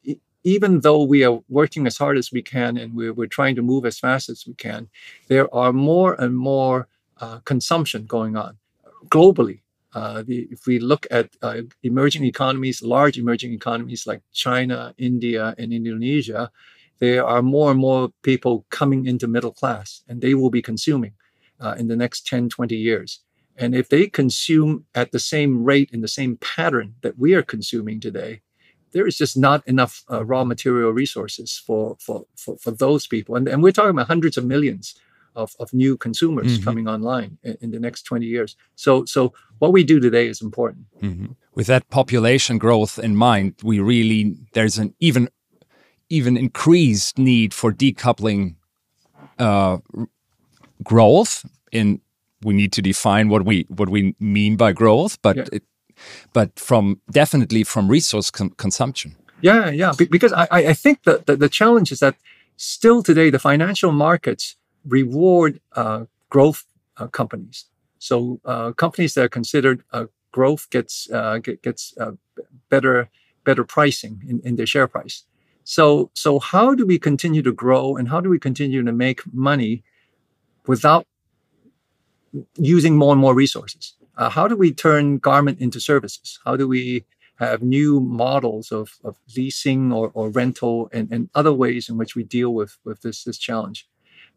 even 0.42 0.80
though 0.80 1.02
we 1.02 1.24
are 1.24 1.40
working 1.48 1.86
as 1.86 1.96
hard 1.96 2.18
as 2.18 2.32
we 2.32 2.42
can 2.42 2.76
and 2.76 2.94
we're, 2.94 3.12
we're 3.12 3.26
trying 3.26 3.54
to 3.56 3.62
move 3.62 3.86
as 3.86 3.98
fast 3.98 4.28
as 4.28 4.44
we 4.46 4.54
can, 4.54 4.88
there 5.28 5.52
are 5.54 5.72
more 5.72 6.14
and 6.20 6.36
more 6.36 6.88
uh, 7.20 7.38
consumption 7.44 8.04
going 8.06 8.36
on 8.36 8.58
globally. 9.08 9.60
Uh, 9.94 10.24
the, 10.26 10.48
if 10.50 10.66
we 10.66 10.80
look 10.80 11.06
at 11.10 11.30
uh, 11.40 11.62
emerging 11.84 12.24
economies, 12.24 12.82
large 12.82 13.16
emerging 13.16 13.52
economies 13.52 14.06
like 14.06 14.22
China, 14.32 14.92
India, 14.98 15.54
and 15.56 15.72
Indonesia, 15.72 16.50
there 16.98 17.24
are 17.24 17.42
more 17.42 17.70
and 17.70 17.78
more 17.78 18.10
people 18.22 18.66
coming 18.70 19.06
into 19.06 19.28
middle 19.28 19.52
class, 19.52 20.02
and 20.08 20.20
they 20.20 20.34
will 20.34 20.50
be 20.50 20.62
consuming 20.62 21.12
uh, 21.60 21.74
in 21.78 21.88
the 21.88 21.96
next 21.96 22.26
10, 22.26 22.48
20 22.48 22.76
years. 22.76 23.20
And 23.56 23.74
if 23.74 23.88
they 23.88 24.06
consume 24.08 24.86
at 24.94 25.12
the 25.12 25.18
same 25.18 25.64
rate 25.64 25.90
in 25.92 26.00
the 26.00 26.08
same 26.08 26.36
pattern 26.38 26.94
that 27.02 27.18
we 27.18 27.34
are 27.34 27.42
consuming 27.42 28.00
today, 28.00 28.40
there 28.92 29.06
is 29.06 29.16
just 29.16 29.36
not 29.36 29.66
enough 29.66 30.04
uh, 30.10 30.24
raw 30.24 30.44
material 30.44 30.92
resources 30.92 31.60
for, 31.64 31.96
for, 32.00 32.26
for, 32.36 32.56
for, 32.58 32.70
those 32.70 33.06
people. 33.06 33.34
And, 33.36 33.48
and 33.48 33.62
we're 33.62 33.72
talking 33.72 33.90
about 33.90 34.06
hundreds 34.06 34.36
of 34.36 34.44
millions 34.44 34.94
of, 35.34 35.54
of 35.58 35.72
new 35.72 35.96
consumers 35.96 36.54
mm-hmm. 36.54 36.64
coming 36.64 36.88
online 36.88 37.38
in, 37.42 37.56
in, 37.60 37.70
the 37.72 37.80
next 37.80 38.04
20 38.04 38.24
years. 38.24 38.56
So, 38.76 39.04
so 39.04 39.32
what 39.58 39.72
we 39.72 39.82
do 39.82 39.98
today 39.98 40.28
is 40.28 40.40
important. 40.40 40.86
Mm-hmm. 41.02 41.32
With 41.54 41.66
that 41.66 41.88
population 41.90 42.56
growth 42.58 42.98
in 42.98 43.16
mind, 43.16 43.54
we 43.62 43.80
really, 43.80 44.36
there's 44.52 44.78
an 44.78 44.94
even, 45.00 45.28
even 46.08 46.36
increased 46.36 47.18
need 47.18 47.52
for 47.52 47.72
decoupling 47.72 48.54
uh, 49.38 49.78
growth 50.84 51.44
in 51.72 52.00
we 52.42 52.54
need 52.54 52.72
to 52.72 52.82
define 52.82 53.28
what 53.28 53.44
we 53.44 53.66
what 53.68 53.88
we 53.88 54.14
mean 54.20 54.56
by 54.56 54.72
growth 54.72 55.20
but 55.22 55.36
yeah. 55.36 55.44
it, 55.52 55.62
but 56.32 56.58
from 56.58 57.00
definitely 57.10 57.64
from 57.64 57.88
resource 57.88 58.30
con 58.30 58.50
consumption 58.50 59.16
yeah 59.40 59.70
yeah 59.70 59.92
because 60.10 60.32
i 60.32 60.46
i 60.50 60.74
think 60.74 61.02
that 61.04 61.26
the, 61.26 61.36
the 61.36 61.48
challenge 61.48 61.90
is 61.92 62.00
that 62.00 62.16
still 62.56 63.02
today 63.02 63.30
the 63.30 63.38
financial 63.38 63.92
markets 63.92 64.56
reward 64.84 65.60
uh, 65.72 66.04
growth 66.28 66.64
uh, 66.96 67.06
companies. 67.08 67.66
So 67.98 68.40
uh, 68.44 68.72
companies 68.72 69.14
that 69.14 69.24
are 69.24 69.28
considered 69.28 69.82
uh, 69.92 70.06
growth 70.32 70.68
gets 70.70 71.10
uh, 71.10 71.38
get, 71.38 71.62
gets 71.62 71.94
uh, 71.98 72.12
better 72.68 73.08
better 73.44 73.64
pricing 73.64 74.22
in, 74.28 74.40
in 74.44 74.56
their 74.56 74.66
share 74.66 74.86
price. 74.86 75.24
So 75.64 76.10
so 76.14 76.38
how 76.38 76.74
do 76.74 76.86
we 76.86 76.98
continue 76.98 77.42
to 77.42 77.52
grow 77.52 77.96
and 77.96 78.08
how 78.08 78.20
do 78.20 78.28
we 78.28 78.38
continue 78.38 78.82
to 78.82 78.92
make 78.92 79.22
money 79.32 79.82
without 80.66 81.06
using 82.56 82.96
more 82.96 83.12
and 83.12 83.20
more 83.20 83.34
resources? 83.34 83.94
how 84.30 84.46
do 84.46 84.56
we 84.56 84.72
turn 84.72 85.18
garment 85.18 85.58
into 85.58 85.80
services? 85.80 86.38
How 86.44 86.54
do 86.56 86.68
we 86.68 87.04
have 87.36 87.64
new 87.64 87.98
models 87.98 88.70
of, 88.70 88.92
of 89.02 89.16
leasing 89.36 89.92
or, 89.92 90.12
or 90.14 90.30
rental 90.30 90.88
and, 90.92 91.10
and 91.10 91.28
other 91.34 91.52
ways 91.52 91.88
in 91.88 91.96
which 91.98 92.14
we 92.14 92.22
deal 92.22 92.54
with, 92.54 92.78
with 92.84 93.02
this, 93.02 93.24
this 93.24 93.38
challenge? 93.38 93.88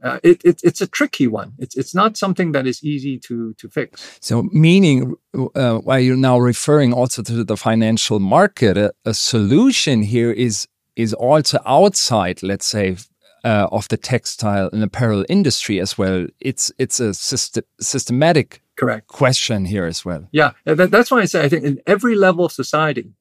uh, 0.04 0.20
it, 0.24 0.42
it, 0.44 0.62
it's 0.64 0.82
a 0.82 0.88
tricky 0.88 1.28
one. 1.28 1.54
It's 1.58 1.76
it's 1.76 1.96
not 1.96 2.18
something 2.18 2.52
that 2.52 2.68
is 2.68 2.84
easy 2.84 3.18
to 3.20 3.54
to 3.56 3.70
fix. 3.70 4.18
So, 4.22 4.44
meaning, 4.52 5.16
uh, 5.56 5.78
while 5.78 6.00
you're 6.00 6.16
now 6.16 6.38
referring 6.38 6.94
also 6.94 7.24
to 7.24 7.44
the 7.44 7.58
financial 7.58 8.20
market, 8.20 8.78
a, 8.78 8.94
a 9.06 9.14
solution 9.14 10.04
here 10.04 10.32
is 10.32 10.68
is 10.96 11.14
also 11.14 11.60
outside, 11.66 12.44
let's 12.44 12.66
say, 12.66 12.98
uh, 13.44 13.68
of 13.72 13.88
the 13.88 13.98
textile 13.98 14.70
and 14.74 14.84
apparel 14.84 15.26
industry 15.30 15.80
as 15.80 15.98
well. 15.98 16.28
It's 16.40 16.72
it's 16.78 17.00
a 17.00 17.14
system, 17.14 17.64
systematic 17.80 18.62
correct 18.76 19.08
question 19.08 19.66
here 19.66 19.86
as 19.86 20.06
well. 20.06 20.28
Yeah, 20.32 20.52
that, 20.66 20.92
that's 20.92 21.12
why 21.12 21.22
I 21.22 21.26
say 21.26 21.44
I 21.44 21.50
think 21.50 21.64
in 21.64 21.82
every 21.86 22.16
level 22.16 22.46
of 22.46 22.52
society, 22.52 23.14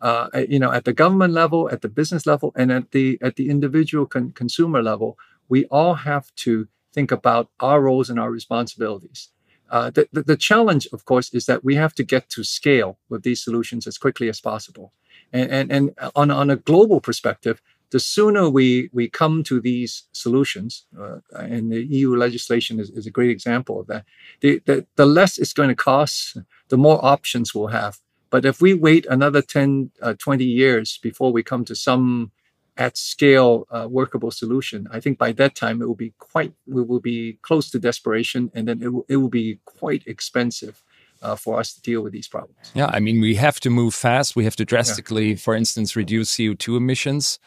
uh, 0.00 0.28
you 0.48 0.58
know, 0.58 0.72
at 0.72 0.84
the 0.84 0.92
government 0.92 1.32
level, 1.32 1.70
at 1.70 1.82
the 1.82 1.88
business 1.88 2.26
level, 2.26 2.52
and 2.56 2.70
at 2.72 2.90
the 2.90 3.18
at 3.22 3.36
the 3.36 3.48
individual 3.48 4.06
con 4.06 4.32
consumer 4.32 4.82
level, 4.82 5.18
we 5.48 5.64
all 5.66 5.94
have 5.94 6.34
to 6.36 6.68
think 6.92 7.10
about 7.10 7.50
our 7.60 7.80
roles 7.80 8.10
and 8.10 8.20
our 8.20 8.30
responsibilities. 8.30 9.30
Uh, 9.70 9.90
the, 9.90 10.08
the, 10.12 10.22
the, 10.22 10.36
challenge, 10.36 10.86
of 10.92 11.04
course, 11.04 11.32
is 11.34 11.46
that 11.46 11.64
we 11.64 11.74
have 11.74 11.94
to 11.94 12.04
get 12.04 12.28
to 12.28 12.44
scale 12.44 12.98
with 13.08 13.22
these 13.22 13.42
solutions 13.42 13.86
as 13.86 13.98
quickly 13.98 14.28
as 14.28 14.40
possible. 14.40 14.92
And, 15.32 15.50
and, 15.50 15.72
and 15.72 16.10
on, 16.14 16.30
on 16.30 16.50
a 16.50 16.56
global 16.56 17.00
perspective, 17.00 17.60
the 17.90 18.00
sooner 18.00 18.48
we, 18.48 18.90
we 18.92 19.08
come 19.08 19.42
to 19.44 19.60
these 19.60 20.04
solutions, 20.12 20.86
uh, 21.00 21.18
and 21.32 21.70
the 21.70 21.84
EU 21.84 22.16
legislation 22.16 22.80
is, 22.80 22.90
is, 22.90 23.06
a 23.06 23.10
great 23.10 23.30
example 23.30 23.80
of 23.80 23.86
that, 23.86 24.04
the, 24.40 24.60
the, 24.66 24.86
the, 24.96 25.06
less 25.06 25.38
it's 25.38 25.52
going 25.52 25.68
to 25.68 25.74
cost, 25.74 26.36
the 26.68 26.76
more 26.76 27.04
options 27.04 27.54
we'll 27.54 27.68
have. 27.68 27.98
But 28.30 28.44
if 28.44 28.60
we 28.60 28.74
wait 28.74 29.06
another 29.06 29.42
10, 29.42 29.92
uh, 30.02 30.14
20 30.18 30.44
years 30.44 30.98
before 30.98 31.32
we 31.32 31.42
come 31.42 31.64
to 31.66 31.76
some 31.76 32.32
at 32.76 32.96
scale 32.96 33.66
uh, 33.70 33.86
workable 33.88 34.32
solution, 34.32 34.88
I 34.90 34.98
think 34.98 35.18
by 35.18 35.30
that 35.32 35.54
time 35.54 35.80
it 35.80 35.86
will 35.86 35.94
be 35.94 36.14
quite, 36.18 36.52
we 36.66 36.82
will 36.82 37.00
be 37.00 37.38
close 37.42 37.70
to 37.70 37.78
desperation, 37.78 38.50
and 38.54 38.66
then 38.66 38.82
it 38.82 38.92
will, 38.92 39.06
it 39.08 39.16
will 39.18 39.28
be 39.28 39.60
quite 39.64 40.02
expensive. 40.06 40.82
Uh, 41.24 41.34
for 41.34 41.58
us 41.58 41.72
to 41.72 41.80
deal 41.80 42.02
with 42.02 42.12
these 42.12 42.28
problems. 42.28 42.70
Yeah, 42.74 42.90
I 42.92 43.00
mean, 43.00 43.18
we 43.18 43.34
have 43.36 43.58
to 43.60 43.70
move 43.70 43.94
fast. 43.94 44.36
We 44.36 44.44
have 44.44 44.56
to 44.56 44.64
drastically, 44.66 45.30
yeah. 45.30 45.36
for 45.36 45.54
instance, 45.54 45.96
reduce 45.96 46.36
CO 46.36 46.52
two 46.52 46.76
emissions. 46.76 47.38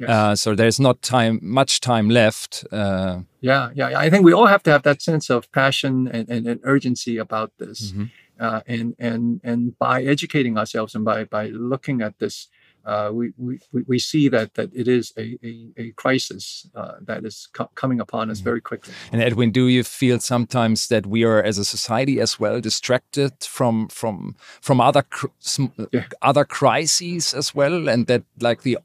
Yes. 0.00 0.08
Uh, 0.08 0.36
so 0.36 0.54
there's 0.54 0.80
not 0.80 1.02
time, 1.02 1.38
much 1.42 1.80
time 1.80 2.08
left. 2.08 2.64
Uh, 2.72 3.20
yeah, 3.42 3.68
yeah, 3.74 3.98
I 3.98 4.08
think 4.08 4.24
we 4.24 4.32
all 4.32 4.46
have 4.46 4.62
to 4.62 4.70
have 4.70 4.84
that 4.84 5.02
sense 5.02 5.28
of 5.28 5.52
passion 5.52 6.08
and, 6.08 6.26
and, 6.30 6.46
and 6.46 6.60
urgency 6.62 7.18
about 7.18 7.52
this, 7.58 7.92
mm 7.92 7.98
-hmm. 7.98 8.62
and 8.66 8.94
and 8.98 9.40
and 9.44 9.60
by 9.78 10.06
educating 10.14 10.56
ourselves 10.56 10.94
and 10.94 11.04
by 11.04 11.24
by 11.24 11.50
looking 11.52 12.02
at 12.02 12.18
this 12.18 12.48
uh, 12.86 13.10
we, 13.12 13.32
we, 13.36 13.58
we 13.86 13.98
see 13.98 14.28
that, 14.28 14.54
that 14.54 14.70
it 14.72 14.86
is 14.86 15.12
a, 15.18 15.36
a, 15.42 15.72
a 15.76 15.90
crisis 15.92 16.68
uh, 16.74 16.92
that 17.02 17.24
is 17.24 17.48
co 17.52 17.68
coming 17.74 18.00
upon 18.00 18.30
us 18.30 18.38
mm-hmm. 18.38 18.44
very 18.44 18.60
quickly. 18.60 18.94
And 19.10 19.20
Edwin, 19.20 19.50
do 19.50 19.66
you 19.66 19.82
feel 19.82 20.20
sometimes 20.20 20.86
that 20.88 21.04
we 21.04 21.24
are, 21.24 21.42
as 21.42 21.58
a 21.58 21.64
society, 21.64 22.20
as 22.20 22.38
well 22.38 22.60
distracted 22.60 23.32
from 23.42 23.88
from 23.88 24.36
from 24.60 24.80
other 24.80 25.04
yeah. 25.92 26.04
other 26.22 26.44
crises 26.44 27.34
as 27.34 27.54
well, 27.54 27.88
and 27.88 28.06
that 28.06 28.22
like 28.40 28.62
the 28.62 28.78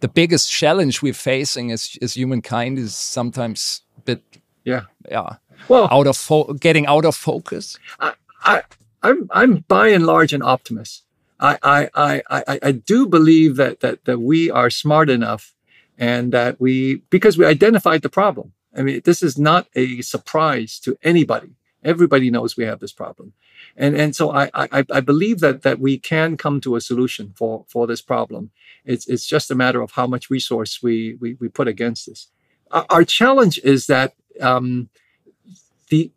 the 0.00 0.08
biggest 0.08 0.50
challenge 0.50 1.02
we're 1.02 1.14
facing 1.14 1.72
as 1.72 1.96
as 2.02 2.14
humankind 2.14 2.78
is 2.78 2.94
sometimes 2.94 3.82
a 3.96 4.00
bit 4.02 4.22
yeah 4.64 4.82
yeah 5.10 5.36
well 5.68 5.88
out 5.90 6.06
of 6.06 6.60
getting 6.60 6.86
out 6.86 7.06
of 7.06 7.16
focus. 7.16 7.78
I, 7.98 8.12
I 8.42 8.62
I'm 9.02 9.28
I'm 9.30 9.64
by 9.68 9.88
and 9.88 10.04
large 10.04 10.34
an 10.34 10.42
optimist. 10.42 11.04
I, 11.40 11.88
I, 11.94 12.22
I, 12.30 12.58
I 12.62 12.72
do 12.72 13.06
believe 13.06 13.56
that, 13.56 13.80
that, 13.80 14.04
that 14.06 14.20
we 14.20 14.50
are 14.50 14.70
smart 14.70 15.08
enough 15.08 15.54
and 15.96 16.32
that 16.32 16.60
we, 16.60 16.96
because 17.10 17.38
we 17.38 17.44
identified 17.44 18.02
the 18.02 18.08
problem. 18.08 18.52
I 18.76 18.82
mean, 18.82 19.00
this 19.04 19.22
is 19.22 19.38
not 19.38 19.68
a 19.74 20.02
surprise 20.02 20.78
to 20.80 20.96
anybody. 21.02 21.50
Everybody 21.84 22.30
knows 22.30 22.56
we 22.56 22.64
have 22.64 22.80
this 22.80 22.92
problem. 22.92 23.32
And, 23.76 23.96
and 23.96 24.14
so 24.14 24.32
I, 24.32 24.50
I, 24.54 24.84
I 24.92 25.00
believe 25.00 25.40
that, 25.40 25.62
that 25.62 25.78
we 25.78 25.98
can 25.98 26.36
come 26.36 26.60
to 26.62 26.76
a 26.76 26.80
solution 26.80 27.32
for, 27.36 27.64
for 27.68 27.86
this 27.86 28.02
problem. 28.02 28.50
It's, 28.84 29.06
it's 29.06 29.26
just 29.26 29.50
a 29.50 29.54
matter 29.54 29.80
of 29.80 29.92
how 29.92 30.06
much 30.06 30.30
resource 30.30 30.82
we, 30.82 31.16
we, 31.20 31.34
we 31.34 31.48
put 31.48 31.68
against 31.68 32.06
this. 32.06 32.28
Our, 32.70 33.04
challenge 33.04 33.58
is 33.64 33.86
that, 33.86 34.14
um, 34.40 34.90
the, 35.88 36.12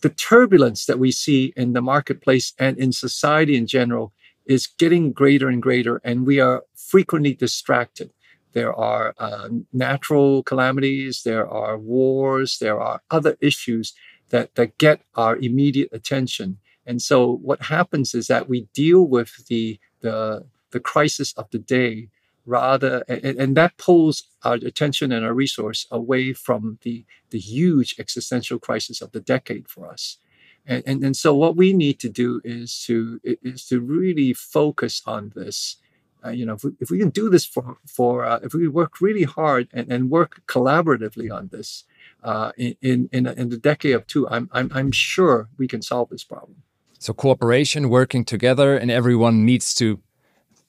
the 0.00 0.10
turbulence 0.10 0.86
that 0.86 0.98
we 0.98 1.12
see 1.12 1.52
in 1.56 1.74
the 1.74 1.82
marketplace 1.82 2.54
and 2.58 2.76
in 2.76 2.92
society 2.92 3.56
in 3.56 3.66
general 3.66 4.12
is 4.46 4.66
getting 4.66 5.12
greater 5.12 5.48
and 5.48 5.62
greater, 5.62 6.00
and 6.04 6.26
we 6.26 6.40
are 6.40 6.64
frequently 6.74 7.34
distracted. 7.34 8.10
There 8.52 8.74
are 8.74 9.14
uh, 9.18 9.48
natural 9.72 10.42
calamities, 10.42 11.22
there 11.22 11.48
are 11.48 11.78
wars, 11.78 12.58
there 12.58 12.80
are 12.80 13.02
other 13.10 13.36
issues 13.40 13.94
that, 14.28 14.54
that 14.56 14.78
get 14.78 15.00
our 15.14 15.36
immediate 15.36 15.88
attention. 15.92 16.58
And 16.84 17.00
so 17.00 17.36
what 17.36 17.62
happens 17.62 18.14
is 18.14 18.26
that 18.26 18.48
we 18.48 18.68
deal 18.74 19.02
with 19.02 19.46
the, 19.46 19.78
the, 20.00 20.46
the 20.70 20.80
crisis 20.80 21.32
of 21.34 21.50
the 21.50 21.58
day 21.58 22.08
rather 22.44 23.04
and, 23.08 23.38
and, 23.38 23.56
that 23.56 23.76
pulls 23.76 24.24
our 24.42 24.54
attention 24.54 25.12
and 25.12 25.24
our 25.24 25.32
resource 25.32 25.86
away 25.90 26.32
from 26.32 26.78
the 26.82 27.04
the 27.30 27.38
huge 27.38 27.94
existential 27.98 28.58
crisis 28.58 29.00
of 29.00 29.12
the 29.12 29.20
decade 29.20 29.68
for 29.68 29.88
us 29.88 30.18
and, 30.66 30.82
and, 30.86 31.04
and 31.04 31.16
so 31.16 31.34
what 31.34 31.56
we 31.56 31.72
need 31.72 31.98
to 32.00 32.08
do 32.08 32.40
is 32.44 32.82
to 32.86 33.20
is 33.24 33.66
to 33.66 33.80
really 33.80 34.32
focus 34.32 35.02
on 35.06 35.32
this. 35.34 35.76
Uh, 36.24 36.30
you 36.30 36.46
know 36.46 36.54
if 36.54 36.62
we, 36.62 36.70
if 36.78 36.88
we 36.88 36.98
can 37.00 37.10
do 37.10 37.28
this 37.28 37.44
for 37.44 37.78
for 37.86 38.24
uh, 38.24 38.38
if 38.44 38.54
we 38.54 38.68
work 38.68 39.00
really 39.00 39.24
hard 39.24 39.68
and, 39.72 39.90
and 39.90 40.08
work 40.08 40.42
collaboratively 40.46 41.34
on 41.34 41.48
this 41.48 41.82
uh, 42.22 42.52
in 42.56 43.08
in 43.10 43.26
in 43.26 43.48
the 43.48 43.56
decade 43.56 43.94
of 43.94 44.06
two 44.06 44.28
I'm, 44.28 44.48
I'm 44.52 44.70
i'm 44.72 44.92
sure 44.92 45.48
we 45.58 45.66
can 45.66 45.82
solve 45.82 46.10
this 46.10 46.22
problem. 46.22 46.62
So 47.00 47.12
cooperation 47.12 47.88
working 47.88 48.24
together 48.24 48.76
and 48.76 48.88
everyone 48.88 49.44
needs 49.44 49.74
to 49.74 49.98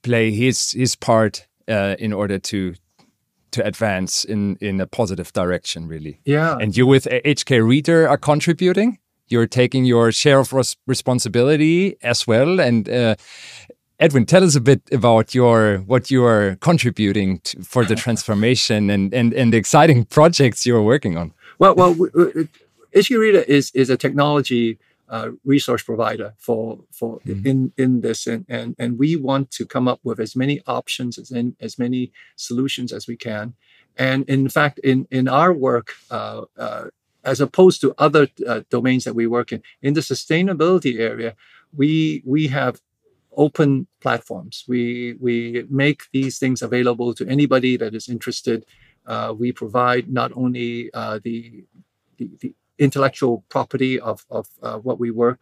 play 0.02 0.32
his 0.32 0.72
his 0.72 0.96
part 0.96 1.48
uh, 1.68 1.96
in 2.00 2.14
order 2.14 2.40
to 2.40 2.74
to 3.52 3.64
advance 3.64 4.26
in 4.26 4.58
in 4.60 4.82
a 4.82 4.88
positive 4.88 5.32
direction 5.34 5.88
really. 5.88 6.20
Yeah. 6.26 6.58
And 6.60 6.76
you 6.76 6.88
with 6.88 7.06
HK 7.06 7.68
Rita 7.68 8.08
are 8.08 8.18
contributing 8.18 8.98
you're 9.28 9.48
taking 9.48 9.86
your 9.86 10.12
share 10.12 10.40
of 10.40 10.54
res 10.54 10.76
responsibility 10.88 11.98
as 12.02 12.28
well 12.28 12.60
and 12.60 12.90
uh, 12.90 13.16
Edwin, 14.00 14.26
tell 14.26 14.44
us 14.44 14.56
a 14.56 14.60
bit 14.60 14.82
about 14.92 15.34
your 15.34 15.78
what 15.86 16.12
you 16.12 16.26
are 16.26 16.58
contributing 16.60 17.40
to, 17.40 17.64
for 17.64 17.86
the 17.86 17.96
transformation 17.96 18.90
and, 18.90 19.14
and 19.14 19.34
and 19.34 19.54
the 19.54 19.58
exciting 19.58 20.04
projects 20.18 20.66
you're 20.66 20.82
working 20.82 21.18
on. 21.18 21.32
Well, 21.60 21.76
well, 21.76 21.94
Rita 21.94 23.50
is 23.50 23.72
is 23.74 23.90
a 23.90 23.96
technology 23.96 24.78
uh, 25.10 25.30
resource 25.46 25.84
provider 25.84 26.34
for 26.38 26.80
for 26.92 27.20
mm-hmm. 27.20 27.48
in 27.48 27.74
in 27.78 28.02
this, 28.02 28.28
and, 28.28 28.46
and 28.50 28.76
and 28.80 28.98
we 28.98 29.16
want 29.16 29.52
to 29.52 29.66
come 29.66 29.88
up 29.88 30.00
with 30.04 30.20
as 30.20 30.36
many 30.36 30.62
options 30.66 31.18
as 31.18 31.32
in, 31.32 31.56
as 31.62 31.78
many 31.78 32.12
solutions 32.36 32.92
as 32.92 33.08
we 33.08 33.16
can. 33.16 33.54
And 33.96 34.28
in 34.28 34.50
fact, 34.50 34.80
in 34.80 35.08
in 35.12 35.28
our 35.28 35.54
work, 35.54 35.94
uh, 36.10 36.46
uh, 36.58 36.86
as 37.24 37.40
opposed 37.42 37.82
to 37.82 37.94
other 37.98 38.28
uh, 38.48 38.62
domains 38.70 39.04
that 39.06 39.16
we 39.16 39.28
work 39.28 39.52
in, 39.52 39.62
in 39.82 39.94
the 39.94 40.02
sustainability 40.02 41.00
area, 41.00 41.36
we 41.76 42.22
we 42.26 42.48
have 42.48 42.82
open 43.36 43.88
platforms. 44.02 44.66
We 44.68 45.16
we 45.20 45.66
make 45.70 46.04
these 46.12 46.38
things 46.38 46.62
available 46.62 47.14
to 47.16 47.28
anybody 47.28 47.78
that 47.78 47.94
is 47.96 48.10
interested. 48.10 48.66
Uh, 49.06 49.34
we 49.38 49.52
provide 49.52 50.08
not 50.08 50.32
only 50.34 50.90
uh, 50.94 51.20
the, 51.24 51.66
the, 52.18 52.30
the 52.40 52.56
intellectual 52.80 53.44
property 53.50 54.00
of, 54.00 54.26
of 54.30 54.48
uh, 54.62 54.78
what 54.78 54.98
we 54.98 55.12
work 55.12 55.40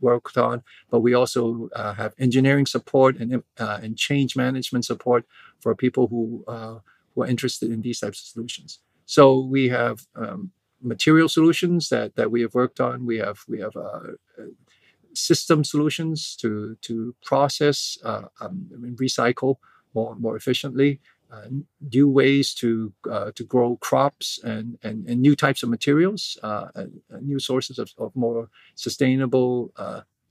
worked 0.00 0.38
on, 0.38 0.62
but 0.90 1.00
we 1.00 1.12
also 1.12 1.68
uh, 1.74 1.92
have 1.94 2.14
engineering 2.18 2.66
support 2.66 3.16
and 3.18 3.42
uh, 3.58 3.78
and 3.82 3.96
change 3.96 4.36
management 4.36 4.84
support 4.84 5.24
for 5.60 5.74
people 5.74 6.06
who 6.06 6.44
who 7.14 7.22
are 7.22 7.26
interested 7.26 7.70
in 7.70 7.82
these 7.82 8.00
types 8.00 8.20
of 8.20 8.26
solutions. 8.26 8.78
So 9.04 9.40
we 9.40 9.68
have 9.68 10.06
um, 10.14 10.52
material 10.82 11.28
solutions 11.28 11.88
that 11.88 12.16
that 12.16 12.30
we 12.30 12.42
have 12.42 12.54
worked 12.54 12.80
on. 12.80 13.06
We 13.06 13.18
have 13.18 13.40
we 13.48 13.60
have 13.60 13.76
uh, 13.76 14.00
system 15.14 15.64
solutions 15.64 16.36
to 16.36 16.76
to 16.82 17.14
process 17.24 17.98
uh, 18.04 18.24
um, 18.40 18.68
recycle 19.00 19.56
more 19.94 20.14
more 20.16 20.36
efficiently 20.36 21.00
uh, 21.30 21.48
new 21.92 22.08
ways 22.08 22.52
to 22.54 22.92
uh, 23.10 23.30
to 23.34 23.44
grow 23.44 23.76
crops 23.76 24.38
and, 24.44 24.78
and, 24.82 25.06
and 25.06 25.20
new 25.20 25.34
types 25.34 25.62
of 25.62 25.68
materials, 25.70 26.38
uh, 26.42 26.68
new 27.20 27.38
sources 27.38 27.78
of, 27.78 27.90
of 27.96 28.14
more 28.14 28.50
sustainable, 28.74 29.72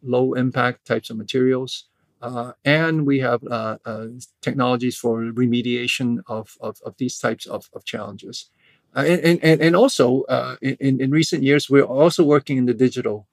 low 0.03 0.33
impact 0.33 0.85
types 0.85 1.09
of 1.09 1.17
materials. 1.17 1.85
Uh, 2.21 2.51
and 2.63 3.07
we 3.07 3.19
have 3.19 3.43
uh, 3.45 3.77
uh, 3.83 4.05
technologies 4.41 4.95
for 4.95 5.21
remediation 5.21 6.19
of, 6.27 6.55
of, 6.61 6.77
of, 6.85 6.95
these 6.97 7.17
types 7.17 7.47
of, 7.47 7.67
of 7.73 7.83
challenges. 7.83 8.51
And, 8.95 9.39
and, 9.43 9.61
and 9.61 9.75
also, 9.75 10.23
in, 10.61 10.99
in 11.01 11.11
recent 11.11 11.43
years, 11.43 11.69
we're 11.69 11.83
also 11.83 12.23
working 12.23 12.57
in 12.57 12.65
the 12.65 12.73
digital 12.73 13.27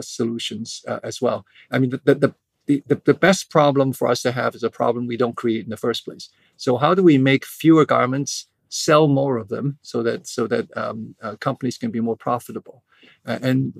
solutions 0.00 0.84
as 1.02 1.20
well. 1.20 1.46
I 1.70 1.78
mean, 1.78 1.90
the, 1.90 2.00
the, 2.14 2.34
the, 2.68 3.00
the, 3.04 3.14
best 3.14 3.50
problem 3.50 3.92
for 3.92 4.08
us 4.08 4.22
to 4.22 4.32
have 4.32 4.54
is 4.54 4.62
a 4.62 4.70
problem 4.70 5.06
we 5.06 5.16
don't 5.16 5.36
create 5.36 5.64
in 5.64 5.70
the 5.70 5.76
first 5.76 6.04
place. 6.04 6.28
So 6.56 6.76
how 6.76 6.94
do 6.94 7.02
we 7.02 7.16
make 7.16 7.44
fewer 7.44 7.86
garments, 7.86 8.46
sell 8.68 9.08
more 9.08 9.38
of 9.38 9.48
them, 9.48 9.78
so 9.82 10.02
that 10.02 10.26
so 10.26 10.46
that 10.48 10.76
um, 10.76 11.14
uh, 11.22 11.36
companies 11.36 11.78
can 11.78 11.90
be 11.90 12.00
more 12.00 12.16
profitable? 12.16 12.84
Uh, 13.26 13.38
and 13.40 13.72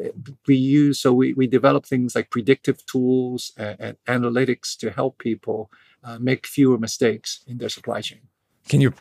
we 0.46 0.56
use 0.56 1.00
so 1.00 1.12
we 1.12 1.34
we 1.34 1.46
develop 1.46 1.84
things 1.84 2.14
like 2.14 2.30
predictive 2.30 2.84
tools 2.86 3.52
and, 3.56 3.76
and 3.78 3.96
analytics 4.06 4.76
to 4.78 4.90
help 4.90 5.18
people 5.18 5.70
uh, 6.02 6.18
make 6.18 6.46
fewer 6.46 6.78
mistakes 6.78 7.44
in 7.46 7.58
their 7.58 7.68
supply 7.68 8.00
chain. 8.00 8.20
Can 8.68 8.80
you 8.80 8.92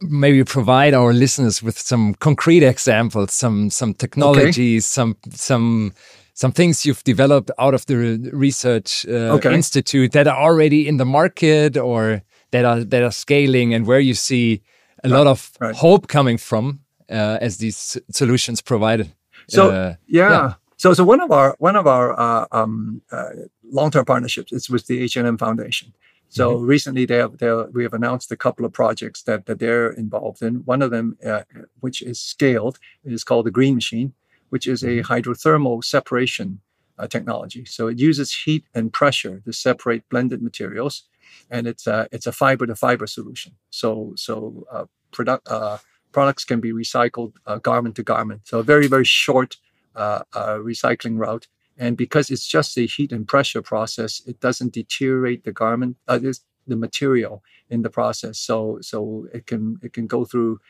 maybe 0.00 0.44
provide 0.44 0.94
our 0.94 1.12
listeners 1.12 1.62
with 1.62 1.78
some 1.78 2.14
concrete 2.14 2.62
examples, 2.62 3.32
some 3.32 3.70
some 3.70 3.94
technologies, 3.94 4.84
okay. 4.84 4.94
some 4.94 5.16
some 5.30 5.92
some 6.36 6.52
things 6.52 6.84
you've 6.84 7.02
developed 7.04 7.50
out 7.58 7.72
of 7.74 7.86
the 7.86 8.30
research 8.32 9.06
uh, 9.08 9.36
okay. 9.36 9.54
institute 9.54 10.12
that 10.12 10.28
are 10.28 10.36
already 10.36 10.86
in 10.86 10.98
the 10.98 11.06
market 11.06 11.76
or 11.76 12.22
that 12.50 12.64
are 12.64 12.84
that 12.84 13.02
are 13.02 13.10
scaling 13.10 13.74
and 13.74 13.86
where 13.86 14.00
you 14.00 14.14
see 14.14 14.62
a 15.02 15.08
right. 15.08 15.16
lot 15.16 15.26
of 15.26 15.50
right. 15.60 15.74
hope 15.74 16.08
coming 16.08 16.38
from 16.38 16.80
uh, 17.10 17.38
as 17.40 17.56
these 17.56 17.96
solutions 18.10 18.60
provided 18.60 19.12
so 19.48 19.70
uh, 19.70 19.94
yeah. 20.06 20.30
yeah. 20.30 20.54
so 20.76 20.92
so 20.92 21.04
one 21.04 21.20
of 21.20 21.30
our 21.30 21.56
one 21.58 21.76
of 21.76 21.86
our 21.86 22.18
uh, 22.18 22.46
um, 22.52 23.00
uh, 23.10 23.30
long-term 23.70 24.04
partnerships 24.04 24.52
is 24.52 24.68
with 24.68 24.86
the 24.86 25.02
H&M 25.02 25.38
Foundation 25.38 25.92
so 26.28 26.50
mm 26.50 26.56
-hmm. 26.56 26.68
recently, 26.68 27.06
they 27.06 27.18
have, 27.18 27.36
they 27.38 27.46
have, 27.46 27.68
we 27.72 27.82
have 27.82 27.96
announced 27.96 28.32
a 28.32 28.36
couple 28.36 28.66
of 28.66 28.72
projects 28.72 29.22
that, 29.22 29.46
that 29.46 29.58
they're 29.58 29.90
involved 29.90 30.42
in. 30.42 30.62
One 30.64 30.84
of 30.84 30.90
them, 30.90 31.16
uh, 31.24 31.42
which 31.80 32.02
is 32.02 32.20
scaled, 32.20 32.78
is 33.04 33.24
called 33.24 33.46
the 33.46 33.52
Green 33.58 33.74
Machine, 33.74 34.12
which 34.50 34.66
is 34.66 34.82
a 34.82 34.86
mm-hmm. 34.86 35.12
hydrothermal 35.12 35.84
separation 35.84 36.60
uh, 36.98 37.06
technology. 37.06 37.64
So 37.64 37.88
it 37.88 37.98
uses 37.98 38.32
heat 38.44 38.64
and 38.74 38.92
pressure 38.92 39.40
to 39.44 39.52
separate 39.52 40.02
blended 40.08 40.42
materials, 40.42 41.04
and 41.50 41.66
it's 41.66 41.86
a 41.86 42.08
it's 42.12 42.26
a 42.26 42.32
fiber 42.32 42.66
to 42.66 42.74
fiber 42.74 43.06
solution. 43.06 43.52
So 43.70 44.14
so 44.16 44.66
uh, 44.70 44.86
product 45.12 45.48
uh, 45.48 45.78
products 46.12 46.44
can 46.44 46.60
be 46.60 46.72
recycled 46.72 47.34
uh, 47.46 47.58
garment 47.58 47.96
to 47.96 48.02
garment. 48.02 48.42
So 48.44 48.58
a 48.58 48.62
very 48.62 48.88
very 48.88 49.04
short 49.04 49.56
uh, 49.94 50.22
recycling 50.70 51.18
route. 51.18 51.46
And 51.78 51.96
because 51.96 52.30
it's 52.30 52.46
just 52.46 52.78
a 52.78 52.86
heat 52.86 53.12
and 53.12 53.28
pressure 53.28 53.62
process, 53.62 54.22
it 54.26 54.40
doesn't 54.40 54.72
deteriorate 54.72 55.44
the 55.44 55.52
garment, 55.52 55.96
the 56.06 56.76
material 56.76 57.42
in 57.70 57.82
the 57.82 57.90
process. 57.90 58.38
So 58.38 58.78
so 58.80 59.28
it 59.32 59.46
can 59.46 59.78
it 59.82 59.92
can 59.92 60.06
go 60.06 60.24
through 60.24 60.60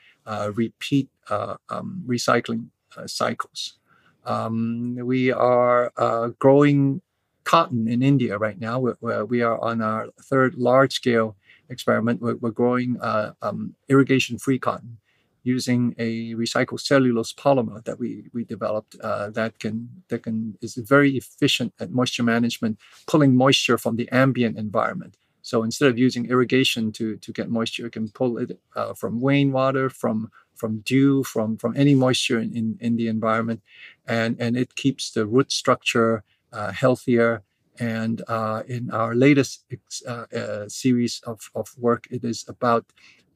repeat 0.54 1.08
um, 1.30 2.02
recycling 2.06 2.66
uh, 2.96 3.06
cycles. 3.06 3.78
Um, 4.24 4.96
we 4.96 5.30
are 5.30 5.92
uh, 5.96 6.28
growing 6.38 7.00
cotton 7.44 7.86
in 7.86 8.02
India 8.02 8.36
right 8.38 8.58
now. 8.58 8.80
We're, 8.80 9.24
we 9.24 9.42
are 9.42 9.58
on 9.60 9.80
our 9.80 10.08
third 10.20 10.56
large 10.56 10.94
scale 10.94 11.36
experiment. 11.68 12.20
We're, 12.20 12.36
we're 12.36 12.50
growing 12.50 13.00
uh, 13.00 13.34
um, 13.40 13.74
irrigation 13.88 14.38
free 14.38 14.58
cotton 14.58 14.98
using 15.46 15.94
a 15.96 16.34
recycled 16.34 16.80
cellulose 16.80 17.32
polymer 17.32 17.78
that 17.84 17.98
we 17.98 18.10
we 18.34 18.42
developed 18.44 18.96
uh, 19.00 19.30
that 19.30 19.52
can 19.62 19.76
that 20.08 20.22
can 20.24 20.36
is 20.60 20.74
very 20.74 21.12
efficient 21.16 21.72
at 21.80 21.90
moisture 21.90 22.24
management, 22.24 22.78
pulling 23.06 23.36
moisture 23.36 23.78
from 23.78 23.96
the 23.96 24.08
ambient 24.10 24.58
environment. 24.58 25.16
So 25.42 25.62
instead 25.62 25.88
of 25.88 25.96
using 26.06 26.26
irrigation 26.26 26.90
to 26.98 27.16
to 27.24 27.32
get 27.32 27.48
moisture, 27.48 27.86
it 27.86 27.92
can 27.92 28.08
pull 28.08 28.32
it 28.38 28.50
uh, 28.74 28.94
from 28.94 29.22
rainwater, 29.24 29.88
from 29.88 30.30
from 30.60 30.80
dew, 30.80 31.22
from 31.22 31.56
from 31.58 31.72
any 31.76 31.94
moisture 31.94 32.40
in, 32.40 32.50
in, 32.60 32.66
in 32.80 32.96
the 32.96 33.06
environment, 33.06 33.60
and 34.06 34.32
and 34.40 34.56
it 34.56 34.74
keeps 34.74 35.12
the 35.12 35.24
root 35.24 35.52
structure 35.52 36.24
uh, 36.52 36.72
healthier. 36.72 37.42
And 37.78 38.22
uh, 38.28 38.62
in 38.66 38.90
our 38.90 39.14
latest 39.14 39.64
uh, 40.06 40.26
uh, 40.34 40.68
series 40.68 41.20
of, 41.26 41.50
of 41.54 41.74
work, 41.78 42.06
it 42.10 42.24
is 42.24 42.44
about 42.48 42.86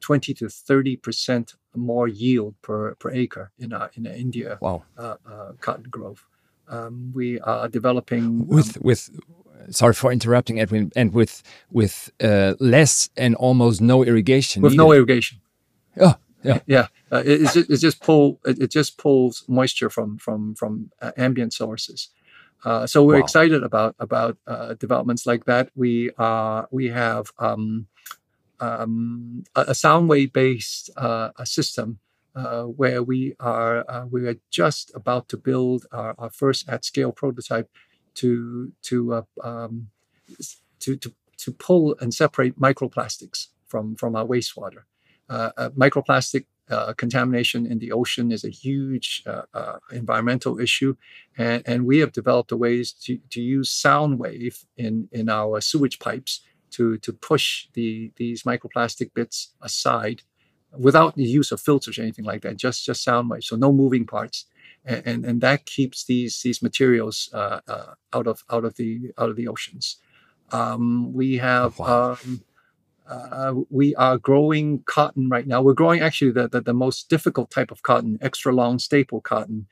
20 0.01 0.33
to 0.33 0.49
30 0.49 0.97
percent 0.97 1.55
more 1.75 2.07
yield 2.07 2.55
per, 2.61 2.95
per 2.95 3.11
acre 3.11 3.51
in 3.57 3.71
uh, 3.71 3.87
in 3.93 4.05
India 4.05 4.57
wow. 4.61 4.83
Uh, 4.97 5.15
cotton 5.61 5.85
growth. 5.89 6.25
Um, 6.67 7.11
we 7.13 7.39
are 7.41 7.67
developing 7.67 8.47
with 8.47 8.77
um, 8.77 8.83
with 8.83 9.09
sorry 9.69 9.93
for 9.93 10.11
interrupting 10.11 10.59
edwin 10.59 10.91
and 10.95 11.13
with 11.13 11.43
with 11.71 12.11
uh, 12.23 12.55
less 12.59 13.09
and 13.15 13.35
almost 13.35 13.79
no 13.79 14.03
irrigation 14.03 14.63
with 14.63 14.73
no 14.73 14.91
irrigation 14.91 15.39
oh 15.99 16.15
yeah, 16.43 16.59
yeah. 16.67 16.87
Uh, 17.11 17.23
it, 17.25 17.41
it's, 17.41 17.53
just, 17.53 17.69
it's 17.69 17.81
just 17.81 18.01
pull. 18.01 18.39
It, 18.45 18.59
it, 18.59 18.71
just 18.71 18.97
pulls 18.97 19.43
moisture 19.47 19.89
from 19.89 20.17
from 20.17 20.55
from 20.55 20.91
uh, 21.01 21.11
ambient 21.17 21.53
sources. 21.53 22.09
Uh, 22.63 22.85
so 22.85 23.03
we're 23.03 23.15
wow. 23.15 23.23
excited 23.23 23.63
about 23.63 23.95
about 23.99 24.37
uh, 24.45 24.73
developments 24.75 25.25
like 25.25 25.45
that. 25.45 25.69
We 25.75 26.11
uh 26.17 26.63
we 26.71 26.89
have 26.89 27.31
um, 27.39 27.87
um, 28.59 29.43
a, 29.55 29.73
sound 29.73 30.07
wave 30.09 30.31
based 30.31 30.91
uh, 30.95 31.31
a 31.37 31.45
system 31.45 31.99
uh, 32.35 32.63
where 32.63 33.01
we 33.03 33.35
are 33.39 33.83
uh, 33.89 34.05
we 34.09 34.27
are 34.27 34.37
just 34.51 34.91
about 34.93 35.27
to 35.29 35.37
build 35.37 35.85
our, 35.91 36.15
our 36.17 36.29
first 36.29 36.69
at 36.69 36.85
scale 36.85 37.11
prototype 37.11 37.69
to 38.15 38.71
to 38.83 39.13
uh, 39.13 39.23
um, 39.43 39.87
to 40.79 40.95
to 40.95 41.13
to 41.37 41.51
pull 41.51 41.95
and 41.99 42.13
separate 42.13 42.59
microplastics 42.59 43.47
from 43.65 43.95
from 43.95 44.15
our 44.15 44.25
wastewater. 44.25 44.83
Uh, 45.29 45.51
uh, 45.57 45.69
microplastic 45.69 46.45
uh, 46.71 46.93
contamination 46.93 47.65
in 47.65 47.79
the 47.79 47.91
ocean 47.91 48.31
is 48.31 48.43
a 48.43 48.49
huge 48.49 49.23
uh, 49.27 49.43
uh, 49.53 49.77
environmental 49.91 50.59
issue, 50.59 50.95
and, 51.37 51.61
and 51.65 51.85
we 51.85 51.99
have 51.99 52.11
developed 52.11 52.51
ways 52.51 52.91
to, 52.91 53.19
to 53.29 53.41
use 53.41 53.69
sound 53.69 54.19
wave 54.19 54.65
in, 54.77 55.09
in 55.11 55.29
our 55.29 55.61
sewage 55.61 55.99
pipes 55.99 56.41
to, 56.71 56.97
to 56.99 57.11
push 57.13 57.67
the, 57.73 58.11
these 58.15 58.43
microplastic 58.43 59.13
bits 59.13 59.53
aside 59.61 60.21
without 60.77 61.15
the 61.15 61.23
use 61.23 61.51
of 61.51 61.59
filters 61.59 61.99
or 61.99 62.01
anything 62.01 62.25
like 62.25 62.41
that, 62.41 62.55
just, 62.55 62.85
just 62.85 63.03
sound 63.03 63.29
waves, 63.29 63.47
so 63.47 63.55
no 63.55 63.73
moving 63.73 64.05
parts. 64.05 64.45
And, 64.85 65.03
and, 65.05 65.25
and 65.25 65.41
that 65.41 65.65
keeps 65.65 66.05
these, 66.05 66.41
these 66.41 66.61
materials 66.61 67.29
uh, 67.33 67.59
uh, 67.67 67.93
out, 68.13 68.27
of, 68.27 68.43
out, 68.49 68.65
of 68.65 68.75
the, 68.75 69.11
out 69.17 69.29
of 69.29 69.35
the 69.35 69.47
oceans. 69.47 69.97
Um, 70.51 71.13
we 71.13 71.37
have 71.37 71.77
wow. 71.77 72.17
um, 72.25 72.43
uh, 73.07 73.53
we 73.69 73.95
are 73.95 74.17
growing 74.17 74.83
cotton 74.83 75.29
right 75.29 75.47
now. 75.47 75.61
We're 75.61 75.73
growing 75.73 76.01
actually 76.01 76.31
the, 76.31 76.47
the, 76.47 76.61
the 76.61 76.73
most 76.73 77.09
difficult 77.09 77.51
type 77.51 77.71
of 77.71 77.83
cotton, 77.83 78.17
extra 78.21 78.53
long 78.53 78.79
staple 78.79 79.21
cotton, 79.21 79.67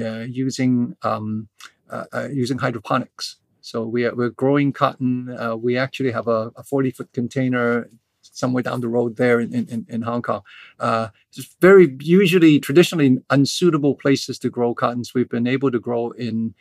uh, 0.00 0.20
using 0.20 0.96
um, 1.02 1.48
uh, 1.90 2.04
uh 2.12 2.28
using 2.32 2.58
hydroponics. 2.58 3.36
So 3.60 3.86
we 3.86 4.04
are, 4.04 4.14
we're 4.14 4.30
growing 4.30 4.72
cotton. 4.72 5.34
Uh, 5.38 5.56
we 5.56 5.76
actually 5.76 6.12
have 6.12 6.28
a, 6.28 6.52
a 6.56 6.62
40 6.62 6.90
foot 6.90 7.12
container 7.12 7.88
somewhere 8.20 8.62
down 8.62 8.80
the 8.80 8.88
road 8.88 9.16
there 9.16 9.40
in, 9.40 9.52
in, 9.54 9.86
in 9.88 10.02
Hong 10.02 10.22
Kong. 10.22 10.42
Uh, 10.78 11.08
it's 11.30 11.56
very 11.60 11.96
usually 12.00 12.58
traditionally 12.58 13.18
unsuitable 13.30 13.94
places 13.94 14.38
to 14.40 14.50
grow 14.50 14.74
cottons. 14.74 15.14
We've 15.14 15.28
been 15.28 15.46
able 15.46 15.70
to 15.70 15.78
grow 15.78 16.10
in, 16.10 16.54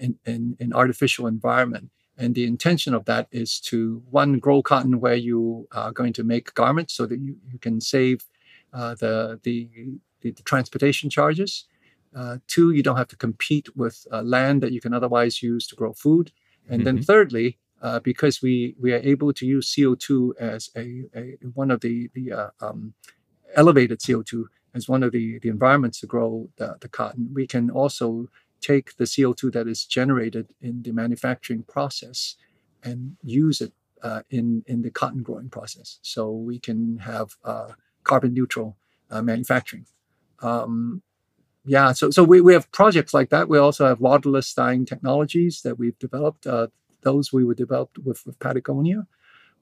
in, 0.00 0.18
in, 0.26 0.56
in 0.58 0.72
artificial 0.72 1.26
environment. 1.26 1.90
And 2.16 2.34
the 2.34 2.44
intention 2.44 2.94
of 2.94 3.04
that 3.06 3.28
is 3.32 3.58
to 3.60 4.02
one 4.10 4.38
grow 4.38 4.62
cotton 4.62 5.00
where 5.00 5.16
you 5.16 5.66
are 5.72 5.92
going 5.92 6.12
to 6.14 6.24
make 6.24 6.54
garments 6.54 6.94
so 6.94 7.06
that 7.06 7.18
you, 7.18 7.36
you 7.50 7.58
can 7.58 7.80
save 7.80 8.24
uh, 8.72 8.94
the, 8.94 9.40
the, 9.42 9.68
the, 10.20 10.32
transportation 10.44 11.10
charges. 11.10 11.66
Uh, 12.14 12.38
two, 12.46 12.70
you 12.70 12.82
don't 12.82 12.96
have 12.96 13.08
to 13.08 13.16
compete 13.16 13.76
with 13.76 14.06
uh, 14.12 14.22
land 14.22 14.62
that 14.62 14.72
you 14.72 14.80
can 14.80 14.94
otherwise 14.94 15.42
use 15.42 15.66
to 15.66 15.74
grow 15.74 15.92
food. 15.92 16.30
And 16.68 16.82
mm-hmm. 16.82 16.96
then 16.96 17.02
thirdly, 17.02 17.58
uh, 17.82 18.00
because 18.00 18.40
we, 18.40 18.74
we 18.80 18.92
are 18.92 19.00
able 19.02 19.32
to 19.32 19.46
use 19.46 19.74
CO2 19.74 20.36
as 20.38 20.70
a, 20.76 21.04
a 21.16 21.36
one 21.52 21.70
of 21.70 21.80
the, 21.80 22.08
the 22.14 22.32
uh, 22.32 22.50
um, 22.60 22.94
elevated 23.56 24.00
CO2 24.00 24.44
as 24.74 24.88
one 24.88 25.02
of 25.02 25.12
the, 25.12 25.38
the 25.38 25.48
environments 25.48 26.00
to 26.00 26.06
grow 26.06 26.48
the, 26.56 26.76
the 26.80 26.88
cotton, 26.88 27.30
we 27.32 27.46
can 27.46 27.70
also 27.70 28.28
take 28.64 28.96
the 28.96 29.04
CO2 29.04 29.52
that 29.52 29.68
is 29.68 29.84
generated 29.84 30.46
in 30.60 30.82
the 30.82 30.92
manufacturing 30.92 31.62
process 31.64 32.36
and 32.82 33.16
use 33.22 33.60
it 33.60 33.72
uh, 34.02 34.22
in, 34.30 34.64
in 34.66 34.82
the 34.82 34.90
cotton 34.90 35.22
growing 35.22 35.50
process. 35.50 35.98
So 36.02 36.30
we 36.30 36.58
can 36.58 36.98
have 36.98 37.36
uh, 37.44 37.72
carbon 38.04 38.34
neutral 38.34 38.76
uh, 39.10 39.22
manufacturing. 39.22 39.86
Um, 40.40 41.02
yeah, 41.66 41.92
so, 41.92 42.10
so 42.10 42.22
we, 42.24 42.40
we 42.40 42.52
have 42.52 42.70
projects 42.72 43.14
like 43.14 43.30
that. 43.30 43.48
We 43.48 43.58
also 43.58 43.86
have 43.86 44.00
waterless 44.00 44.52
dyeing 44.52 44.84
technologies 44.84 45.62
that 45.62 45.78
we've 45.78 45.98
developed. 45.98 46.46
Uh, 46.46 46.68
those 47.02 47.32
we 47.32 47.44
were 47.44 47.54
developed 47.54 47.98
with, 47.98 48.24
with 48.26 48.38
Patagonia. 48.38 49.06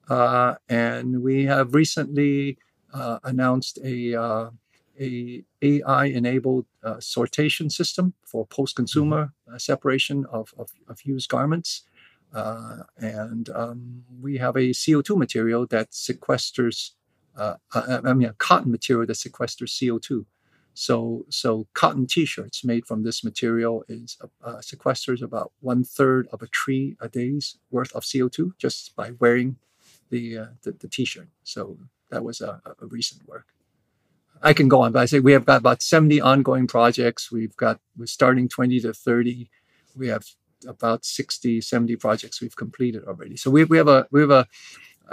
Uh, 0.09 0.55
and 0.67 1.23
we 1.23 1.45
have 1.45 1.73
recently 1.73 2.57
uh, 2.93 3.19
announced 3.23 3.79
a 3.83 4.51
a 4.99 5.43
AI 5.61 6.05
enabled 6.05 6.65
uh, 6.83 6.95
sortation 6.95 7.71
system 7.71 8.13
for 8.25 8.45
post 8.45 8.75
consumer 8.75 9.25
mm-hmm. 9.25 9.55
uh, 9.55 9.57
separation 9.57 10.25
of, 10.31 10.53
of, 10.57 10.71
of, 10.87 11.01
used 11.03 11.29
garments. 11.29 11.83
Uh, 12.33 12.79
and 12.97 13.49
um, 13.49 14.03
we 14.21 14.37
have 14.37 14.55
a 14.55 14.71
CO2 14.71 15.17
material 15.17 15.67
that 15.67 15.91
sequesters, 15.91 16.91
uh, 17.37 17.55
uh, 17.73 18.01
I 18.03 18.13
mean, 18.13 18.29
a 18.29 18.33
cotton 18.33 18.71
material 18.71 19.05
that 19.05 19.13
sequesters 19.13 19.71
CO2. 19.71 20.25
So, 20.75 21.25
so 21.29 21.67
cotton 21.73 22.07
T-shirts 22.07 22.65
made 22.65 22.87
from 22.87 23.03
this 23.03 23.23
material 23.23 23.85
is 23.87 24.17
uh, 24.43 24.55
sequesters 24.55 25.21
about 25.21 25.51
one 25.59 25.83
third 25.83 26.27
of 26.33 26.41
a 26.41 26.47
tree 26.47 26.97
a 26.99 27.07
day's 27.07 27.57
worth 27.69 27.91
of 27.95 28.03
CO2 28.03 28.57
just 28.57 28.95
by 28.95 29.11
wearing 29.19 29.57
the 30.09 30.37
the, 30.63 30.71
the 30.71 30.87
T-shirt. 30.87 31.27
So 31.43 31.77
that 32.09 32.23
was 32.23 32.41
a, 32.41 32.59
a 32.81 32.87
recent 32.87 33.27
work. 33.27 33.53
I 34.43 34.53
can 34.53 34.67
go 34.67 34.81
on, 34.81 34.91
but 34.91 34.99
I 34.99 35.05
say 35.05 35.19
we 35.19 35.31
have 35.31 35.45
got 35.45 35.57
about 35.57 35.81
70 35.81 36.19
ongoing 36.19 36.67
projects. 36.67 37.31
We've 37.31 37.55
got, 37.55 37.79
we're 37.97 38.07
starting 38.07 38.49
20 38.49 38.81
to 38.81 38.93
30. 38.93 39.49
We 39.95 40.09
have 40.09 40.25
about 40.67 41.05
60, 41.05 41.61
70 41.61 41.95
projects 41.95 42.41
we've 42.41 42.55
completed 42.55 43.05
already. 43.05 43.37
So 43.37 43.49
we, 43.49 43.63
we 43.63 43.77
have 43.77 43.87
a, 43.87 44.05
we 44.11 44.19
have 44.21 44.31
a, 44.31 44.47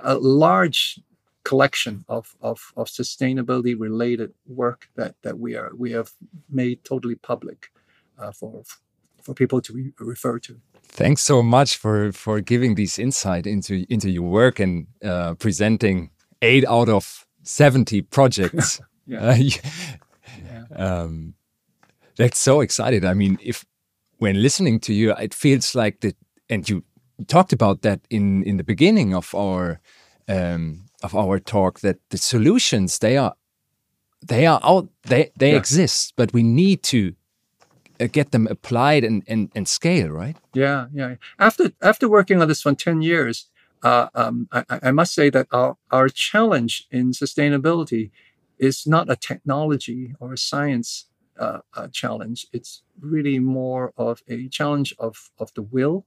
a 0.03 0.17
large 0.17 0.99
collection 1.45 2.05
of, 2.09 2.35
of, 2.41 2.73
of 2.77 2.89
sustainability 2.89 3.79
related 3.79 4.35
work 4.47 4.89
that, 4.97 5.15
that 5.23 5.39
we 5.39 5.55
are, 5.55 5.71
we 5.77 5.93
have 5.93 6.11
made 6.51 6.85
totally 6.85 7.15
public 7.15 7.71
uh, 8.19 8.33
for, 8.33 8.65
for 9.23 9.33
people 9.33 9.61
to 9.61 9.73
re 9.73 9.93
refer 10.01 10.39
to. 10.41 10.61
Thanks 10.83 11.23
so 11.23 11.41
much 11.41 11.77
for, 11.77 12.11
for 12.11 12.41
giving 12.41 12.75
this 12.75 12.99
insight 12.99 13.47
into, 13.47 13.87
into 13.89 14.11
your 14.11 14.29
work 14.29 14.59
and 14.59 14.89
uh, 15.05 15.35
presenting 15.35 16.11
eight 16.43 16.65
out 16.67 16.89
of 16.89 17.27
70 17.45 18.03
projects 18.03 18.81
Yeah. 19.11 19.27
Uh, 19.27 19.35
yeah. 20.45 20.65
Um, 20.77 21.35
that's 22.17 22.39
so 22.39 22.61
excited. 22.61 23.05
I 23.05 23.15
mean, 23.15 23.39
if 23.43 23.65
when 24.19 24.43
listening 24.43 24.81
to 24.81 24.93
you, 24.93 25.13
it 25.13 25.35
feels 25.35 25.75
like 25.75 26.01
that, 26.01 26.17
and 26.49 26.69
you 26.69 26.85
talked 27.27 27.53
about 27.53 27.83
that 27.83 28.01
in 28.09 28.43
in 28.45 28.57
the 28.57 28.65
beginning 28.65 29.15
of 29.15 29.35
our 29.35 29.81
um, 30.29 30.85
of 31.03 31.15
our 31.15 31.41
talk 31.41 31.81
that 31.81 31.99
the 32.11 32.19
solutions 32.19 32.99
they 32.99 33.17
are 33.17 33.35
they 34.27 34.47
are 34.47 34.61
out 34.63 34.89
they 35.03 35.33
they 35.37 35.51
yeah. 35.51 35.57
exist, 35.57 36.13
but 36.17 36.33
we 36.33 36.43
need 36.43 36.83
to 36.83 37.15
uh, 38.01 38.07
get 38.13 38.31
them 38.31 38.47
applied 38.47 39.05
and, 39.05 39.23
and 39.27 39.51
and 39.55 39.67
scale, 39.67 40.09
right? 40.09 40.37
Yeah, 40.55 40.87
yeah. 40.93 41.17
After 41.39 41.73
after 41.83 42.09
working 42.09 42.41
on 42.43 42.49
this 42.49 42.63
for 42.63 42.75
ten 42.75 43.03
years, 43.03 43.49
uh, 43.83 44.09
um, 44.15 44.49
I, 44.53 44.65
I, 44.83 44.91
must 44.91 45.15
say 45.15 45.31
that 45.31 45.47
our 45.51 45.77
our 45.91 46.09
challenge 46.09 46.87
in 46.91 47.13
sustainability 47.13 48.11
is 48.61 48.87
not 48.87 49.11
a 49.11 49.17
technology 49.17 50.15
or 50.21 50.35
a 50.35 50.39
science 50.39 51.07
uh, 51.39 51.61
uh, 51.75 51.89
challenge. 51.89 52.47
It's 52.53 52.83
really 53.01 53.39
more 53.39 53.93
of 53.97 54.23
a 54.29 54.49
challenge 54.49 54.95
of, 54.99 55.31
of 55.39 55.53
the 55.55 55.63
will 55.63 56.07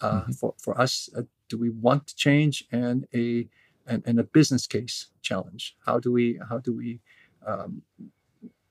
uh, 0.00 0.20
mm-hmm. 0.20 0.32
for, 0.32 0.54
for 0.56 0.80
us. 0.80 1.10
Uh, 1.16 1.22
do 1.48 1.58
we 1.58 1.68
want 1.68 2.06
to 2.06 2.16
change 2.16 2.64
and 2.72 3.06
a 3.12 3.48
and, 3.84 4.04
and, 4.06 4.20
a 4.20 4.22
business 4.22 4.68
case 4.68 5.08
challenge? 5.22 5.76
How 5.84 5.98
do 5.98 6.12
we 6.12 6.38
how 6.48 6.58
do 6.58 6.72
we 6.72 7.00
um, 7.44 7.82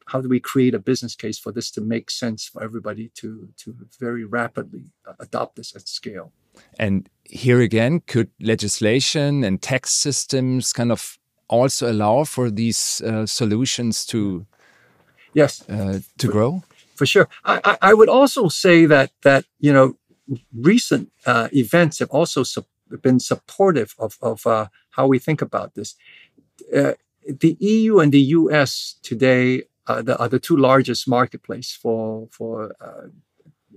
how 0.07 0.21
do 0.21 0.29
we 0.29 0.39
create 0.39 0.73
a 0.73 0.79
business 0.79 1.15
case 1.15 1.37
for 1.37 1.51
this 1.51 1.69
to 1.71 1.81
make 1.81 2.09
sense 2.09 2.45
for 2.45 2.63
everybody 2.63 3.11
to 3.15 3.49
to 3.57 3.75
very 3.99 4.23
rapidly 4.23 4.85
uh, 5.05 5.13
adopt 5.19 5.57
this 5.57 5.75
at 5.75 5.87
scale? 5.87 6.31
And 6.79 7.09
here 7.25 7.61
again, 7.61 8.01
could 8.07 8.29
legislation 8.39 9.43
and 9.43 9.61
tax 9.61 9.91
systems 9.91 10.73
kind 10.73 10.91
of 10.91 11.17
also 11.51 11.91
allow 11.91 12.23
for 12.23 12.49
these 12.49 13.01
uh, 13.01 13.25
solutions 13.25 14.05
to 14.05 14.45
yes 15.33 15.63
uh, 15.69 15.99
to 16.17 16.27
for, 16.27 16.31
grow? 16.31 16.63
For 16.95 17.05
sure, 17.05 17.27
I, 17.45 17.77
I, 17.81 17.93
would 17.93 18.09
also 18.09 18.47
say 18.47 18.85
that 18.87 19.11
that 19.21 19.45
you 19.59 19.73
know 19.73 19.97
recent 20.53 21.11
uh, 21.25 21.49
events 21.51 21.99
have 21.99 22.09
also 22.09 22.43
su 22.43 22.63
been 23.01 23.19
supportive 23.19 23.95
of 23.99 24.17
of 24.21 24.47
uh, 24.47 24.67
how 24.91 25.07
we 25.07 25.19
think 25.19 25.41
about 25.41 25.73
this. 25.75 25.95
Uh, 26.73 26.93
the 27.39 27.57
EU 27.59 27.99
and 27.99 28.11
the 28.11 28.25
US 28.39 28.95
today 29.03 29.63
are 29.87 30.01
the, 30.01 30.17
are 30.17 30.29
the 30.29 30.39
two 30.39 30.57
largest 30.57 31.07
marketplace 31.07 31.77
for 31.81 32.27
for 32.31 32.75
uh, 32.81 33.07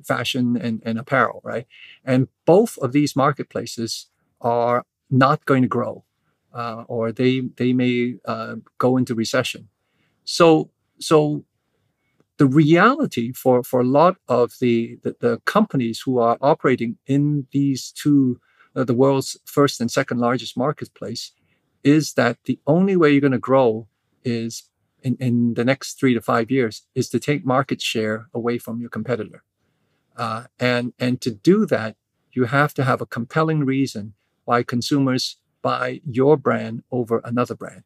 fashion 0.02 0.56
and, 0.56 0.82
and 0.84 0.98
apparel, 0.98 1.40
right? 1.44 1.66
And 2.04 2.28
both 2.46 2.78
of 2.78 2.92
these 2.92 3.16
marketplaces 3.16 4.06
are 4.40 4.84
not 5.10 5.44
going 5.44 5.62
to 5.62 5.68
grow 5.68 6.04
uh, 6.54 6.84
or 6.88 7.12
they 7.12 7.42
they 7.56 7.72
may 7.72 8.14
uh, 8.24 8.56
go 8.78 8.96
into 8.96 9.14
recession. 9.14 9.68
So 10.24 10.70
so 10.98 11.44
the 12.38 12.46
reality 12.46 13.32
for 13.32 13.62
for 13.62 13.80
a 13.80 13.84
lot 14.00 14.16
of 14.28 14.54
the 14.60 14.98
the, 15.02 15.16
the 15.20 15.38
companies 15.44 16.00
who 16.00 16.18
are 16.18 16.38
operating 16.40 16.96
in 17.06 17.46
these 17.52 17.92
two 17.92 18.40
uh, 18.76 18.84
the 18.84 18.94
world's 18.94 19.36
first 19.44 19.80
and 19.80 19.90
second 19.90 20.18
largest 20.18 20.56
marketplace 20.56 21.32
is 21.84 22.14
that 22.14 22.38
the 22.44 22.58
only 22.66 22.96
way 22.96 23.12
you're 23.12 23.20
going 23.20 23.32
to 23.32 23.38
grow 23.38 23.86
is 24.24 24.68
in, 25.02 25.16
in 25.20 25.54
the 25.54 25.64
next 25.64 26.00
three 26.00 26.14
to 26.14 26.20
five 26.20 26.50
years 26.50 26.82
is 26.94 27.08
to 27.10 27.20
take 27.20 27.44
market 27.44 27.80
share 27.80 28.28
away 28.34 28.58
from 28.58 28.80
your 28.80 28.88
competitor. 28.88 29.44
Uh, 30.16 30.44
and, 30.58 30.92
and 30.98 31.20
to 31.20 31.30
do 31.30 31.66
that, 31.66 31.96
you 32.32 32.44
have 32.44 32.72
to 32.74 32.84
have 32.84 33.00
a 33.00 33.06
compelling 33.06 33.64
reason 33.64 34.14
why 34.44 34.62
consumers 34.62 35.36
buy 35.64 36.02
your 36.04 36.36
brand 36.36 36.84
over 36.92 37.22
another 37.24 37.54
brand. 37.54 37.84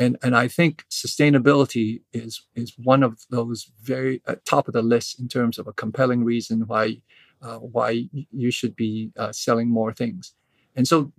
And, 0.00 0.16
and 0.20 0.34
I 0.36 0.48
think 0.48 0.84
sustainability 0.90 2.00
is, 2.12 2.42
is 2.56 2.74
one 2.76 3.04
of 3.04 3.24
those 3.30 3.70
very 3.80 4.20
uh, 4.26 4.34
top 4.44 4.66
of 4.66 4.74
the 4.74 4.82
list 4.82 5.20
in 5.20 5.28
terms 5.28 5.56
of 5.56 5.68
a 5.68 5.72
compelling 5.72 6.24
reason 6.24 6.66
why, 6.66 7.02
uh, 7.40 7.58
why 7.58 8.08
you 8.32 8.50
should 8.50 8.74
be 8.74 9.12
uh, 9.16 9.30
selling 9.30 9.68
more 9.68 9.92
things. 9.92 10.32
And 10.74 10.88
so 10.88 11.12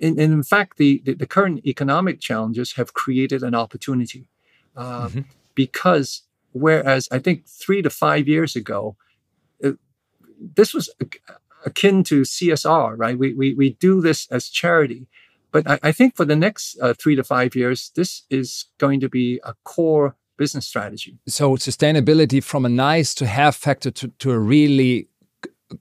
in, 0.00 0.18
in 0.18 0.42
fact, 0.42 0.78
the, 0.78 1.00
the, 1.04 1.14
the 1.14 1.26
current 1.26 1.64
economic 1.64 2.20
challenges 2.20 2.72
have 2.72 2.92
created 2.92 3.44
an 3.44 3.54
opportunity 3.54 4.28
uh, 4.74 5.06
mm-hmm. 5.06 5.20
because 5.54 6.22
whereas 6.52 7.08
I 7.12 7.20
think 7.20 7.46
three 7.46 7.82
to 7.82 7.90
five 7.90 8.26
years 8.26 8.56
ago, 8.56 8.96
it, 9.60 9.74
uh, 9.74 9.76
this 10.54 10.74
was 10.74 10.90
akin 11.64 12.02
to 12.04 12.22
CSR, 12.22 12.94
right? 12.96 13.18
We, 13.18 13.34
we, 13.34 13.54
we 13.54 13.70
do 13.74 14.00
this 14.00 14.26
as 14.30 14.48
charity. 14.48 15.06
But 15.52 15.68
I, 15.68 15.78
I 15.82 15.92
think 15.92 16.16
for 16.16 16.24
the 16.24 16.36
next 16.36 16.78
uh, 16.80 16.94
three 16.94 17.16
to 17.16 17.24
five 17.24 17.54
years, 17.54 17.90
this 17.94 18.24
is 18.30 18.66
going 18.78 19.00
to 19.00 19.08
be 19.08 19.40
a 19.44 19.54
core 19.64 20.16
business 20.36 20.66
strategy. 20.66 21.18
So 21.26 21.56
sustainability 21.56 22.42
from 22.42 22.66
a 22.66 22.68
nice 22.68 23.14
to 23.14 23.26
have 23.26 23.56
factor 23.56 23.90
to, 23.90 24.08
to 24.08 24.32
a 24.32 24.38
really 24.38 25.08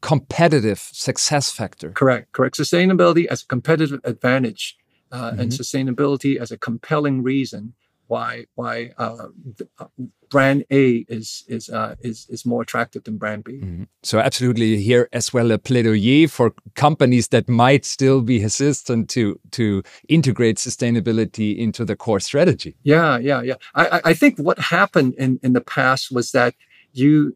competitive 0.01 0.79
success 0.79 1.51
factor. 1.51 1.91
Correct, 1.91 2.31
correct. 2.31 2.57
Sustainability 2.57 3.25
as 3.25 3.43
a 3.43 3.47
competitive 3.47 3.99
advantage 4.03 4.77
uh, 5.11 5.31
mm-hmm. 5.31 5.41
and 5.41 5.51
sustainability 5.51 6.37
as 6.37 6.51
a 6.51 6.57
compelling 6.57 7.21
reason 7.21 7.73
why 8.07 8.45
why 8.55 8.91
uh, 8.97 9.27
uh, 9.79 9.85
brand 10.29 10.65
A 10.71 11.05
is 11.07 11.43
is 11.47 11.69
uh, 11.69 11.95
is 12.01 12.27
is 12.29 12.45
more 12.45 12.61
attractive 12.61 13.03
than 13.03 13.17
brand 13.17 13.43
B. 13.43 13.53
Mm-hmm. 13.53 13.83
So 14.03 14.19
absolutely 14.19 14.81
here 14.81 15.09
as 15.13 15.33
well 15.33 15.51
a 15.51 15.57
plaidoyer 15.57 16.29
for 16.29 16.53
companies 16.75 17.29
that 17.29 17.49
might 17.49 17.85
still 17.85 18.21
be 18.21 18.39
hesitant 18.39 19.09
to 19.11 19.39
to 19.51 19.83
integrate 20.07 20.57
sustainability 20.57 21.57
into 21.57 21.85
the 21.85 21.95
core 21.95 22.19
strategy. 22.19 22.75
Yeah, 22.83 23.17
yeah, 23.17 23.41
yeah. 23.41 23.55
I 23.73 24.01
I 24.05 24.13
think 24.13 24.37
what 24.37 24.59
happened 24.59 25.15
in 25.15 25.39
in 25.43 25.53
the 25.53 25.61
past 25.61 26.11
was 26.11 26.31
that 26.31 26.55
you 26.93 27.35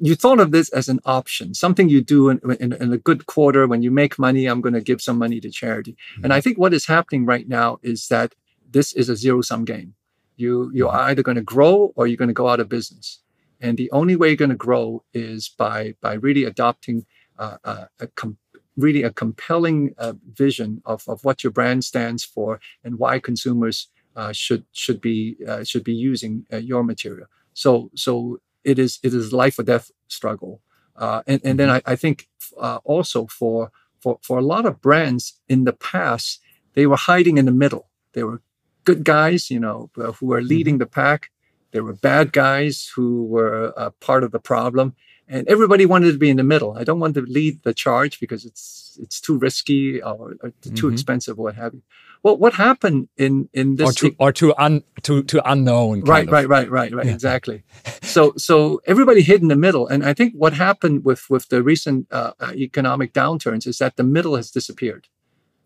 you 0.00 0.14
thought 0.14 0.40
of 0.40 0.50
this 0.50 0.68
as 0.70 0.88
an 0.88 1.00
option, 1.04 1.54
something 1.54 1.88
you 1.88 2.02
do 2.02 2.28
in, 2.28 2.40
in, 2.60 2.72
in 2.72 2.92
a 2.92 2.98
good 2.98 3.26
quarter 3.26 3.66
when 3.66 3.82
you 3.82 3.90
make 3.90 4.18
money. 4.18 4.46
I'm 4.46 4.60
going 4.60 4.74
to 4.74 4.80
give 4.80 5.00
some 5.00 5.18
money 5.18 5.40
to 5.40 5.50
charity. 5.50 5.92
Mm-hmm. 5.92 6.24
And 6.24 6.32
I 6.32 6.40
think 6.40 6.58
what 6.58 6.74
is 6.74 6.86
happening 6.86 7.24
right 7.24 7.48
now 7.48 7.78
is 7.82 8.08
that 8.08 8.34
this 8.74 8.92
is 8.92 9.08
a 9.08 9.16
zero 9.16 9.40
sum 9.40 9.64
game. 9.64 9.94
You 10.36 10.70
you're 10.74 10.90
mm-hmm. 10.90 11.08
either 11.08 11.22
going 11.22 11.40
to 11.42 11.52
grow 11.54 11.92
or 11.96 12.06
you're 12.06 12.22
going 12.22 12.34
to 12.34 12.42
go 12.42 12.48
out 12.48 12.60
of 12.60 12.68
business. 12.68 13.20
And 13.60 13.78
the 13.78 13.90
only 13.92 14.16
way 14.16 14.28
you're 14.28 14.44
going 14.44 14.58
to 14.58 14.66
grow 14.68 15.04
is 15.14 15.48
by 15.48 15.94
by 16.02 16.14
really 16.26 16.44
adopting 16.44 17.06
uh, 17.38 17.56
uh 17.64 17.86
a, 18.00 18.04
a 18.04 18.06
com- 18.08 18.38
really 18.76 19.02
a 19.02 19.12
compelling 19.12 19.94
uh, 19.98 20.14
vision 20.32 20.82
of, 20.84 21.04
of 21.08 21.24
what 21.24 21.44
your 21.44 21.52
brand 21.52 21.84
stands 21.84 22.24
for 22.24 22.60
and 22.82 22.98
why 22.98 23.20
consumers 23.20 23.88
uh, 24.16 24.32
should 24.32 24.64
should 24.72 25.00
be 25.00 25.36
uh, 25.48 25.62
should 25.64 25.84
be 25.84 25.94
using 25.94 26.46
uh, 26.52 26.56
your 26.70 26.82
material. 26.82 27.28
So 27.54 27.90
so 27.94 28.40
it 28.64 28.78
is 28.78 28.98
it 29.02 29.14
is 29.14 29.32
life 29.32 29.58
or 29.58 29.62
death 29.62 29.90
struggle. 30.08 30.60
Uh, 30.96 31.22
and 31.26 31.40
and 31.44 31.58
then 31.58 31.68
mm-hmm. 31.68 31.88
I, 31.88 31.92
I 31.92 31.96
think 31.96 32.28
uh, 32.58 32.78
also 32.84 33.26
for 33.26 33.70
for 34.00 34.18
for 34.22 34.38
a 34.38 34.48
lot 34.54 34.66
of 34.66 34.80
brands 34.80 35.40
in 35.48 35.64
the 35.64 35.72
past 35.72 36.40
they 36.74 36.86
were 36.86 36.96
hiding 36.96 37.38
in 37.38 37.46
the 37.46 37.52
middle. 37.52 37.88
They 38.12 38.24
were 38.24 38.42
good 38.84 39.04
guys, 39.04 39.50
you 39.50 39.60
know, 39.60 39.90
uh, 39.98 40.12
who 40.12 40.26
were 40.26 40.42
leading 40.42 40.74
mm-hmm. 40.74 40.80
the 40.80 40.86
pack. 40.86 41.30
There 41.72 41.82
were 41.82 41.94
bad 41.94 42.32
guys 42.32 42.90
who 42.94 43.24
were 43.24 43.72
uh, 43.76 43.90
part 44.00 44.22
of 44.22 44.30
the 44.30 44.38
problem, 44.38 44.94
and 45.26 45.46
everybody 45.48 45.86
wanted 45.86 46.12
to 46.12 46.18
be 46.18 46.30
in 46.30 46.36
the 46.36 46.44
middle. 46.44 46.78
I 46.78 46.84
don't 46.84 47.00
want 47.00 47.14
to 47.14 47.22
lead 47.22 47.62
the 47.64 47.74
charge 47.74 48.20
because 48.20 48.44
it's 48.44 48.96
it's 49.00 49.20
too 49.20 49.38
risky 49.38 50.00
or, 50.00 50.36
or 50.40 50.50
too 50.62 50.70
mm-hmm. 50.70 50.92
expensive, 50.92 51.38
or 51.38 51.44
what 51.44 51.56
have 51.56 51.74
you. 51.74 51.82
Well, 52.22 52.38
what 52.38 52.54
happened 52.54 53.08
in 53.16 53.48
in 53.52 53.76
this 53.76 53.90
or 53.90 53.92
too 53.92 54.16
or 54.18 54.32
too 54.32 54.54
un 54.56 54.82
too 55.02 55.24
too 55.24 55.42
unknown? 55.44 56.02
Right, 56.02 56.30
right, 56.30 56.48
right, 56.48 56.70
right, 56.70 56.94
right, 56.94 57.06
Exactly. 57.06 57.64
so 58.02 58.32
so 58.36 58.80
everybody 58.86 59.22
hid 59.22 59.42
in 59.42 59.48
the 59.48 59.56
middle, 59.56 59.86
and 59.88 60.04
I 60.04 60.14
think 60.14 60.32
what 60.34 60.54
happened 60.54 61.04
with 61.04 61.28
with 61.28 61.48
the 61.48 61.62
recent 61.62 62.06
uh, 62.10 62.32
uh, 62.40 62.52
economic 62.54 63.12
downturns 63.12 63.66
is 63.66 63.78
that 63.78 63.96
the 63.96 64.04
middle 64.04 64.36
has 64.36 64.50
disappeared. 64.50 65.08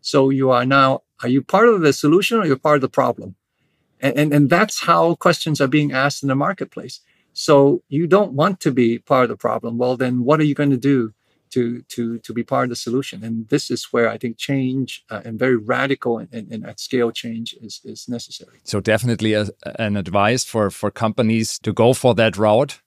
So 0.01 0.31
you 0.31 0.51
are 0.51 0.65
now 0.65 1.03
are 1.23 1.29
you 1.29 1.43
part 1.43 1.69
of 1.69 1.81
the 1.81 1.93
solution 1.93 2.39
or 2.39 2.47
you're 2.47 2.57
part 2.57 2.77
of 2.77 2.83
the 2.83 2.89
problem? 2.89 3.35
And, 4.01 4.17
and, 4.17 4.33
and 4.33 4.51
that's 4.51 4.83
how 4.83 5.17
questions 5.17 5.61
are 5.61 5.67
being 5.67 5.93
asked 5.93 6.23
in 6.23 6.29
the 6.29 6.35
marketplace. 6.37 7.01
So 7.33 7.83
you 7.89 8.07
don't 8.07 8.33
want 8.33 8.61
to 8.61 8.71
be 8.71 8.99
part 8.99 9.25
of 9.25 9.29
the 9.29 9.37
problem. 9.37 9.79
Well, 9.79 9.97
then 9.97 10.25
what 10.25 10.41
are 10.41 10.45
you 10.45 10.55
going 10.55 10.71
to 10.71 10.77
do 10.77 11.13
to 11.51 11.83
to 11.83 12.19
to 12.19 12.33
be 12.33 12.43
part 12.43 12.65
of 12.65 12.71
the 12.71 12.77
solution. 12.77 13.25
And 13.25 13.49
this 13.49 13.71
is 13.71 13.93
where 13.93 14.09
I 14.09 14.19
think 14.19 14.37
change 14.37 15.05
uh, 15.11 15.23
and 15.25 15.39
very 15.39 15.57
radical 15.57 16.19
and, 16.19 16.29
and, 16.33 16.53
and, 16.53 16.67
at 16.67 16.81
scale 16.81 17.11
change 17.11 17.55
is 17.61 17.81
is 17.85 18.09
necessary. 18.09 18.59
So 18.65 18.81
definitely 18.81 19.35
a, 19.35 19.49
an 19.79 19.97
advice 19.97 20.45
for 20.45 20.71
for 20.71 20.91
companies 20.91 21.59
to 21.61 21.73
go 21.73 21.93
for 21.93 22.15
that 22.15 22.37
route, 22.37 22.81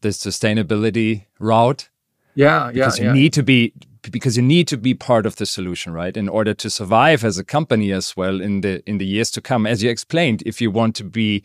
the 0.00 0.08
sustainability 0.10 1.26
route. 1.38 1.88
Yeah, 2.34 2.70
because 2.72 2.98
yeah, 2.98 3.04
you 3.04 3.10
yeah. 3.10 3.22
need 3.22 3.32
to 3.34 3.42
be 3.42 3.72
because 4.10 4.36
you 4.36 4.42
need 4.42 4.68
to 4.68 4.76
be 4.76 4.94
part 4.94 5.26
of 5.26 5.36
the 5.36 5.46
solution, 5.46 5.92
right? 5.92 6.16
In 6.16 6.28
order 6.28 6.54
to 6.54 6.70
survive 6.70 7.24
as 7.24 7.38
a 7.38 7.44
company 7.44 7.92
as 7.92 8.16
well 8.16 8.40
in 8.40 8.60
the 8.60 8.82
in 8.88 8.98
the 8.98 9.06
years 9.06 9.30
to 9.32 9.40
come, 9.40 9.66
as 9.66 9.82
you 9.82 9.90
explained, 9.90 10.42
if 10.46 10.60
you 10.60 10.70
want 10.70 10.96
to 10.96 11.04
be 11.04 11.42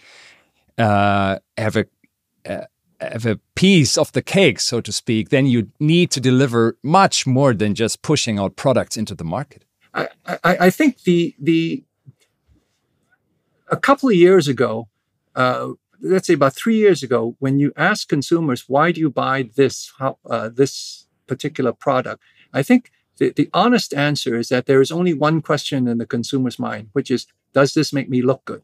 uh, 0.78 1.40
have 1.58 1.76
a, 1.76 1.86
a 2.46 2.68
have 3.02 3.26
a 3.26 3.40
piece 3.56 3.98
of 3.98 4.12
the 4.14 4.22
cake, 4.22 4.60
so 4.60 4.82
to 4.82 4.92
speak, 4.92 5.30
then 5.30 5.46
you 5.46 5.70
need 5.80 6.12
to 6.12 6.20
deliver 6.20 6.78
much 6.82 7.28
more 7.28 7.54
than 7.54 7.76
just 7.76 8.02
pushing 8.02 8.40
out 8.40 8.56
products 8.56 8.98
into 8.98 9.16
the 9.16 9.24
market. 9.24 9.66
I, 9.94 10.10
I, 10.26 10.38
I 10.44 10.70
think 10.70 11.04
the 11.04 11.36
the 11.40 11.84
a 13.70 13.78
couple 13.78 14.10
of 14.10 14.16
years 14.16 14.48
ago, 14.48 14.88
uh, 15.36 15.70
let's 16.02 16.28
say 16.28 16.34
about 16.34 16.56
three 16.56 16.78
years 16.78 17.04
ago, 17.04 17.36
when 17.40 17.60
you 17.60 17.74
ask 17.76 18.08
consumers 18.08 18.66
why 18.68 18.92
do 18.92 19.00
you 19.02 19.10
buy 19.10 19.50
this 19.56 19.92
uh, 20.00 20.50
this 20.50 21.08
particular 21.28 21.74
product, 21.74 22.22
I 22.56 22.64
think 22.64 22.92
the, 23.18 23.30
the 23.30 23.50
honest 23.54 23.94
answer 23.94 24.36
is 24.36 24.50
that 24.50 24.66
there 24.66 24.82
is 24.82 24.92
only 24.92 25.14
one 25.14 25.42
question 25.42 25.88
in 25.88 26.00
the 26.00 26.06
consumer's 26.06 26.58
mind, 26.58 26.90
which 26.94 27.12
is, 27.12 27.28
does 27.54 27.74
this 27.74 27.94
make 27.94 28.10
me 28.10 28.22
look 28.22 28.44
good? 28.46 28.64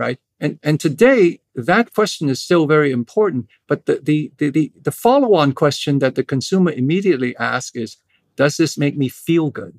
right? 0.00 0.18
And 0.40 0.58
and 0.62 0.80
today 0.80 1.40
that 1.54 1.92
question 1.92 2.30
is 2.30 2.40
still 2.40 2.66
very 2.66 2.90
important, 2.90 3.48
but 3.68 3.84
the 3.84 4.00
the 4.02 4.32
the 4.38 4.50
the, 4.50 4.72
the 4.86 4.96
follow-on 5.04 5.52
question 5.52 5.98
that 5.98 6.14
the 6.14 6.24
consumer 6.24 6.72
immediately 6.72 7.36
asks 7.36 7.76
is, 7.76 7.98
does 8.34 8.56
this 8.56 8.78
make 8.78 8.96
me 8.96 9.08
feel 9.10 9.50
good? 9.50 9.78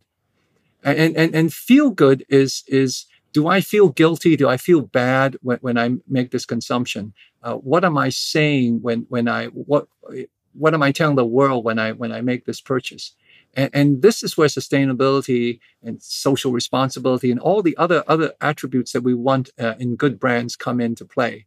And 0.83 1.17
and 1.17 1.35
and 1.35 1.51
feel 1.51 1.89
good 1.89 2.23
is 2.29 2.63
is 2.67 3.07
do 3.33 3.47
I 3.47 3.61
feel 3.61 3.89
guilty? 3.89 4.35
Do 4.35 4.47
I 4.47 4.57
feel 4.57 4.81
bad 4.81 5.37
when, 5.41 5.57
when 5.61 5.77
I 5.77 5.87
make 6.07 6.29
this 6.29 6.45
consumption? 6.45 7.13
Uh, 7.41 7.55
what 7.55 7.83
am 7.83 7.97
I 7.97 8.09
saying 8.09 8.81
when 8.83 9.07
when 9.09 9.27
I 9.27 9.47
what 9.47 9.87
what 10.53 10.73
am 10.73 10.83
I 10.83 10.91
telling 10.91 11.15
the 11.15 11.25
world 11.25 11.63
when 11.63 11.79
I 11.79 11.91
when 11.91 12.11
I 12.11 12.21
make 12.21 12.45
this 12.45 12.61
purchase? 12.61 13.15
And, 13.53 13.69
and, 13.73 14.01
this 14.01 14.23
is 14.23 14.37
where 14.37 14.47
sustainability 14.47 15.59
and 15.83 16.01
social 16.01 16.53
responsibility 16.53 17.31
and 17.31 17.39
all 17.39 17.61
the 17.61 17.75
other 17.77 18.03
other 18.07 18.33
attributes 18.39 18.93
that 18.93 19.01
we 19.01 19.13
want 19.13 19.49
uh, 19.59 19.75
in 19.77 19.95
good 19.95 20.19
brands 20.19 20.55
come 20.55 20.79
into 20.79 21.05
play. 21.05 21.45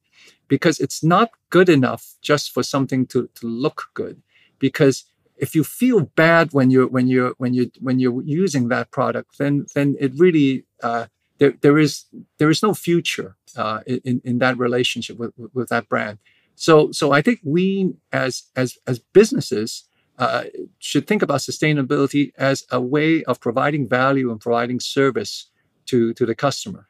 Because 0.48 0.78
it's 0.78 1.02
not 1.02 1.30
good 1.48 1.68
enough 1.68 2.14
just 2.20 2.52
for 2.52 2.62
something 2.62 3.06
to, 3.06 3.30
to 3.34 3.46
look 3.46 3.84
good. 3.94 4.22
Because 4.58 5.04
if 5.36 5.54
you 5.54 5.64
feel 5.64 6.00
bad 6.00 6.52
when 6.52 6.70
you're 6.70 6.86
when 6.86 7.08
you're 7.08 7.34
when 7.38 7.54
you 7.54 7.70
when 7.80 7.98
you're 7.98 8.22
using 8.22 8.68
that 8.68 8.90
product 8.90 9.38
then 9.38 9.66
then 9.74 9.96
it 9.98 10.12
really 10.16 10.64
uh, 10.82 11.06
there, 11.38 11.54
there 11.60 11.78
is 11.78 12.04
there 12.38 12.50
is 12.50 12.62
no 12.62 12.74
future 12.74 13.36
uh, 13.56 13.80
in, 13.86 14.20
in 14.24 14.38
that 14.38 14.58
relationship 14.58 15.18
with, 15.18 15.32
with 15.52 15.68
that 15.68 15.88
brand 15.88 16.18
so 16.54 16.90
so 16.92 17.12
i 17.12 17.20
think 17.22 17.40
we 17.44 17.92
as 18.12 18.44
as 18.56 18.76
as 18.86 18.98
businesses 18.98 19.84
uh, 20.18 20.44
should 20.78 21.06
think 21.06 21.22
about 21.22 21.40
sustainability 21.40 22.32
as 22.38 22.64
a 22.70 22.80
way 22.80 23.24
of 23.24 23.40
providing 23.40 23.88
value 23.88 24.30
and 24.30 24.40
providing 24.40 24.80
service 24.80 25.50
to 25.86 26.14
to 26.14 26.26
the 26.26 26.34
customer. 26.34 26.88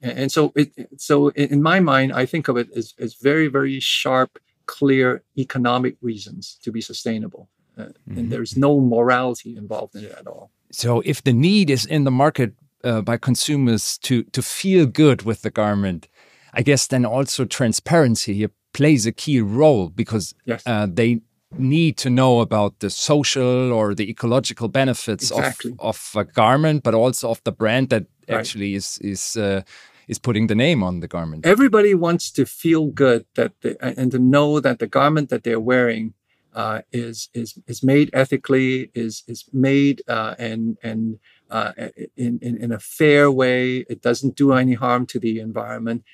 And, 0.00 0.18
and 0.18 0.32
so, 0.32 0.52
it, 0.54 0.72
so 0.96 1.28
in 1.30 1.62
my 1.62 1.80
mind, 1.80 2.12
I 2.12 2.26
think 2.26 2.48
of 2.48 2.56
it 2.56 2.68
as, 2.74 2.94
as 2.98 3.14
very 3.14 3.48
very 3.48 3.80
sharp, 3.80 4.38
clear 4.66 5.22
economic 5.36 5.96
reasons 6.00 6.58
to 6.62 6.70
be 6.70 6.80
sustainable, 6.80 7.48
uh, 7.76 7.82
mm-hmm. 7.82 8.18
and 8.18 8.32
there's 8.32 8.56
no 8.56 8.80
morality 8.80 9.56
involved 9.56 9.96
in 9.96 10.04
it 10.04 10.12
at 10.12 10.26
all. 10.26 10.50
So, 10.70 11.02
if 11.04 11.22
the 11.22 11.32
need 11.32 11.70
is 11.70 11.84
in 11.84 12.04
the 12.04 12.10
market 12.10 12.54
uh, 12.84 13.00
by 13.02 13.16
consumers 13.16 13.98
to 13.98 14.22
to 14.22 14.42
feel 14.42 14.86
good 14.86 15.22
with 15.22 15.42
the 15.42 15.50
garment, 15.50 16.08
I 16.54 16.62
guess 16.62 16.86
then 16.86 17.04
also 17.04 17.44
transparency 17.44 18.34
here 18.34 18.50
plays 18.72 19.06
a 19.06 19.12
key 19.12 19.40
role 19.40 19.88
because 19.88 20.34
yes. 20.44 20.62
uh, 20.66 20.86
they 20.90 21.20
need 21.58 21.96
to 21.98 22.10
know 22.10 22.40
about 22.40 22.78
the 22.78 22.90
social 22.90 23.72
or 23.72 23.94
the 23.94 24.08
ecological 24.08 24.68
benefits 24.68 25.30
exactly. 25.30 25.72
of, 25.78 26.12
of 26.14 26.20
a 26.20 26.24
garment, 26.24 26.82
but 26.82 26.94
also 26.94 27.30
of 27.30 27.42
the 27.44 27.52
brand 27.52 27.88
that 27.90 28.06
right. 28.28 28.38
actually 28.38 28.74
is 28.74 28.98
is 28.98 29.36
uh, 29.36 29.62
is 30.08 30.18
putting 30.18 30.46
the 30.46 30.54
name 30.54 30.82
on 30.82 31.00
the 31.00 31.08
garment. 31.08 31.46
Everybody 31.46 31.94
wants 31.94 32.30
to 32.32 32.44
feel 32.44 32.86
good 32.86 33.24
that 33.34 33.52
they, 33.62 33.76
and 33.80 34.10
to 34.12 34.18
know 34.18 34.60
that 34.60 34.78
the 34.78 34.86
garment 34.86 35.28
that 35.30 35.42
they're 35.44 35.60
wearing 35.60 36.14
uh, 36.54 36.82
is 36.92 37.28
is 37.34 37.58
is 37.66 37.82
made 37.82 38.10
ethically, 38.12 38.90
is 38.94 39.22
is 39.26 39.44
made 39.52 40.02
uh, 40.08 40.34
and 40.38 40.78
and 40.82 41.18
uh, 41.50 41.72
in, 42.16 42.38
in 42.42 42.56
in 42.56 42.72
a 42.72 42.78
fair 42.78 43.30
way. 43.30 43.84
It 43.88 44.02
doesn't 44.02 44.36
do 44.36 44.52
any 44.52 44.74
harm 44.74 45.06
to 45.06 45.18
the 45.18 45.40
environment, 45.40 46.04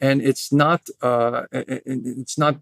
and 0.00 0.22
it's 0.22 0.52
not 0.52 0.88
uh, 1.02 1.44
it's 1.52 2.38
not 2.38 2.56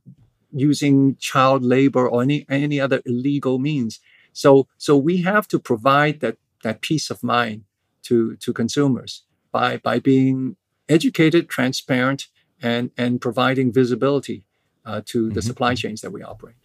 using 0.52 1.16
child 1.16 1.62
labor 1.62 2.08
or 2.08 2.22
any 2.22 2.46
any 2.48 2.80
other 2.80 3.02
illegal 3.04 3.58
means. 3.58 4.00
So 4.32 4.66
so 4.78 4.96
we 4.96 5.18
have 5.18 5.46
to 5.48 5.58
provide 5.58 6.20
that 6.20 6.36
that 6.62 6.80
peace 6.80 7.10
of 7.10 7.22
mind 7.22 7.64
to 8.02 8.36
to 8.36 8.52
consumers 8.52 9.24
by 9.52 9.76
by 9.76 9.98
being 9.98 10.56
educated, 10.88 11.48
transparent, 11.48 12.28
and 12.62 12.90
and 12.96 13.20
providing 13.20 13.72
visibility 13.72 14.44
uh, 14.84 15.02
to 15.06 15.28
the 15.28 15.40
mm-hmm. 15.40 15.46
supply 15.46 15.74
chains 15.74 16.00
that 16.00 16.12
we 16.12 16.22
operate. 16.22 16.56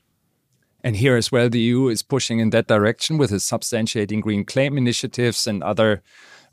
And 0.83 0.95
here 0.95 1.15
as 1.15 1.31
well, 1.31 1.49
the 1.49 1.59
EU 1.59 1.87
is 1.87 2.03
pushing 2.03 2.39
in 2.39 2.51
that 2.51 2.67
direction 2.67 3.17
with 3.17 3.31
its 3.31 3.49
substantiating 3.49 4.21
green 4.21 4.45
claim 4.45 4.77
initiatives 4.77 5.47
and 5.47 5.63
other 5.63 6.03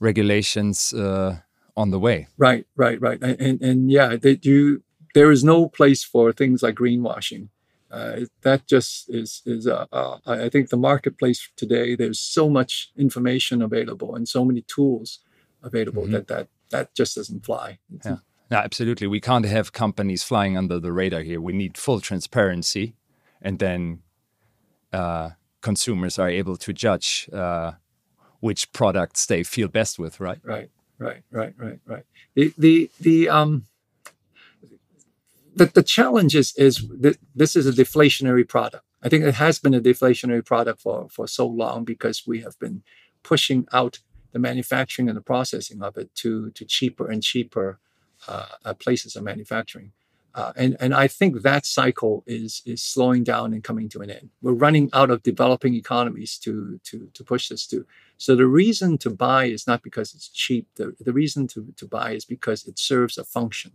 regulations 0.00 0.94
uh, 0.94 1.40
on 1.76 1.90
the 1.90 1.98
way. 1.98 2.28
Right, 2.36 2.66
right, 2.76 3.00
right. 3.00 3.20
And 3.22 3.60
and 3.62 3.90
yeah, 3.90 4.16
that 4.16 4.44
you 4.44 4.82
there 5.14 5.30
is 5.30 5.44
no 5.44 5.68
place 5.68 6.04
for 6.04 6.32
things 6.32 6.62
like 6.62 6.74
greenwashing. 6.74 7.48
Uh, 7.90 8.20
that 8.42 8.66
just 8.66 9.10
is 9.10 9.42
is 9.44 9.66
uh, 9.66 9.86
uh, 9.92 10.18
I 10.26 10.48
think 10.48 10.70
the 10.70 10.76
marketplace 10.76 11.48
today. 11.56 11.94
There's 11.94 12.18
so 12.18 12.48
much 12.48 12.90
information 12.96 13.60
available 13.60 14.14
and 14.14 14.26
so 14.26 14.44
many 14.44 14.62
tools 14.62 15.20
available 15.62 16.04
mm-hmm. 16.04 16.12
that 16.12 16.28
that 16.28 16.48
that 16.70 16.94
just 16.94 17.16
doesn't 17.16 17.44
fly. 17.44 17.78
Yeah. 18.04 18.16
No, 18.50 18.58
absolutely. 18.58 19.06
We 19.06 19.20
can't 19.20 19.46
have 19.46 19.72
companies 19.72 20.22
flying 20.22 20.58
under 20.58 20.78
the 20.78 20.92
radar 20.92 21.22
here. 21.22 21.40
We 21.40 21.52
need 21.52 21.78
full 21.78 22.00
transparency, 22.00 22.94
and 23.40 23.58
then 23.58 24.00
uh, 24.92 25.30
consumers 25.60 26.18
are 26.18 26.28
able 26.28 26.56
to 26.56 26.72
judge 26.72 27.28
uh, 27.32 27.72
which 28.40 28.72
products 28.72 29.26
they 29.26 29.42
feel 29.42 29.68
best 29.68 29.98
with. 29.98 30.20
Right. 30.20 30.40
Right. 30.42 30.70
Right. 31.02 31.22
Right. 31.30 31.54
Right. 31.56 31.78
Right. 31.86 32.04
The 32.34 32.52
the 32.56 32.90
the 33.00 33.28
um 33.28 33.64
the, 35.54 35.66
the 35.66 35.82
challenge 35.82 36.34
is, 36.34 36.54
is 36.56 36.88
that 37.00 37.18
this 37.34 37.56
is 37.56 37.66
a 37.66 37.72
deflationary 37.72 38.48
product. 38.48 38.84
I 39.02 39.08
think 39.08 39.24
it 39.24 39.34
has 39.34 39.58
been 39.58 39.74
a 39.74 39.80
deflationary 39.80 40.44
product 40.44 40.80
for, 40.80 41.08
for 41.10 41.26
so 41.26 41.46
long 41.46 41.84
because 41.84 42.22
we 42.26 42.40
have 42.40 42.58
been 42.58 42.82
pushing 43.22 43.66
out 43.72 43.98
the 44.32 44.38
manufacturing 44.38 45.08
and 45.08 45.16
the 45.16 45.22
processing 45.22 45.82
of 45.82 45.96
it 45.98 46.14
to, 46.16 46.50
to 46.52 46.64
cheaper 46.64 47.10
and 47.10 47.22
cheaper 47.22 47.78
uh, 48.28 48.46
uh 48.64 48.74
places 48.74 49.16
of 49.16 49.24
manufacturing. 49.24 49.92
Uh, 50.34 50.52
and, 50.56 50.76
and 50.80 50.94
I 50.94 51.08
think 51.08 51.42
that 51.42 51.66
cycle 51.66 52.24
is, 52.26 52.62
is 52.64 52.82
slowing 52.82 53.22
down 53.22 53.52
and 53.52 53.62
coming 53.62 53.88
to 53.90 54.00
an 54.00 54.10
end. 54.10 54.30
We're 54.40 54.52
running 54.52 54.88
out 54.92 55.10
of 55.10 55.22
developing 55.22 55.74
economies 55.74 56.38
to, 56.38 56.80
to, 56.84 57.08
to 57.12 57.24
push 57.24 57.48
this 57.48 57.66
to. 57.68 57.86
So 58.16 58.34
the 58.34 58.46
reason 58.46 58.98
to 58.98 59.10
buy 59.10 59.44
is 59.46 59.66
not 59.66 59.82
because 59.82 60.14
it's 60.14 60.28
cheap. 60.28 60.68
The, 60.76 60.94
the 61.00 61.12
reason 61.12 61.48
to, 61.48 61.72
to 61.76 61.86
buy 61.86 62.12
is 62.12 62.24
because 62.24 62.66
it 62.66 62.78
serves 62.78 63.18
a 63.18 63.24
function 63.24 63.72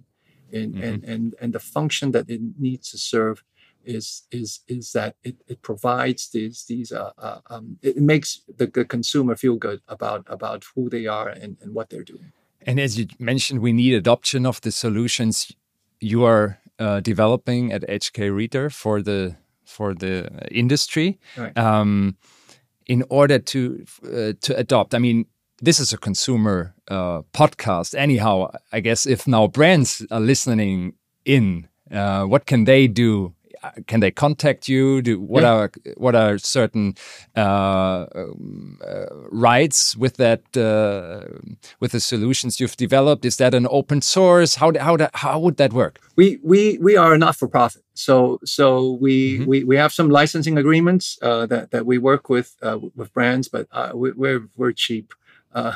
and 0.52 0.74
mm-hmm. 0.74 0.84
and 0.84 1.04
and 1.04 1.36
and 1.40 1.54
the 1.54 1.60
function 1.60 2.12
that 2.12 2.30
it 2.30 2.42
needs 2.58 2.92
to 2.92 2.98
serve 2.98 3.44
is 3.86 4.24
is 4.32 4.62
is 4.68 4.92
that 4.94 5.16
it, 5.24 5.36
it 5.48 5.62
provides 5.62 6.30
these 6.30 6.66
these 6.66 6.92
uh, 6.92 7.12
uh 7.18 7.40
um, 7.50 7.78
it 7.82 7.98
makes 7.98 8.42
the, 8.58 8.68
the, 8.68 8.86
consumer 8.86 9.36
feel 9.36 9.56
good 9.56 9.82
about 9.88 10.26
about 10.28 10.66
who 10.76 10.90
they 10.90 11.06
are 11.06 11.30
and, 11.30 11.58
and 11.62 11.74
what 11.74 11.90
they're 11.90 12.04
doing. 12.04 12.32
And 12.66 12.80
as 12.80 13.00
you 13.00 13.08
mentioned, 13.18 13.62
we 13.62 13.72
need 13.72 13.94
adoption 13.94 14.46
of 14.46 14.60
the 14.62 14.72
solutions 14.72 15.54
you 16.00 16.24
are 16.26 16.60
uh, 16.80 17.00
developing 17.00 17.72
at 17.72 17.82
HK 17.88 18.36
Rita 18.36 18.70
for 18.70 19.02
the 19.02 19.36
for 19.66 19.94
the 19.94 20.30
industry. 20.52 21.20
Right. 21.36 21.58
Um, 21.58 22.16
in 22.86 23.04
order 23.10 23.40
to 23.40 23.86
uh, 24.06 24.34
to 24.42 24.58
adopt, 24.58 24.94
I 24.94 25.00
mean, 25.00 25.26
this 25.62 25.80
is 25.80 25.94
a 25.94 25.98
consumer 25.98 26.74
uh, 26.88 27.22
podcast. 27.34 27.96
Anyhow, 27.96 28.52
I 28.72 28.80
guess 28.80 29.06
if 29.06 29.28
now 29.28 29.48
brands 29.48 30.06
are 30.12 30.20
listening 30.20 30.94
in, 31.26 31.68
uh, 31.92 32.24
what 32.24 32.46
can 32.46 32.66
they 32.66 32.88
do? 32.88 33.34
Can 33.88 34.00
they 34.00 34.12
contact 34.12 34.68
you? 34.68 35.02
Do 35.02 35.20
what 35.20 35.44
yeah. 35.44 35.54
are 35.54 35.72
what 35.96 36.16
are 36.16 36.38
certain 36.38 36.96
uh, 37.36 37.40
uh 37.42 38.36
rights 39.32 39.96
with 39.96 40.18
that 40.18 40.42
uh, 40.56 41.22
with 41.80 41.92
the 41.92 42.00
solutions 42.00 42.60
you've 42.60 42.78
developed? 42.78 43.26
Is 43.26 43.38
that 43.38 43.54
an 43.54 43.68
open 43.70 44.02
source? 44.02 44.56
How 44.56 44.72
how 44.80 44.98
how 45.14 45.40
would 45.40 45.58
that 45.58 45.74
work? 45.74 46.00
We 46.16 46.40
we 46.44 46.78
we 46.80 46.98
are 46.98 47.18
not 47.18 47.36
for 47.36 47.48
profit, 47.48 47.84
so 47.94 48.40
so 48.46 48.98
we 49.02 49.38
mm 49.38 49.40
-hmm. 49.40 49.48
we, 49.48 49.64
we 49.64 49.78
have 49.78 49.90
some 49.94 50.10
licensing 50.22 50.58
agreements 50.58 51.18
uh, 51.22 51.48
that 51.48 51.72
that 51.72 51.86
we 51.86 52.00
work 52.00 52.30
with 52.30 52.50
with 52.96 53.14
brands, 53.14 53.50
but 53.50 53.68
we, 53.94 54.12
we're 54.16 54.44
we're 54.56 54.74
cheap. 54.74 55.14
Uh, 55.54 55.74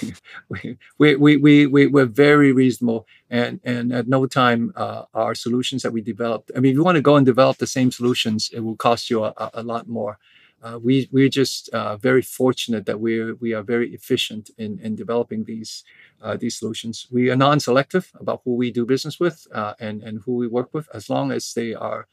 we, 0.48 0.78
we, 0.98 1.16
we, 1.16 1.36
we, 1.36 1.66
we, 1.66 1.86
we're 1.86 2.06
very 2.06 2.52
reasonable 2.52 3.06
and, 3.28 3.60
and 3.64 3.92
at 3.92 4.08
no 4.08 4.26
time 4.26 4.72
uh, 4.76 5.04
our 5.14 5.34
solutions 5.34 5.82
that 5.82 5.92
we 5.92 6.00
developed. 6.00 6.50
I 6.56 6.60
mean, 6.60 6.70
if 6.70 6.74
you 6.74 6.84
want 6.84 6.96
to 6.96 7.02
go 7.02 7.16
and 7.16 7.26
develop 7.26 7.58
the 7.58 7.66
same 7.66 7.90
solutions, 7.90 8.50
it 8.52 8.60
will 8.60 8.76
cost 8.76 9.10
you 9.10 9.24
a, 9.24 9.50
a 9.54 9.62
lot 9.62 9.88
more. 9.88 10.18
Uh, 10.62 10.78
we, 10.82 11.08
we're 11.10 11.28
just 11.28 11.70
uh, 11.70 11.96
very 11.96 12.20
fortunate 12.20 12.84
that 12.84 13.00
we're, 13.00 13.34
we 13.36 13.54
are 13.54 13.62
very 13.62 13.94
efficient 13.94 14.50
in, 14.58 14.78
in 14.80 14.94
developing 14.94 15.44
these, 15.44 15.84
uh, 16.20 16.36
these 16.36 16.58
solutions. 16.58 17.06
We 17.10 17.30
are 17.30 17.36
non-selective 17.36 18.12
about 18.20 18.42
who 18.44 18.56
we 18.56 18.70
do 18.70 18.84
business 18.84 19.18
with 19.18 19.46
uh, 19.54 19.74
and, 19.80 20.02
and 20.02 20.20
who 20.24 20.36
we 20.36 20.46
work 20.46 20.74
with, 20.74 20.88
as 20.92 21.08
long 21.08 21.32
as 21.32 21.54
they 21.54 21.74
are, 21.74 22.08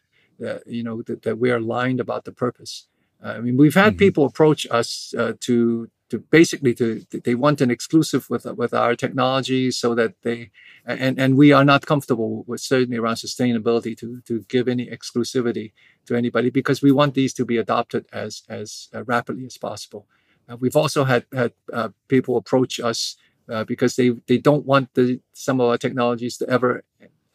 you 0.65 0.83
know, 0.83 1.01
that, 1.03 1.23
that 1.23 1.37
we're 1.37 1.57
aligned 1.57 1.99
about 1.99 2.23
the 2.23 2.31
purpose. 2.31 2.87
I 3.21 3.39
mean, 3.39 3.57
we've 3.57 3.73
had 3.73 3.93
mm-hmm. 3.93 3.99
people 3.99 4.25
approach 4.25 4.65
us 4.71 5.13
to 5.41 5.89
to 6.09 6.19
basically 6.19 6.73
to 6.73 7.05
they 7.11 7.35
want 7.35 7.61
an 7.61 7.71
exclusive 7.71 8.29
with 8.29 8.45
with 8.45 8.73
our 8.73 8.95
technology 8.95 9.71
so 9.71 9.93
that 9.95 10.13
they 10.23 10.51
and 10.85 11.19
and 11.19 11.37
we 11.37 11.51
are 11.51 11.65
not 11.65 11.85
comfortable 11.85 12.43
with 12.47 12.61
certainly 12.61 12.97
around 12.97 13.15
sustainability 13.15 13.97
to 13.97 14.21
to 14.21 14.45
give 14.47 14.67
any 14.67 14.87
exclusivity 14.87 15.73
to 16.05 16.15
anybody 16.15 16.49
because 16.49 16.81
we 16.81 16.91
want 16.91 17.13
these 17.13 17.33
to 17.33 17.45
be 17.45 17.57
adopted 17.57 18.05
as 18.11 18.43
as 18.49 18.89
uh, 18.93 19.03
rapidly 19.03 19.45
as 19.45 19.57
possible. 19.57 20.07
Uh, 20.49 20.55
we've 20.57 20.77
also 20.77 21.03
had 21.03 21.25
had 21.33 21.53
uh, 21.73 21.89
people 22.07 22.37
approach 22.37 22.79
us 22.79 23.17
uh, 23.49 23.63
because 23.63 23.95
they 23.95 24.11
they 24.27 24.37
don't 24.37 24.65
want 24.65 24.93
the 24.93 25.19
some 25.33 25.59
of 25.59 25.69
our 25.69 25.77
technologies 25.77 26.37
to 26.37 26.49
ever 26.49 26.83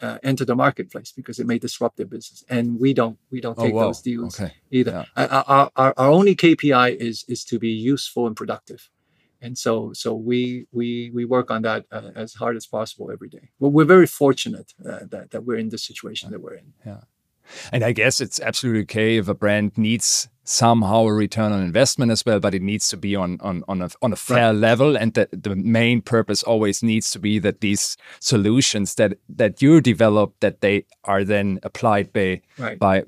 uh, 0.03 0.19
enter 0.23 0.45
the 0.45 0.55
marketplace 0.55 1.13
because 1.13 1.39
it 1.39 1.47
may 1.47 1.59
disrupt 1.59 1.97
their 1.97 2.07
business. 2.07 2.45
And 2.49 2.79
we 2.79 2.93
don't 2.93 3.19
we 3.31 3.41
don't 3.41 3.59
oh, 3.59 3.65
take 3.65 3.75
oh, 3.75 3.81
those 3.81 4.03
deals 4.03 4.39
okay. 4.39 4.53
either. 4.71 5.07
Yeah. 5.17 5.27
Our, 5.47 5.71
our, 5.77 5.93
our 5.97 6.11
only 6.11 6.35
KPI 6.35 6.97
is 6.97 7.25
is 7.29 7.45
to 7.45 7.59
be 7.59 7.71
useful 7.71 8.27
and 8.27 8.37
productive. 8.37 8.91
And 9.41 9.57
so 9.57 9.93
so 9.93 10.15
we 10.15 10.67
we 10.73 11.11
we 11.15 11.25
work 11.25 11.51
on 11.51 11.63
that 11.63 11.87
uh, 11.91 12.11
as 12.15 12.35
hard 12.35 12.57
as 12.57 12.67
possible 12.67 13.11
every 13.11 13.29
day. 13.29 13.51
Well, 13.59 13.71
we're 13.71 13.85
very 13.85 14.07
fortunate 14.07 14.75
uh, 14.85 15.01
that 15.11 15.31
that 15.31 15.45
we're 15.45 15.59
in 15.59 15.71
the 15.71 15.79
situation 15.79 16.31
that 16.31 16.41
we're 16.41 16.55
in. 16.55 16.73
Yeah. 16.85 17.01
And 17.73 17.85
I 17.85 17.93
guess 17.93 18.21
it's 18.21 18.41
absolutely 18.41 18.83
okay 18.83 19.17
if 19.17 19.29
a 19.29 19.35
brand 19.35 19.77
needs 19.77 20.29
somehow 20.45 21.07
a 21.07 21.13
return 21.13 21.53
on 21.53 21.63
investment 21.63 22.11
as 22.11 22.25
well, 22.27 22.41
but 22.41 22.55
it 22.55 22.63
needs 22.63 22.89
to 22.89 22.97
be 22.97 23.15
on 23.15 23.39
on 23.41 23.63
on 23.69 23.83
a 23.83 23.91
on 24.01 24.13
a 24.13 24.17
fair 24.17 24.49
right. 24.49 24.57
level. 24.57 24.97
And 24.97 25.15
that 25.15 25.31
the 25.31 25.55
main 25.55 26.03
purpose 26.03 26.43
always 26.43 26.83
needs 26.83 27.11
to 27.13 27.19
be 27.19 27.39
that 27.41 27.61
these 27.61 27.97
solutions 28.21 28.95
that 28.97 29.19
that 29.29 29.63
you 29.63 29.81
develop 29.81 30.35
that 30.41 30.61
they 30.61 30.85
are 31.05 31.25
then 31.25 31.61
applied 31.63 32.13
by 32.13 32.41
right. 32.59 32.79
by 32.79 33.05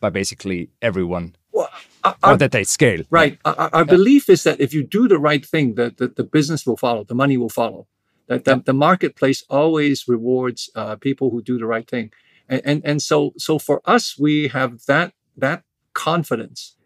by 0.00 0.10
basically 0.10 0.70
everyone. 0.82 1.36
Well, 1.52 1.68
our, 2.04 2.16
or 2.22 2.36
that 2.36 2.52
they 2.52 2.64
scale. 2.64 3.02
Right. 3.10 3.38
Our, 3.44 3.70
our 3.72 3.80
yeah. 3.80 3.84
belief 3.84 4.28
is 4.28 4.42
that 4.44 4.60
if 4.60 4.72
you 4.72 4.84
do 4.84 5.08
the 5.08 5.18
right 5.18 5.44
thing, 5.44 5.74
that 5.74 5.96
the, 5.96 6.08
the 6.08 6.24
business 6.24 6.66
will 6.66 6.76
follow, 6.76 7.04
the 7.04 7.14
money 7.14 7.36
will 7.36 7.48
follow. 7.48 7.86
That 8.28 8.44
the, 8.44 8.56
yeah. 8.56 8.62
the 8.64 8.74
marketplace 8.74 9.42
always 9.48 10.06
rewards 10.06 10.70
uh, 10.74 10.96
people 10.96 11.30
who 11.30 11.42
do 11.42 11.58
the 11.58 11.66
right 11.66 11.88
thing 11.88 12.12
and, 12.48 12.62
and 12.64 12.82
and 12.84 13.02
so 13.02 13.32
so 13.36 13.58
for 13.58 13.80
us 13.84 14.18
we 14.18 14.48
have 14.48 14.84
that 14.86 15.12
that 15.36 15.62
confidence 15.92 16.76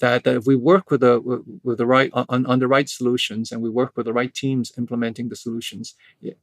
that, 0.00 0.24
that 0.24 0.36
if 0.36 0.46
we 0.46 0.56
work 0.56 0.90
with 0.90 1.00
the 1.00 1.42
with 1.62 1.78
the 1.78 1.86
right 1.86 2.10
on, 2.12 2.46
on 2.46 2.58
the 2.58 2.66
right 2.66 2.88
solutions 2.88 3.52
and 3.52 3.62
we 3.62 3.70
work 3.70 3.92
with 3.96 4.06
the 4.06 4.12
right 4.12 4.34
teams 4.34 4.72
implementing 4.76 5.28
the 5.28 5.36
solutions 5.36 5.94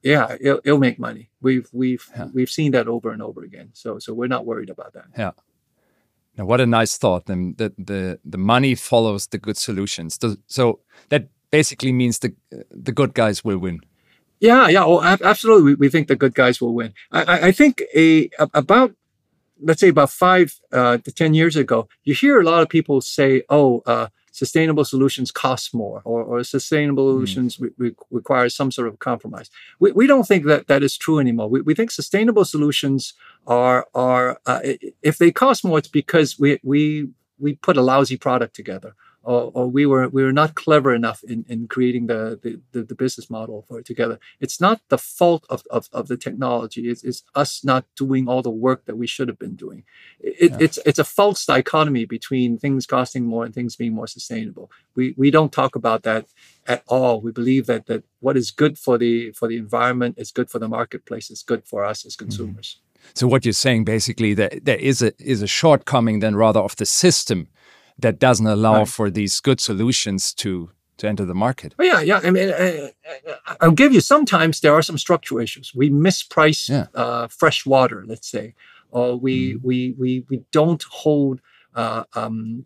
yeah 0.02 0.38
it'll, 0.40 0.62
it'll 0.64 0.80
make 0.80 1.00
money. 1.00 1.30
We've 1.42 1.68
we've 1.74 2.06
yeah. 2.16 2.28
we've 2.34 2.50
seen 2.50 2.72
that 2.72 2.88
over 2.88 3.10
and 3.12 3.22
over 3.22 3.44
again. 3.44 3.70
So 3.74 4.00
so 4.00 4.14
we're 4.14 4.28
not 4.28 4.46
worried 4.46 4.70
about 4.70 4.94
that. 4.94 5.06
Yeah. 5.18 5.32
Now 6.38 6.46
what 6.46 6.62
a 6.62 6.66
nice 6.66 6.98
thought. 6.98 7.30
And 7.30 7.58
the 7.58 7.74
the 7.78 8.20
the 8.24 8.38
money 8.38 8.76
follows 8.76 9.28
the 9.28 9.40
good 9.40 9.58
solutions. 9.58 10.20
So 10.48 10.80
that 11.10 11.30
basically 11.52 11.92
means 11.92 12.20
the 12.20 12.36
the 12.70 12.92
good 12.92 13.14
guys 13.14 13.44
will 13.44 13.58
win 13.58 13.82
yeah, 14.40 14.68
yeah, 14.68 14.84
oh, 14.84 15.02
absolutely. 15.02 15.72
We, 15.72 15.76
we 15.76 15.90
think 15.90 16.08
the 16.08 16.16
good 16.16 16.36
guys 16.36 16.62
will 16.62 16.74
win. 16.74 16.94
I, 17.12 17.48
I 17.48 17.52
think 17.52 17.82
a 17.96 18.30
about 18.54 18.94
let's 19.62 19.82
say 19.82 19.90
about 19.90 20.12
five 20.12 20.60
uh, 20.72 20.98
to 20.98 21.12
ten 21.12 21.34
years 21.34 21.56
ago, 21.56 21.88
you 22.04 22.14
hear 22.14 22.40
a 22.40 22.44
lot 22.44 22.62
of 22.62 22.70
people 22.70 23.02
say, 23.02 23.44
"Oh, 23.50 23.82
uh, 23.86 24.08
sustainable 24.32 24.86
solutions 24.86 25.32
cost 25.32 25.74
more," 25.74 26.02
or, 26.06 26.24
or 26.24 26.44
"sustainable 26.44 27.06
mm. 27.06 27.16
solutions 27.16 27.60
re- 27.60 27.72
re- 27.78 27.96
require 28.12 28.50
some 28.50 28.72
sort 28.72 28.88
of 28.88 29.00
compromise." 29.00 29.50
We, 29.80 29.92
we 29.92 30.08
don't 30.08 30.28
think 30.28 30.46
that 30.46 30.68
that 30.68 30.84
is 30.84 30.98
true 30.98 31.20
anymore. 31.20 31.50
We, 31.50 31.62
we 31.62 31.74
think 31.74 31.92
sustainable 31.92 32.46
solutions 32.46 33.14
are 33.48 33.88
are 33.96 34.40
uh, 34.46 34.60
if 35.02 35.18
they 35.18 35.32
cost 35.32 35.64
more, 35.64 35.80
it's 35.80 35.88
because 35.88 36.38
we 36.40 36.60
we 36.64 37.10
we 37.40 37.56
put 37.56 37.78
a 37.78 37.82
lousy 37.82 38.18
product 38.18 38.56
together 38.56 38.96
or, 39.28 39.52
or 39.54 39.68
we 39.68 39.86
were 39.86 40.08
we 40.08 40.24
were 40.24 40.32
not 40.32 40.56
clever 40.56 40.96
enough 40.96 41.22
in, 41.24 41.44
in 41.50 41.68
creating 41.68 42.08
the, 42.08 42.40
the, 42.42 42.62
the, 42.72 42.84
the 42.84 42.96
business 42.96 43.30
model 43.30 43.66
for 43.68 43.78
it 43.78 43.86
together. 43.86 44.20
It's 44.40 44.62
not 44.62 44.80
the 44.88 44.98
fault 44.98 45.46
of, 45.50 45.64
of, 45.70 45.90
of 45.92 46.08
the 46.08 46.16
technology. 46.16 46.90
It's, 46.90 47.04
it's 47.04 47.24
us 47.36 47.62
not 47.62 47.84
doing 47.98 48.30
all 48.30 48.42
the 48.42 48.50
work 48.50 48.86
that 48.86 48.96
we 48.96 49.06
should 49.06 49.28
have 49.28 49.38
been 49.38 49.58
doing. 49.58 49.84
It, 50.22 50.52
yeah. 50.52 50.58
It's 50.62 50.80
it's 50.86 50.98
a 50.98 51.04
false 51.04 51.46
dichotomy 51.46 52.06
between 52.06 52.58
things 52.58 52.86
costing 52.86 53.26
more 53.26 53.44
and 53.44 53.54
things 53.54 53.76
being 53.76 53.94
more 53.94 54.08
sustainable. 54.08 54.72
We 54.96 55.14
we 55.18 55.30
don't 55.30 55.52
talk 55.52 55.76
about 55.76 56.04
that 56.04 56.28
at 56.66 56.84
all. 56.88 57.20
We 57.20 57.34
believe 57.34 57.66
that 57.66 57.88
that 57.88 58.06
what 58.22 58.38
is 58.38 58.50
good 58.50 58.80
for 58.80 58.98
the 58.98 59.32
for 59.34 59.50
the 59.50 59.58
environment 59.58 60.16
is 60.18 60.32
good 60.32 60.50
for 60.50 60.60
the 60.60 60.70
marketplace. 60.70 61.30
It's 61.30 61.44
good 61.44 61.66
for 61.66 61.84
us 61.84 62.06
as 62.06 62.16
mm-hmm. 62.16 62.26
consumers. 62.26 62.78
Mm-hmm. 62.78 63.12
So 63.14 63.28
what 63.28 63.44
you're 63.44 63.52
saying 63.52 63.84
basically 63.84 64.34
that 64.36 64.64
there 64.64 64.80
is 64.80 65.02
a 65.02 65.12
is 65.20 65.42
a 65.42 65.48
shortcoming 65.48 66.22
then 66.22 66.38
rather 66.38 66.62
of 66.62 66.78
the 66.78 66.86
system 66.86 67.50
that 68.00 68.20
doesn't 68.20 68.48
allow 68.48 68.80
right. 68.80 68.88
for 68.88 69.10
these 69.10 69.40
good 69.40 69.60
solutions 69.60 70.34
to 70.36 70.72
to 70.98 71.08
enter 71.08 71.26
the 71.26 71.36
market. 71.36 71.76
Oh, 71.78 71.84
yeah, 71.84 72.02
yeah. 72.02 72.20
I 72.24 72.32
mean, 72.32 72.52
I, 72.52 73.66
will 73.66 73.72
give 73.72 73.94
you. 73.94 74.02
Sometimes 74.02 74.62
there 74.62 74.74
are 74.74 74.82
some 74.82 74.98
structural 74.98 75.40
issues. 75.40 75.74
We 75.76 75.90
misprice 75.90 76.70
yeah. 76.70 76.88
uh, 76.96 77.28
fresh 77.28 77.66
water, 77.66 78.04
let's 78.08 78.30
say, 78.30 78.56
or 78.90 79.16
we 79.16 79.54
mm. 79.54 79.60
we 79.64 79.96
we 79.98 80.26
we 80.30 80.44
don't 80.52 80.84
hold. 80.84 81.42
Uh, 81.76 82.06
um, 82.14 82.66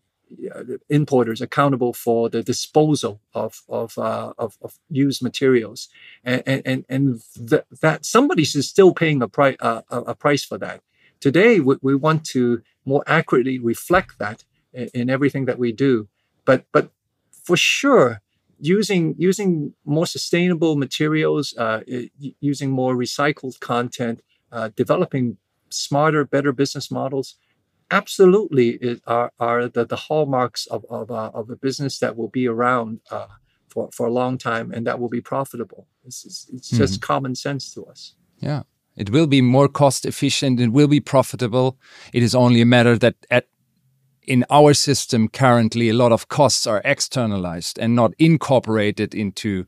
importers 0.90 1.42
accountable 1.42 1.92
for 1.92 2.30
the 2.30 2.42
disposal 2.42 3.20
of 3.34 3.64
of 3.68 3.98
uh, 3.98 4.32
of, 4.38 4.58
of, 4.62 4.80
used 4.90 5.22
materials, 5.22 5.90
and 6.24 6.42
and 6.46 6.86
and 6.88 7.22
th- 7.50 7.66
that 7.82 8.06
somebody 8.06 8.44
is 8.44 8.70
still 8.70 8.94
paying 8.94 9.22
a 9.22 9.28
price 9.28 9.58
uh, 9.60 9.82
a 9.90 10.16
price 10.16 10.46
for 10.46 10.58
that. 10.58 10.82
Today, 11.20 11.60
we, 11.60 11.76
we 11.82 11.96
want 11.96 12.24
to 12.28 12.62
more 12.86 13.04
accurately 13.06 13.60
reflect 13.60 14.18
that 14.20 14.46
in, 14.74 14.90
in 14.94 15.10
everything 15.10 15.46
that 15.46 15.60
we 15.60 15.72
do, 15.72 16.08
but 16.46 16.66
but 16.72 16.92
for 17.32 17.58
sure, 17.58 18.22
using 18.60 19.16
using 19.18 19.74
more 19.86 20.06
sustainable 20.06 20.76
materials, 20.76 21.56
uh, 21.58 21.82
using 22.40 22.72
more 22.72 22.96
recycled 22.96 23.60
content, 23.60 24.22
uh, 24.52 24.70
developing 24.76 25.38
smarter, 25.70 26.26
better 26.26 26.52
business 26.52 26.92
models 26.92 27.36
absolutely 27.92 29.00
are, 29.06 29.32
are 29.40 29.68
the, 29.68 29.86
the 29.86 29.96
hallmarks 29.96 30.66
of, 30.68 30.86
of, 30.90 31.12
uh, 31.12 31.30
of 31.34 31.50
a 31.50 31.56
business 31.56 32.00
that 32.00 32.16
will 32.16 32.30
be 32.30 32.48
around 32.48 33.02
uh, 33.12 33.28
for, 33.68 33.90
for 33.92 34.08
a 34.08 34.12
long 34.12 34.38
time 34.38 34.72
and 34.72 34.88
that 34.88 35.00
will 35.00 35.10
be 35.10 35.22
profitable. 35.22 35.88
It's, 36.06 36.26
it's, 36.26 36.50
it's 36.54 36.70
just 36.70 36.94
mm-hmm. 36.96 37.06
common 37.06 37.36
sense 37.36 37.74
to 37.74 37.86
us. 37.86 38.16
Yeah. 38.40 38.64
It 38.96 39.10
will 39.10 39.28
be 39.28 39.42
more 39.42 39.68
cost 39.68 40.06
efficient. 40.06 40.60
It 40.60 40.72
will 40.72 40.88
be 40.88 41.00
profitable. 41.00 41.78
It 42.14 42.24
is 42.24 42.34
only 42.34 42.62
a 42.62 42.66
matter 42.66 42.98
that 42.98 43.16
at 43.30 43.48
in 44.32 44.46
our 44.50 44.74
system 44.74 45.28
currently 45.28 45.90
a 45.90 45.94
lot 45.94 46.12
of 46.14 46.28
costs 46.28 46.66
are 46.66 46.82
externalized 46.86 47.78
and 47.78 47.96
not 47.96 48.14
incorporated 48.18 49.14
into 49.14 49.66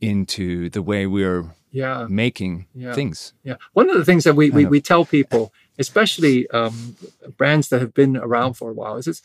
into 0.00 0.70
the 0.70 0.80
way 0.80 1.06
we're 1.06 1.44
yeah. 1.72 2.06
making 2.08 2.66
yeah. 2.74 2.94
things. 2.94 3.34
Yeah. 3.44 3.56
One 3.72 3.90
of 3.90 3.96
the 3.96 4.04
things 4.04 4.24
that 4.24 4.34
we, 4.34 4.50
we, 4.50 4.64
we 4.66 4.80
tell 4.80 5.04
people 5.04 5.52
especially 5.78 6.48
um, 6.50 6.96
brands 7.36 7.68
that 7.68 7.80
have 7.80 7.94
been 7.94 8.16
around 8.16 8.54
for 8.54 8.70
a 8.70 8.74
while, 8.74 8.96
is 8.96 9.06
this, 9.06 9.22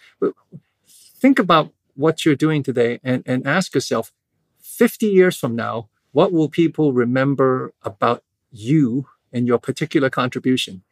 think 0.90 1.40
about 1.40 1.72
what 1.96 2.26
you're 2.26 2.36
doing 2.36 2.64
today 2.64 3.00
and, 3.04 3.24
and 3.26 3.46
ask 3.48 3.74
yourself 3.74 4.12
50 4.60 5.08
years 5.08 5.38
from 5.38 5.56
now, 5.56 5.90
what 6.12 6.32
will 6.32 6.50
people 6.50 6.94
remember 6.94 7.74
about 7.84 8.24
you 8.52 9.08
and 9.34 9.48
your 9.48 9.60
particular 9.60 10.10
contribution? 10.10 10.84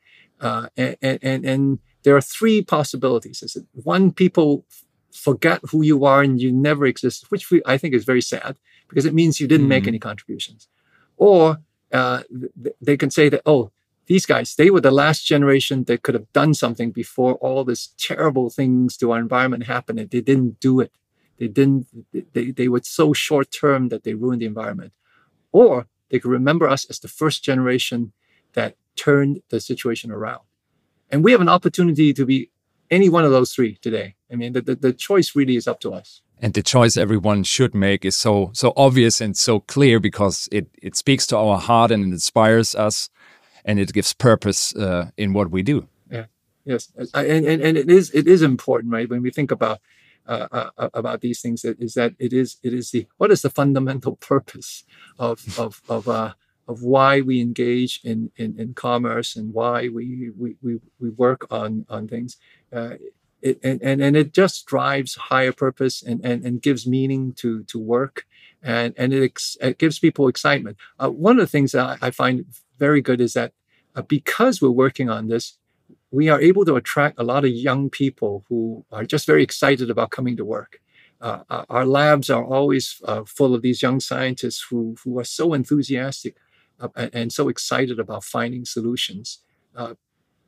Uh, 0.42 0.68
and, 0.76 0.98
and, 1.22 1.46
and 1.46 1.80
there 2.06 2.16
are 2.16 2.22
three 2.22 2.62
possibilities. 2.62 3.42
Is 3.42 3.56
it 3.58 3.66
one, 3.74 4.12
people 4.12 4.64
forget 5.12 5.60
who 5.72 5.82
you 5.82 6.06
are 6.06 6.22
and 6.22 6.40
you 6.40 6.52
never 6.52 6.86
exist, 6.86 7.32
which 7.32 7.50
we, 7.50 7.62
I 7.66 7.78
think 7.78 7.94
is 7.94 8.06
very 8.06 8.22
sad 8.22 8.58
because 8.88 9.06
it 9.06 9.14
means 9.14 9.40
you 9.40 9.48
didn't 9.48 9.64
mm-hmm. 9.64 9.70
make 9.70 9.88
any 9.88 10.00
contributions. 10.00 10.70
Or 11.18 11.58
uh, 11.92 12.22
they 12.80 12.96
can 12.96 13.10
say 13.10 13.28
that, 13.30 13.42
oh, 13.46 13.72
these 14.06 14.28
guys, 14.28 14.54
they 14.56 14.70
were 14.70 14.82
the 14.82 14.92
last 14.92 15.26
generation 15.26 15.86
that 15.86 16.04
could 16.04 16.14
have 16.14 16.32
done 16.32 16.54
something 16.54 16.92
before 16.92 17.34
all 17.36 17.64
this 17.64 17.96
terrible 17.98 18.52
things 18.52 18.96
to 18.98 19.12
our 19.12 19.20
environment 19.20 19.66
happened. 19.66 20.00
And 20.00 20.12
they 20.12 20.22
didn't 20.22 20.60
do 20.60 20.80
it. 20.80 20.92
They 21.40 21.48
didn't, 21.48 21.88
they, 22.34 22.52
they 22.52 22.68
were 22.68 22.82
so 22.84 23.14
short 23.14 23.52
term 23.52 23.90
that 23.90 24.04
they 24.04 24.14
ruined 24.14 24.42
the 24.44 24.46
environment. 24.46 24.94
Or 25.52 25.88
they 26.10 26.20
could 26.20 26.32
remember 26.32 26.68
us 26.70 26.86
as 26.86 27.00
the 27.00 27.08
first 27.08 27.44
generation 27.44 28.14
that 28.54 28.76
turned 28.96 29.42
the 29.50 29.60
situation 29.60 30.12
around. 30.12 30.45
And 31.12 31.24
we 31.24 31.32
have 31.32 31.42
an 31.42 31.50
opportunity 31.50 32.14
to 32.14 32.26
be 32.26 32.50
any 32.90 33.10
one 33.10 33.26
of 33.26 33.32
those 33.32 33.54
three 33.54 33.78
today. 33.82 34.16
I 34.32 34.36
mean, 34.36 34.54
the, 34.54 34.62
the, 34.62 34.76
the 34.76 34.94
choice 34.94 35.36
really 35.36 35.56
is 35.56 35.68
up 35.68 35.80
to 35.82 35.94
us 35.94 36.22
and 36.42 36.54
the 36.54 36.64
choice 36.64 36.98
everyone 36.98 37.44
should 37.44 37.74
make 37.74 38.04
is 38.04 38.16
so 38.16 38.52
so 38.54 38.74
obvious 38.76 39.22
and 39.22 39.38
so 39.38 39.62
clear 39.62 40.00
because 40.00 40.50
it 40.52 40.68
it 40.82 40.96
speaks 40.96 41.26
to 41.28 41.38
our 41.38 41.58
heart 41.58 41.92
and 41.92 42.06
it 42.06 42.10
inspires 42.10 42.76
us 42.76 43.10
and 43.64 43.80
it 43.80 43.94
gives 43.94 44.14
purpose 44.14 44.76
uh, 44.76 45.10
in 45.18 45.34
what 45.34 45.50
we 45.50 45.64
do. 45.64 45.88
Yeah. 46.12 46.26
Yes. 46.66 46.92
And, 47.14 47.46
and, 47.46 47.62
and 47.62 47.78
it 47.78 47.90
is 47.90 48.12
it 48.14 48.28
is 48.28 48.42
important, 48.42 48.94
right? 48.94 49.10
When 49.10 49.22
we 49.22 49.32
think 49.32 49.52
about 49.52 49.80
uh, 50.28 50.48
uh, 50.52 50.70
uh 50.78 50.90
about 50.94 51.22
these 51.22 51.42
things, 51.42 51.66
is 51.66 51.94
that 51.94 52.14
it 52.20 52.34
is 52.34 52.58
it 52.64 52.74
is 52.74 52.92
the 52.92 53.08
what 53.18 53.32
is 53.32 53.42
the 53.42 53.50
fundamental 53.50 54.16
purpose 54.32 54.84
of 55.18 55.60
of 55.60 55.82
of 55.90 56.08
uh, 56.08 56.34
of 56.68 56.82
why 56.82 57.22
we 57.22 57.40
engage 57.42 58.00
in, 58.04 58.32
in, 58.38 58.60
in 58.60 58.74
commerce 58.74 59.36
and 59.36 59.54
why 59.54 59.88
we, 59.88 60.32
we, 60.38 60.56
we, 60.62 60.80
we 61.00 61.10
work 61.10 61.46
on, 61.52 61.86
on 61.90 62.08
things. 62.08 62.38
Uh, 62.74 62.96
it, 63.42 63.60
and, 63.64 63.82
and, 63.84 64.02
and 64.02 64.16
it 64.18 64.34
just 64.34 64.66
drives 64.66 65.16
higher 65.16 65.52
purpose 65.52 66.02
and, 66.02 66.26
and, 66.26 66.44
and 66.44 66.62
gives 66.62 66.88
meaning 66.88 67.34
to, 67.34 67.64
to 67.66 67.78
work 67.78 68.26
and, 68.64 68.96
and 68.98 69.14
it, 69.14 69.24
ex, 69.24 69.56
it 69.62 69.78
gives 69.78 70.00
people 70.00 70.28
excitement. 70.28 70.78
Uh, 71.00 71.10
one 71.10 71.38
of 71.38 71.42
the 71.42 71.52
things 71.52 71.74
that 71.74 72.00
I, 72.02 72.10
find 72.10 72.46
very 72.80 73.02
good 73.02 73.22
is 73.22 73.34
that 73.34 73.54
uh, 73.96 74.02
because 74.02 74.62
we're 74.62 74.70
working 74.72 75.10
on 75.10 75.28
this, 75.28 75.58
we 76.10 76.30
are 76.30 76.42
able 76.42 76.66
to 76.66 76.76
attract 76.76 77.20
a 77.20 77.24
lot 77.24 77.46
of 77.46 77.52
young 77.52 77.90
people 77.90 78.44
who 78.50 78.84
are 78.92 79.06
just 79.06 79.28
very 79.28 79.44
excited 79.44 79.92
about 79.92 80.10
coming 80.10 80.36
to 80.38 80.46
work. 80.46 80.82
Uh, 81.22 81.44
our 81.70 81.86
labs 81.86 82.30
are 82.30 82.44
always 82.44 83.02
uh, 83.06 83.24
full 83.26 83.54
of 83.54 83.62
these 83.62 83.82
young 83.82 84.00
scientists 84.00 84.66
who, 84.70 84.96
who 85.04 85.18
are 85.20 85.24
so 85.24 85.54
enthusiastic 85.54 86.36
and 86.96 87.32
so 87.32 87.50
excited 87.50 88.00
about 88.00 88.24
finding 88.24 88.66
solutions 88.66 89.40
uh, 89.76 89.94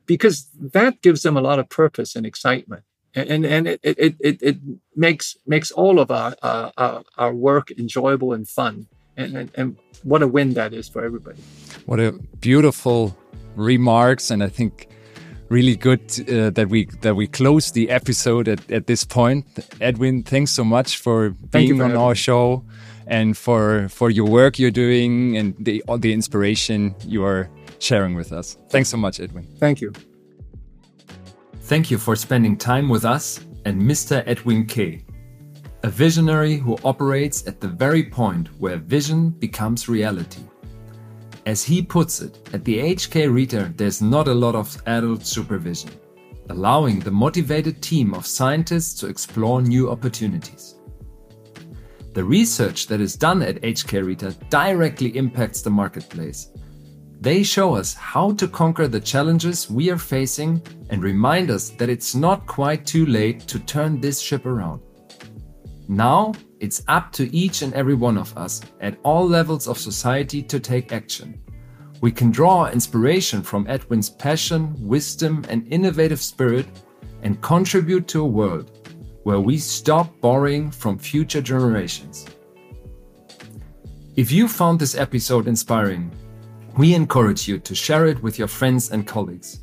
because 0.06 0.48
that 0.58 1.00
gives 1.02 1.22
them 1.22 1.36
a 1.36 1.40
lot 1.40 1.58
of 1.58 1.68
purpose 1.68 2.16
and 2.16 2.26
excitement. 2.26 2.84
And, 3.14 3.44
and 3.44 3.66
it, 3.66 3.80
it, 3.82 4.16
it, 4.20 4.42
it 4.42 4.56
makes 4.94 5.36
makes 5.46 5.70
all 5.70 5.98
of 5.98 6.10
our, 6.10 6.36
our, 6.42 7.02
our 7.16 7.34
work 7.34 7.70
enjoyable 7.72 8.32
and 8.32 8.46
fun 8.48 8.86
and, 9.16 9.36
and, 9.36 9.50
and 9.54 9.76
what 10.04 10.22
a 10.22 10.28
win 10.28 10.54
that 10.54 10.72
is 10.72 10.88
for 10.88 11.04
everybody. 11.04 11.40
What 11.86 12.00
a 12.00 12.12
beautiful 12.40 13.16
remarks, 13.56 14.30
and 14.30 14.42
I 14.42 14.48
think 14.48 14.88
really 15.48 15.76
good 15.76 16.00
uh, 16.28 16.50
that 16.50 16.68
we 16.68 16.86
that 17.00 17.16
we 17.16 17.26
close 17.26 17.72
the 17.72 17.90
episode 17.90 18.48
at, 18.48 18.70
at 18.70 18.86
this 18.86 19.04
point. 19.04 19.46
Edwin, 19.80 20.22
thanks 20.22 20.52
so 20.52 20.64
much 20.64 20.98
for 20.98 21.30
being 21.30 21.78
for 21.78 21.84
on 21.84 21.96
our 21.96 22.14
show 22.14 22.64
and 23.08 23.36
for 23.36 23.88
for 23.88 24.10
your 24.10 24.26
work 24.26 24.58
you're 24.58 24.70
doing 24.70 25.36
and 25.36 25.54
the 25.58 25.82
all 25.88 25.98
the 25.98 26.12
inspiration 26.12 26.94
you 27.04 27.24
are 27.24 27.50
sharing 27.78 28.14
with 28.14 28.32
us. 28.32 28.56
Thanks 28.70 28.88
so 28.88 28.96
much, 28.96 29.20
Edwin. 29.20 29.46
Thank 29.58 29.80
you. 29.80 29.92
Thank 31.62 31.90
you 31.90 31.98
for 31.98 32.16
spending 32.16 32.56
time 32.56 32.88
with 32.88 33.04
us 33.04 33.40
and 33.64 33.82
Mr. 33.82 34.22
Edwin 34.26 34.66
Keh 34.66 35.00
a 35.84 35.88
visionary 35.88 36.56
who 36.56 36.76
operates 36.84 37.46
at 37.46 37.60
the 37.60 37.68
very 37.68 38.02
point 38.02 38.48
where 38.58 38.78
vision 38.78 39.30
becomes 39.30 39.88
reality. 39.88 40.42
As 41.46 41.62
he 41.62 41.82
puts 41.82 42.20
it, 42.20 42.48
at 42.52 42.64
the 42.64 42.78
HK 42.78 43.32
Rita, 43.32 43.72
there's 43.76 44.02
not 44.02 44.28
a 44.28 44.34
lot 44.34 44.54
of 44.54 44.76
adult 44.86 45.24
supervision, 45.24 45.90
allowing 46.50 46.98
the 46.98 47.10
motivated 47.10 47.80
team 47.80 48.12
of 48.12 48.26
scientists 48.26 48.98
to 49.00 49.06
explore 49.06 49.62
new 49.62 49.88
opportunities. 49.88 50.77
The 52.18 52.24
research 52.24 52.88
that 52.88 53.00
is 53.00 53.14
done 53.14 53.42
at 53.42 53.62
HK 53.62 54.04
Rita 54.04 54.32
directly 54.50 55.16
impacts 55.16 55.62
the 55.62 55.70
marketplace. 55.70 56.48
They 57.20 57.44
show 57.44 57.76
us 57.76 57.94
how 57.94 58.32
to 58.32 58.48
conquer 58.48 58.88
the 58.88 58.98
challenges 58.98 59.70
we 59.70 59.88
are 59.88 59.98
facing 59.98 60.60
and 60.90 61.00
remind 61.00 61.48
us 61.48 61.70
that 61.70 61.88
it's 61.88 62.16
not 62.16 62.44
quite 62.48 62.84
too 62.84 63.06
late 63.06 63.46
to 63.46 63.60
turn 63.60 64.00
this 64.00 64.18
ship 64.18 64.46
around. 64.46 64.80
Now, 65.86 66.34
it's 66.58 66.82
up 66.88 67.12
to 67.12 67.32
each 67.32 67.62
and 67.62 67.72
every 67.74 67.94
one 67.94 68.18
of 68.18 68.36
us 68.36 68.62
at 68.80 68.98
all 69.04 69.24
levels 69.24 69.68
of 69.68 69.78
society 69.78 70.42
to 70.42 70.58
take 70.58 70.92
action. 70.92 71.40
We 72.00 72.10
can 72.10 72.32
draw 72.32 72.68
inspiration 72.68 73.42
from 73.42 73.68
Edwin's 73.68 74.10
passion, 74.10 74.74
wisdom, 74.80 75.44
and 75.48 75.72
innovative 75.72 76.20
spirit 76.20 76.66
and 77.22 77.40
contribute 77.42 78.08
to 78.08 78.22
a 78.22 78.26
world 78.26 78.77
where 79.28 79.40
we 79.40 79.58
stop 79.58 80.08
borrowing 80.22 80.70
from 80.70 80.96
future 80.96 81.42
generations. 81.42 82.24
If 84.16 84.32
you 84.32 84.48
found 84.48 84.80
this 84.80 84.94
episode 84.94 85.46
inspiring, 85.46 86.10
we 86.78 86.94
encourage 86.94 87.46
you 87.46 87.58
to 87.58 87.74
share 87.74 88.06
it 88.06 88.22
with 88.22 88.38
your 88.38 88.48
friends 88.48 88.90
and 88.90 89.06
colleagues. 89.06 89.60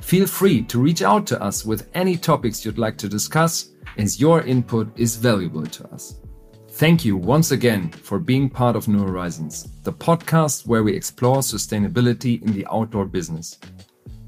Feel 0.00 0.28
free 0.28 0.62
to 0.62 0.78
reach 0.78 1.02
out 1.02 1.26
to 1.26 1.42
us 1.42 1.64
with 1.64 1.90
any 1.94 2.16
topics 2.16 2.64
you'd 2.64 2.78
like 2.78 2.96
to 2.98 3.08
discuss 3.08 3.72
as 3.98 4.20
your 4.20 4.42
input 4.42 4.86
is 4.96 5.16
valuable 5.16 5.66
to 5.66 5.88
us. 5.88 6.20
Thank 6.68 7.04
you 7.04 7.16
once 7.16 7.50
again 7.50 7.90
for 7.90 8.20
being 8.20 8.48
part 8.48 8.76
of 8.76 8.86
New 8.86 9.04
Horizons, 9.04 9.66
the 9.82 9.92
podcast 9.92 10.64
where 10.64 10.84
we 10.84 10.94
explore 10.94 11.38
sustainability 11.38 12.40
in 12.40 12.52
the 12.52 12.64
outdoor 12.70 13.06
business. 13.06 13.58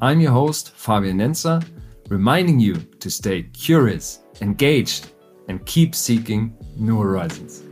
I'm 0.02 0.18
your 0.18 0.32
host, 0.32 0.72
Fabian 0.74 1.18
Nenzer, 1.18 1.64
reminding 2.08 2.60
you 2.60 2.74
to 3.00 3.10
stay 3.10 3.42
curious, 3.52 4.20
engaged, 4.40 5.12
and 5.48 5.64
keep 5.66 5.94
seeking 5.94 6.54
new 6.76 6.98
horizons. 7.00 7.62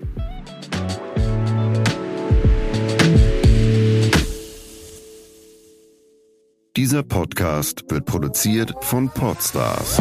Dieser 6.77 7.03
Podcast 7.03 7.85
wird 7.91 8.07
produziert 8.07 8.73
von 8.81 9.09
Podstars 9.11 9.99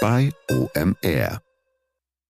bei 0.00 0.30
OMR. 0.50 1.41